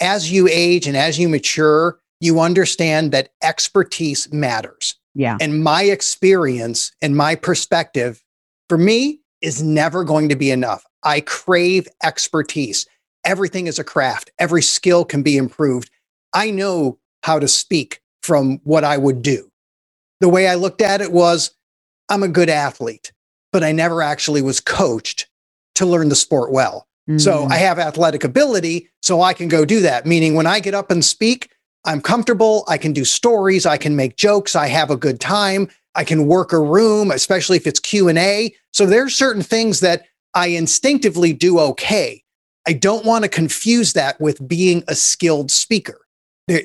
As 0.00 0.32
you 0.32 0.48
age 0.50 0.88
and 0.88 0.96
as 0.96 1.16
you 1.16 1.28
mature, 1.28 2.00
you 2.20 2.40
understand 2.40 3.12
that 3.12 3.30
expertise 3.40 4.32
matters. 4.32 4.96
yeah 5.14 5.36
And 5.40 5.62
my 5.62 5.84
experience 5.84 6.90
and 7.00 7.16
my 7.16 7.36
perspective 7.36 8.24
for 8.68 8.78
me 8.78 9.20
is 9.44 9.62
never 9.62 10.02
going 10.02 10.30
to 10.30 10.36
be 10.36 10.50
enough. 10.50 10.84
I 11.02 11.20
crave 11.20 11.86
expertise. 12.02 12.86
Everything 13.24 13.66
is 13.66 13.78
a 13.78 13.84
craft, 13.84 14.30
every 14.38 14.62
skill 14.62 15.04
can 15.04 15.22
be 15.22 15.36
improved. 15.36 15.90
I 16.32 16.50
know 16.50 16.98
how 17.22 17.38
to 17.38 17.46
speak 17.46 18.00
from 18.22 18.60
what 18.64 18.84
I 18.84 18.96
would 18.96 19.22
do. 19.22 19.50
The 20.20 20.28
way 20.28 20.48
I 20.48 20.54
looked 20.54 20.82
at 20.82 21.00
it 21.00 21.12
was 21.12 21.54
I'm 22.08 22.22
a 22.22 22.28
good 22.28 22.48
athlete, 22.48 23.12
but 23.52 23.62
I 23.62 23.72
never 23.72 24.02
actually 24.02 24.42
was 24.42 24.60
coached 24.60 25.28
to 25.76 25.86
learn 25.86 26.08
the 26.08 26.16
sport 26.16 26.50
well. 26.50 26.88
Mm. 27.08 27.20
So 27.20 27.44
I 27.44 27.56
have 27.56 27.78
athletic 27.78 28.24
ability, 28.24 28.88
so 29.02 29.20
I 29.20 29.34
can 29.34 29.48
go 29.48 29.64
do 29.64 29.80
that. 29.80 30.06
Meaning 30.06 30.34
when 30.34 30.46
I 30.46 30.60
get 30.60 30.74
up 30.74 30.90
and 30.90 31.04
speak, 31.04 31.50
I'm 31.84 32.00
comfortable. 32.00 32.64
I 32.66 32.78
can 32.78 32.92
do 32.92 33.04
stories. 33.04 33.66
I 33.66 33.76
can 33.76 33.94
make 33.94 34.16
jokes. 34.16 34.56
I 34.56 34.68
have 34.68 34.90
a 34.90 34.96
good 34.96 35.20
time. 35.20 35.68
I 35.94 36.04
can 36.04 36.26
work 36.26 36.52
a 36.52 36.58
room, 36.58 37.10
especially 37.10 37.56
if 37.58 37.66
it's 37.66 37.80
Q 37.80 38.08
and 38.08 38.18
A. 38.18 38.54
So 38.74 38.86
there 38.86 39.04
are 39.04 39.08
certain 39.08 39.42
things 39.42 39.80
that 39.80 40.04
I 40.34 40.48
instinctively 40.48 41.32
do 41.32 41.60
okay. 41.60 42.24
I 42.66 42.72
don't 42.72 43.04
want 43.04 43.22
to 43.22 43.28
confuse 43.28 43.92
that 43.92 44.20
with 44.20 44.46
being 44.48 44.82
a 44.88 44.96
skilled 44.96 45.52
speaker. 45.52 46.00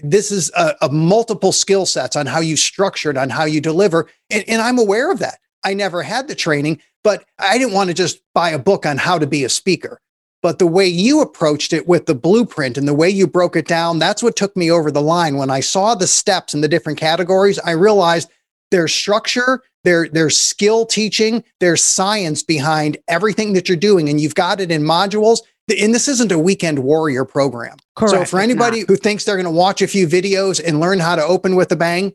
This 0.03 0.32
is 0.32 0.51
a, 0.57 0.76
a 0.82 0.89
multiple 0.89 1.51
skill 1.51 1.86
sets 1.86 2.16
on 2.16 2.26
how 2.26 2.39
you 2.39 2.57
structure 2.57 3.12
it, 3.12 3.18
on 3.18 3.30
how 3.30 3.45
you 3.45 3.62
deliver. 3.62 4.10
And, 4.32 4.43
and 4.47 4.62
I'm 4.62 4.80
aware 4.80 5.12
of 5.12 5.20
that. 5.20 5.38
I 5.64 5.76
never 5.76 6.01
had 6.01 6.28
the 6.28 6.36
training, 6.36 6.82
but 7.03 7.26
I 7.38 7.60
didn't 7.60 7.74
want 7.74 7.89
to 7.89 7.93
just 7.93 8.22
buy 8.34 8.49
a 8.49 8.60
book 8.60 8.88
on 8.88 8.97
how 8.97 9.20
to 9.20 9.28
be 9.28 9.43
a 9.43 9.49
speaker. 9.49 10.01
But 10.41 10.57
the 10.57 10.68
way 10.68 10.88
you 10.88 11.22
approached 11.22 11.74
it 11.74 11.88
with 11.88 12.07
the 12.07 12.16
blueprint 12.16 12.78
and 12.78 12.88
the 12.88 12.93
way 12.93 13.10
you 13.10 13.28
broke 13.28 13.55
it 13.55 13.68
down, 13.68 13.99
that's 13.99 14.24
what 14.24 14.36
took 14.36 14.55
me 14.57 14.72
over 14.72 14.89
the 14.89 15.01
line. 15.01 15.38
When 15.38 15.51
I 15.51 15.60
saw 15.60 15.93
the 15.93 16.07
steps 16.07 16.55
in 16.55 16.62
the 16.62 16.68
different 16.68 16.97
categories, 16.97 17.60
I 17.60 17.72
realized 17.72 18.32
there's 18.72 18.93
structure, 18.93 19.62
there, 19.84 20.08
there's 20.12 20.38
skill 20.38 20.86
teaching, 20.86 21.44
there's 21.60 21.84
science 21.84 22.44
behind 22.44 22.98
everything 23.08 23.54
that 23.54 23.70
you're 23.70 23.78
doing, 23.78 24.10
and 24.10 24.20
you've 24.20 24.36
got 24.36 24.60
it 24.60 24.72
in 24.72 24.84
modules. 24.84 25.40
And 25.80 25.94
this 25.94 26.08
isn't 26.08 26.32
a 26.32 26.40
weekend 26.40 26.80
warrior 26.80 27.26
program. 27.26 27.78
Correct, 27.96 28.12
so 28.12 28.26
for 28.26 28.40
anybody 28.40 28.86
who 28.88 28.96
thinks 28.96 29.24
they're 29.24 29.36
going 29.36 29.46
to 29.46 29.52
watch 29.52 29.82
a 29.82 29.88
few 29.88 30.08
videos 30.08 30.60
and 30.66 30.80
learn 30.80 31.00
how 31.00 31.16
to 31.16 31.24
open 31.24 31.56
with 31.56 31.72
a 31.72 31.76
bang, 31.76 32.14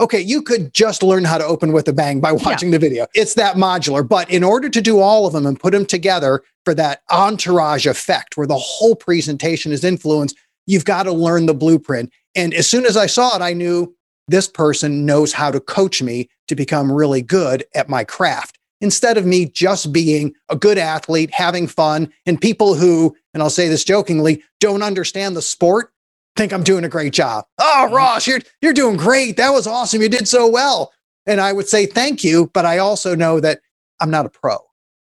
okay, 0.00 0.20
you 0.20 0.42
could 0.42 0.72
just 0.72 1.02
learn 1.02 1.24
how 1.24 1.38
to 1.38 1.44
open 1.44 1.72
with 1.72 1.88
a 1.88 1.92
bang 1.92 2.20
by 2.20 2.32
watching 2.32 2.68
yeah. 2.68 2.78
the 2.78 2.78
video. 2.78 3.06
It's 3.14 3.34
that 3.34 3.56
modular. 3.56 4.06
But 4.06 4.30
in 4.30 4.44
order 4.44 4.68
to 4.68 4.80
do 4.80 5.00
all 5.00 5.26
of 5.26 5.32
them 5.32 5.46
and 5.46 5.58
put 5.58 5.72
them 5.72 5.86
together 5.86 6.42
for 6.64 6.74
that 6.74 7.02
entourage 7.10 7.86
effect 7.86 8.36
where 8.36 8.46
the 8.46 8.56
whole 8.56 8.94
presentation 8.94 9.72
is 9.72 9.84
influenced, 9.84 10.36
you've 10.66 10.84
got 10.84 11.04
to 11.04 11.12
learn 11.12 11.46
the 11.46 11.54
blueprint. 11.54 12.12
And 12.34 12.54
as 12.54 12.68
soon 12.68 12.86
as 12.86 12.96
I 12.96 13.06
saw 13.06 13.36
it, 13.36 13.42
I 13.42 13.52
knew 13.52 13.94
this 14.28 14.48
person 14.48 15.04
knows 15.04 15.32
how 15.32 15.50
to 15.50 15.60
coach 15.60 16.02
me 16.02 16.28
to 16.48 16.54
become 16.54 16.90
really 16.90 17.22
good 17.22 17.64
at 17.74 17.88
my 17.88 18.04
craft 18.04 18.58
instead 18.80 19.16
of 19.16 19.24
me 19.24 19.46
just 19.46 19.92
being 19.92 20.34
a 20.48 20.56
good 20.56 20.76
athlete, 20.76 21.30
having 21.32 21.68
fun, 21.68 22.12
and 22.26 22.40
people 22.40 22.74
who, 22.74 23.16
and 23.32 23.42
I'll 23.42 23.50
say 23.50 23.68
this 23.68 23.84
jokingly, 23.84 24.42
don't 24.58 24.82
understand 24.82 25.36
the 25.36 25.42
sport 25.42 25.92
think 26.36 26.52
I'm 26.52 26.62
doing 26.62 26.84
a 26.84 26.88
great 26.88 27.12
job. 27.12 27.44
Oh, 27.58 27.88
Ross, 27.92 28.26
you're 28.26 28.40
you're 28.60 28.72
doing 28.72 28.96
great. 28.96 29.36
That 29.36 29.50
was 29.50 29.66
awesome. 29.66 30.02
You 30.02 30.08
did 30.08 30.28
so 30.28 30.48
well. 30.48 30.92
And 31.26 31.40
I 31.40 31.52
would 31.52 31.68
say 31.68 31.86
thank 31.86 32.24
you, 32.24 32.50
but 32.52 32.66
I 32.66 32.78
also 32.78 33.14
know 33.14 33.40
that 33.40 33.60
I'm 34.00 34.10
not 34.10 34.26
a 34.26 34.30
pro. 34.30 34.56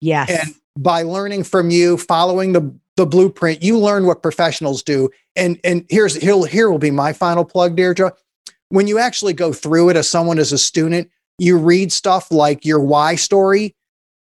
Yes. 0.02 0.30
And 0.30 0.56
by 0.78 1.04
learning 1.04 1.44
from 1.44 1.70
you, 1.70 1.98
following 1.98 2.54
the 2.54 2.74
the 2.98 3.06
blueprint, 3.06 3.62
you 3.62 3.78
learn 3.78 4.06
what 4.06 4.22
professionals 4.22 4.82
do. 4.84 5.10
And 5.36 5.60
and 5.64 5.86
here's 5.90 6.16
here, 6.16 6.46
here 6.46 6.70
will 6.70 6.80
be 6.80 6.92
my 6.92 7.12
final 7.12 7.44
plug, 7.44 7.76
Deirdre. 7.76 8.14
When 8.70 8.88
you 8.88 9.00
actually 9.00 9.34
go 9.34 9.54
through 9.54 9.90
it 9.90 9.96
as 9.96 10.10
someone 10.10 10.40
as 10.40 10.52
a 10.52 10.58
student, 10.58 11.10
you 11.38 11.58
read 11.58 11.92
stuff 11.92 12.32
like 12.32 12.66
your 12.66 12.80
why 12.80 13.16
story. 13.16 13.76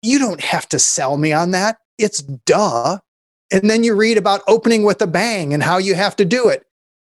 You 0.03 0.19
don't 0.19 0.41
have 0.41 0.69
to 0.71 0.79
sell 0.79 1.17
me 1.17 1.33
on 1.33 1.53
that. 1.53 1.79
It's 1.99 2.23
duh. 2.23 2.99
And 3.51 3.71
then 3.71 3.83
you 3.83 3.95
read 3.95 4.19
about 4.19 4.43
opening 4.47 4.83
with 4.83 5.01
a 5.01 5.07
bang 5.07 5.55
and 5.55 5.63
how 5.63 5.79
you 5.79 5.95
have 5.95 6.17
to 6.17 6.25
do 6.25 6.49
it. 6.49 6.65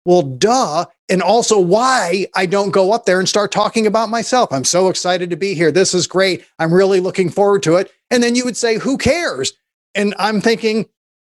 Well, 0.04 0.22
duh. 0.22 0.86
And 1.08 1.20
also 1.22 1.58
why 1.58 2.26
I 2.34 2.46
don't 2.46 2.70
go 2.70 2.92
up 2.92 3.04
there 3.04 3.18
and 3.18 3.28
start 3.28 3.50
talking 3.50 3.86
about 3.86 4.08
myself. 4.08 4.52
I'm 4.52 4.64
so 4.64 4.88
excited 4.88 5.30
to 5.30 5.36
be 5.36 5.54
here. 5.54 5.72
This 5.72 5.94
is 5.94 6.06
great. 6.06 6.44
I'm 6.58 6.72
really 6.72 7.00
looking 7.00 7.28
forward 7.30 7.62
to 7.64 7.76
it. 7.76 7.90
And 8.10 8.22
then 8.22 8.34
you 8.34 8.44
would 8.44 8.56
say, 8.56 8.78
who 8.78 8.96
cares? 8.96 9.52
And 9.94 10.14
I'm 10.18 10.40
thinking, 10.40 10.86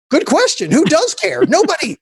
good 0.10 0.26
question. 0.26 0.72
Who 0.72 0.86
does 0.86 1.16
care? 1.16 1.46
Nobody. 1.46 1.98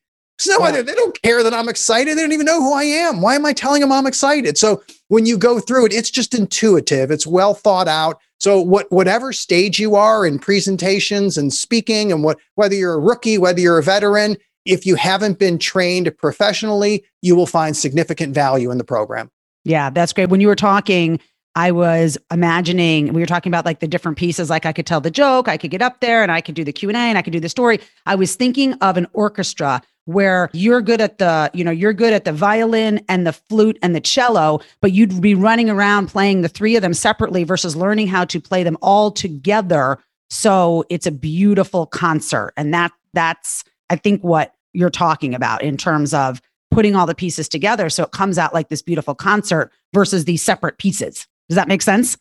No, 0.46 0.58
yeah. 0.58 0.82
they 0.82 0.94
don't 0.94 1.20
care 1.22 1.42
that 1.42 1.54
I'm 1.54 1.68
excited. 1.68 2.16
They 2.16 2.22
don't 2.22 2.32
even 2.32 2.46
know 2.46 2.60
who 2.60 2.72
I 2.72 2.84
am. 2.84 3.20
Why 3.20 3.34
am 3.34 3.46
I 3.46 3.52
telling 3.52 3.80
them 3.80 3.92
I'm 3.92 4.06
excited? 4.06 4.56
So 4.56 4.82
when 5.08 5.26
you 5.26 5.36
go 5.36 5.60
through 5.60 5.86
it, 5.86 5.92
it's 5.92 6.10
just 6.10 6.34
intuitive. 6.34 7.10
It's 7.10 7.26
well 7.26 7.54
thought 7.54 7.88
out. 7.88 8.20
So 8.38 8.60
what, 8.60 8.90
whatever 8.90 9.32
stage 9.32 9.78
you 9.78 9.96
are 9.96 10.24
in 10.24 10.38
presentations 10.38 11.36
and 11.36 11.52
speaking, 11.52 12.10
and 12.10 12.24
what 12.24 12.38
whether 12.54 12.74
you're 12.74 12.94
a 12.94 12.98
rookie, 12.98 13.36
whether 13.36 13.60
you're 13.60 13.78
a 13.78 13.82
veteran, 13.82 14.36
if 14.64 14.86
you 14.86 14.94
haven't 14.94 15.38
been 15.38 15.58
trained 15.58 16.16
professionally, 16.16 17.04
you 17.22 17.36
will 17.36 17.46
find 17.46 17.76
significant 17.76 18.34
value 18.34 18.70
in 18.70 18.78
the 18.78 18.84
program. 18.84 19.30
Yeah, 19.64 19.90
that's 19.90 20.12
great. 20.12 20.30
When 20.30 20.40
you 20.40 20.48
were 20.48 20.56
talking, 20.56 21.20
I 21.56 21.72
was 21.72 22.16
imagining 22.30 23.12
we 23.12 23.20
were 23.20 23.26
talking 23.26 23.50
about 23.50 23.64
like 23.64 23.80
the 23.80 23.88
different 23.88 24.18
pieces 24.18 24.50
like 24.50 24.66
I 24.66 24.72
could 24.72 24.86
tell 24.86 25.00
the 25.00 25.10
joke, 25.10 25.48
I 25.48 25.56
could 25.56 25.70
get 25.70 25.82
up 25.82 26.00
there 26.00 26.22
and 26.22 26.30
I 26.30 26.40
could 26.40 26.54
do 26.54 26.64
the 26.64 26.72
Q&A 26.72 26.94
and 26.94 27.18
I 27.18 27.22
could 27.22 27.32
do 27.32 27.40
the 27.40 27.48
story. 27.48 27.80
I 28.06 28.14
was 28.14 28.36
thinking 28.36 28.74
of 28.74 28.96
an 28.96 29.06
orchestra 29.12 29.82
where 30.04 30.48
you're 30.52 30.80
good 30.80 31.00
at 31.00 31.18
the, 31.18 31.50
you 31.52 31.64
know, 31.64 31.70
you're 31.70 31.92
good 31.92 32.12
at 32.12 32.24
the 32.24 32.32
violin 32.32 33.04
and 33.08 33.26
the 33.26 33.32
flute 33.32 33.78
and 33.82 33.94
the 33.94 34.00
cello, 34.00 34.60
but 34.80 34.92
you'd 34.92 35.20
be 35.20 35.34
running 35.34 35.68
around 35.68 36.06
playing 36.06 36.42
the 36.42 36.48
three 36.48 36.76
of 36.76 36.82
them 36.82 36.94
separately 36.94 37.44
versus 37.44 37.76
learning 37.76 38.06
how 38.06 38.24
to 38.24 38.40
play 38.40 38.62
them 38.62 38.76
all 38.80 39.10
together. 39.10 39.98
So 40.30 40.84
it's 40.88 41.06
a 41.06 41.12
beautiful 41.12 41.86
concert 41.86 42.52
and 42.56 42.72
that 42.74 42.92
that's 43.12 43.64
I 43.88 43.96
think 43.96 44.22
what 44.22 44.54
you're 44.72 44.90
talking 44.90 45.34
about 45.34 45.62
in 45.62 45.76
terms 45.76 46.14
of 46.14 46.40
putting 46.70 46.94
all 46.94 47.06
the 47.06 47.14
pieces 47.14 47.48
together 47.48 47.90
so 47.90 48.04
it 48.04 48.12
comes 48.12 48.38
out 48.38 48.54
like 48.54 48.68
this 48.68 48.82
beautiful 48.82 49.14
concert 49.14 49.72
versus 49.92 50.24
these 50.24 50.42
separate 50.42 50.78
pieces. 50.78 51.26
Does 51.50 51.56
that 51.56 51.66
make 51.66 51.82
sense? 51.82 52.16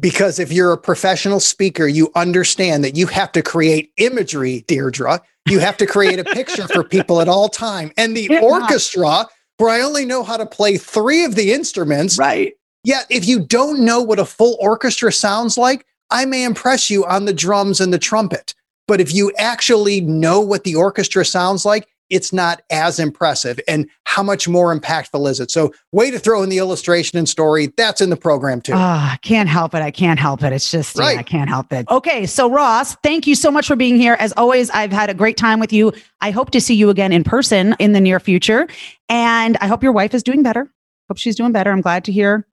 Because 0.00 0.38
if 0.38 0.52
you're 0.52 0.72
a 0.72 0.78
professional 0.78 1.40
speaker, 1.40 1.88
you 1.88 2.12
understand 2.14 2.84
that 2.84 2.96
you 2.96 3.08
have 3.08 3.32
to 3.32 3.42
create 3.42 3.90
imagery, 3.96 4.64
Deirdre. 4.68 5.20
You 5.48 5.58
have 5.58 5.76
to 5.78 5.86
create 5.86 6.20
a 6.20 6.24
picture 6.24 6.68
for 6.68 6.84
people 6.88 7.20
at 7.20 7.28
all 7.28 7.48
time. 7.48 7.90
And 7.96 8.16
the 8.16 8.38
orchestra, 8.38 9.26
where 9.58 9.70
I 9.70 9.82
only 9.82 10.04
know 10.04 10.22
how 10.22 10.36
to 10.36 10.46
play 10.46 10.76
three 10.76 11.24
of 11.24 11.34
the 11.34 11.52
instruments. 11.52 12.16
Right. 12.16 12.54
Yet, 12.84 13.06
if 13.10 13.26
you 13.26 13.44
don't 13.44 13.80
know 13.80 14.00
what 14.00 14.20
a 14.20 14.24
full 14.24 14.56
orchestra 14.60 15.12
sounds 15.12 15.58
like, 15.58 15.84
I 16.10 16.24
may 16.24 16.44
impress 16.44 16.88
you 16.88 17.04
on 17.04 17.24
the 17.24 17.34
drums 17.34 17.80
and 17.80 17.92
the 17.92 17.98
trumpet. 17.98 18.54
But 18.86 19.00
if 19.00 19.12
you 19.12 19.32
actually 19.36 20.00
know 20.00 20.40
what 20.40 20.62
the 20.62 20.76
orchestra 20.76 21.24
sounds 21.24 21.64
like, 21.64 21.88
it's 22.10 22.32
not 22.32 22.62
as 22.70 22.98
impressive. 22.98 23.58
And 23.66 23.88
how 24.04 24.22
much 24.22 24.48
more 24.48 24.76
impactful 24.76 25.28
is 25.30 25.40
it? 25.40 25.50
So, 25.50 25.72
way 25.92 26.10
to 26.10 26.18
throw 26.18 26.42
in 26.42 26.48
the 26.48 26.58
illustration 26.58 27.18
and 27.18 27.28
story. 27.28 27.72
That's 27.76 28.00
in 28.00 28.10
the 28.10 28.16
program 28.16 28.60
too. 28.60 28.72
Ah, 28.74 29.14
uh, 29.14 29.16
can't 29.18 29.48
help 29.48 29.74
it. 29.74 29.82
I 29.82 29.90
can't 29.90 30.18
help 30.18 30.42
it. 30.42 30.52
It's 30.52 30.70
just, 30.70 30.98
right. 30.98 31.14
Yeah, 31.14 31.20
I 31.20 31.22
can't 31.22 31.48
help 31.48 31.72
it. 31.72 31.88
Okay. 31.88 32.26
So, 32.26 32.50
Ross, 32.50 32.96
thank 32.96 33.26
you 33.26 33.34
so 33.34 33.50
much 33.50 33.66
for 33.66 33.76
being 33.76 33.96
here. 33.96 34.16
As 34.18 34.32
always, 34.36 34.70
I've 34.70 34.92
had 34.92 35.08
a 35.08 35.14
great 35.14 35.36
time 35.36 35.60
with 35.60 35.72
you. 35.72 35.92
I 36.20 36.30
hope 36.30 36.50
to 36.50 36.60
see 36.60 36.74
you 36.74 36.90
again 36.90 37.12
in 37.12 37.24
person 37.24 37.74
in 37.78 37.92
the 37.92 38.00
near 38.00 38.20
future. 38.20 38.68
And 39.08 39.56
I 39.60 39.66
hope 39.66 39.82
your 39.82 39.92
wife 39.92 40.14
is 40.14 40.22
doing 40.22 40.42
better. 40.42 40.70
Hope 41.08 41.18
she's 41.18 41.36
doing 41.36 41.52
better. 41.52 41.70
I'm 41.70 41.80
glad 41.80 42.04
to 42.04 42.12
hear 42.12 42.46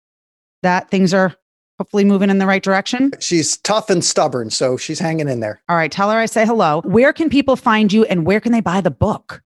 that 0.62 0.90
things 0.90 1.12
are 1.12 1.34
hopefully 1.78 2.04
moving 2.04 2.30
in 2.30 2.38
the 2.38 2.46
right 2.46 2.62
direction. 2.62 3.12
She's 3.20 3.56
tough 3.58 3.90
and 3.90 4.04
stubborn, 4.04 4.50
so 4.50 4.76
she's 4.76 4.98
hanging 4.98 5.28
in 5.28 5.40
there. 5.40 5.60
All 5.68 5.76
right, 5.76 5.90
tell 5.90 6.10
her 6.10 6.18
I 6.18 6.26
say 6.26 6.46
hello. 6.46 6.82
Where 6.84 7.12
can 7.12 7.28
people 7.28 7.56
find 7.56 7.92
you 7.92 8.04
and 8.04 8.24
where 8.24 8.40
can 8.40 8.52
they 8.52 8.60
buy 8.60 8.80
the 8.80 8.90
book? 8.90 9.42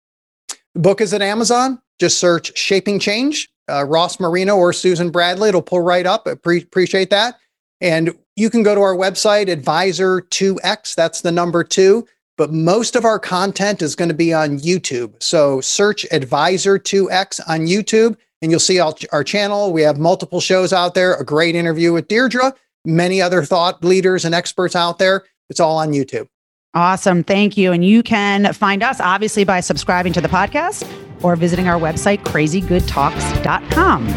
Book 0.76 1.00
is 1.00 1.12
at 1.12 1.22
Amazon. 1.22 1.80
Just 1.98 2.18
search 2.18 2.56
Shaping 2.56 2.98
Change, 2.98 3.48
uh, 3.70 3.84
Ross 3.84 4.20
Marino 4.20 4.56
or 4.56 4.72
Susan 4.72 5.10
Bradley. 5.10 5.48
It'll 5.48 5.62
pull 5.62 5.80
right 5.80 6.06
up. 6.06 6.28
Pre- 6.42 6.62
appreciate 6.62 7.10
that. 7.10 7.38
And 7.80 8.16
you 8.36 8.50
can 8.50 8.62
go 8.62 8.74
to 8.74 8.80
our 8.80 8.94
website, 8.94 9.48
Advisor2X. 9.48 10.94
That's 10.94 11.22
the 11.22 11.32
number 11.32 11.64
two. 11.64 12.06
But 12.36 12.52
most 12.52 12.96
of 12.96 13.06
our 13.06 13.18
content 13.18 13.80
is 13.80 13.94
going 13.94 14.10
to 14.10 14.14
be 14.14 14.32
on 14.34 14.58
YouTube. 14.58 15.22
So 15.22 15.60
search 15.62 16.06
Advisor2X 16.12 17.40
on 17.48 17.60
YouTube 17.60 18.16
and 18.42 18.50
you'll 18.50 18.60
see 18.60 18.78
our 18.78 19.24
channel. 19.24 19.72
We 19.72 19.82
have 19.82 19.98
multiple 19.98 20.40
shows 20.40 20.72
out 20.72 20.94
there, 20.94 21.14
a 21.14 21.24
great 21.24 21.54
interview 21.54 21.94
with 21.94 22.08
Deirdre, 22.08 22.54
many 22.84 23.22
other 23.22 23.42
thought 23.42 23.82
leaders 23.82 24.26
and 24.26 24.34
experts 24.34 24.76
out 24.76 24.98
there. 24.98 25.24
It's 25.48 25.60
all 25.60 25.78
on 25.78 25.92
YouTube. 25.92 26.28
Awesome. 26.76 27.24
Thank 27.24 27.56
you. 27.56 27.72
And 27.72 27.82
you 27.82 28.02
can 28.02 28.52
find 28.52 28.82
us 28.82 29.00
obviously 29.00 29.44
by 29.44 29.60
subscribing 29.60 30.12
to 30.12 30.20
the 30.20 30.28
podcast 30.28 30.86
or 31.22 31.34
visiting 31.34 31.68
our 31.68 31.80
website, 31.80 32.18
crazygoodtalks.com. 32.18 34.08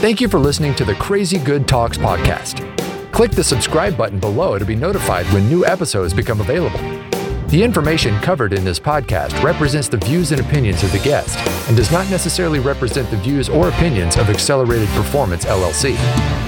Thank 0.00 0.20
you 0.20 0.28
for 0.28 0.38
listening 0.38 0.76
to 0.76 0.84
the 0.84 0.94
Crazy 0.94 1.38
Good 1.38 1.66
Talks 1.66 1.98
podcast. 1.98 2.64
Click 3.10 3.32
the 3.32 3.42
subscribe 3.42 3.96
button 3.96 4.20
below 4.20 4.60
to 4.60 4.64
be 4.64 4.76
notified 4.76 5.26
when 5.32 5.48
new 5.48 5.66
episodes 5.66 6.14
become 6.14 6.40
available. 6.40 6.78
The 7.48 7.64
information 7.64 8.16
covered 8.20 8.52
in 8.52 8.64
this 8.64 8.78
podcast 8.78 9.42
represents 9.42 9.88
the 9.88 9.96
views 9.96 10.30
and 10.30 10.40
opinions 10.40 10.84
of 10.84 10.92
the 10.92 11.00
guest 11.00 11.36
and 11.68 11.76
does 11.76 11.90
not 11.90 12.08
necessarily 12.08 12.60
represent 12.60 13.10
the 13.10 13.16
views 13.16 13.48
or 13.48 13.70
opinions 13.70 14.16
of 14.16 14.30
Accelerated 14.30 14.88
Performance 14.90 15.46
LLC. 15.46 15.96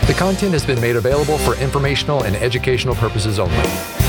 The 0.07 0.14
content 0.14 0.53
has 0.53 0.64
been 0.64 0.80
made 0.80 0.94
available 0.94 1.38
for 1.38 1.57
informational 1.57 2.22
and 2.22 2.36
educational 2.36 2.94
purposes 2.94 3.40
only. 3.40 4.01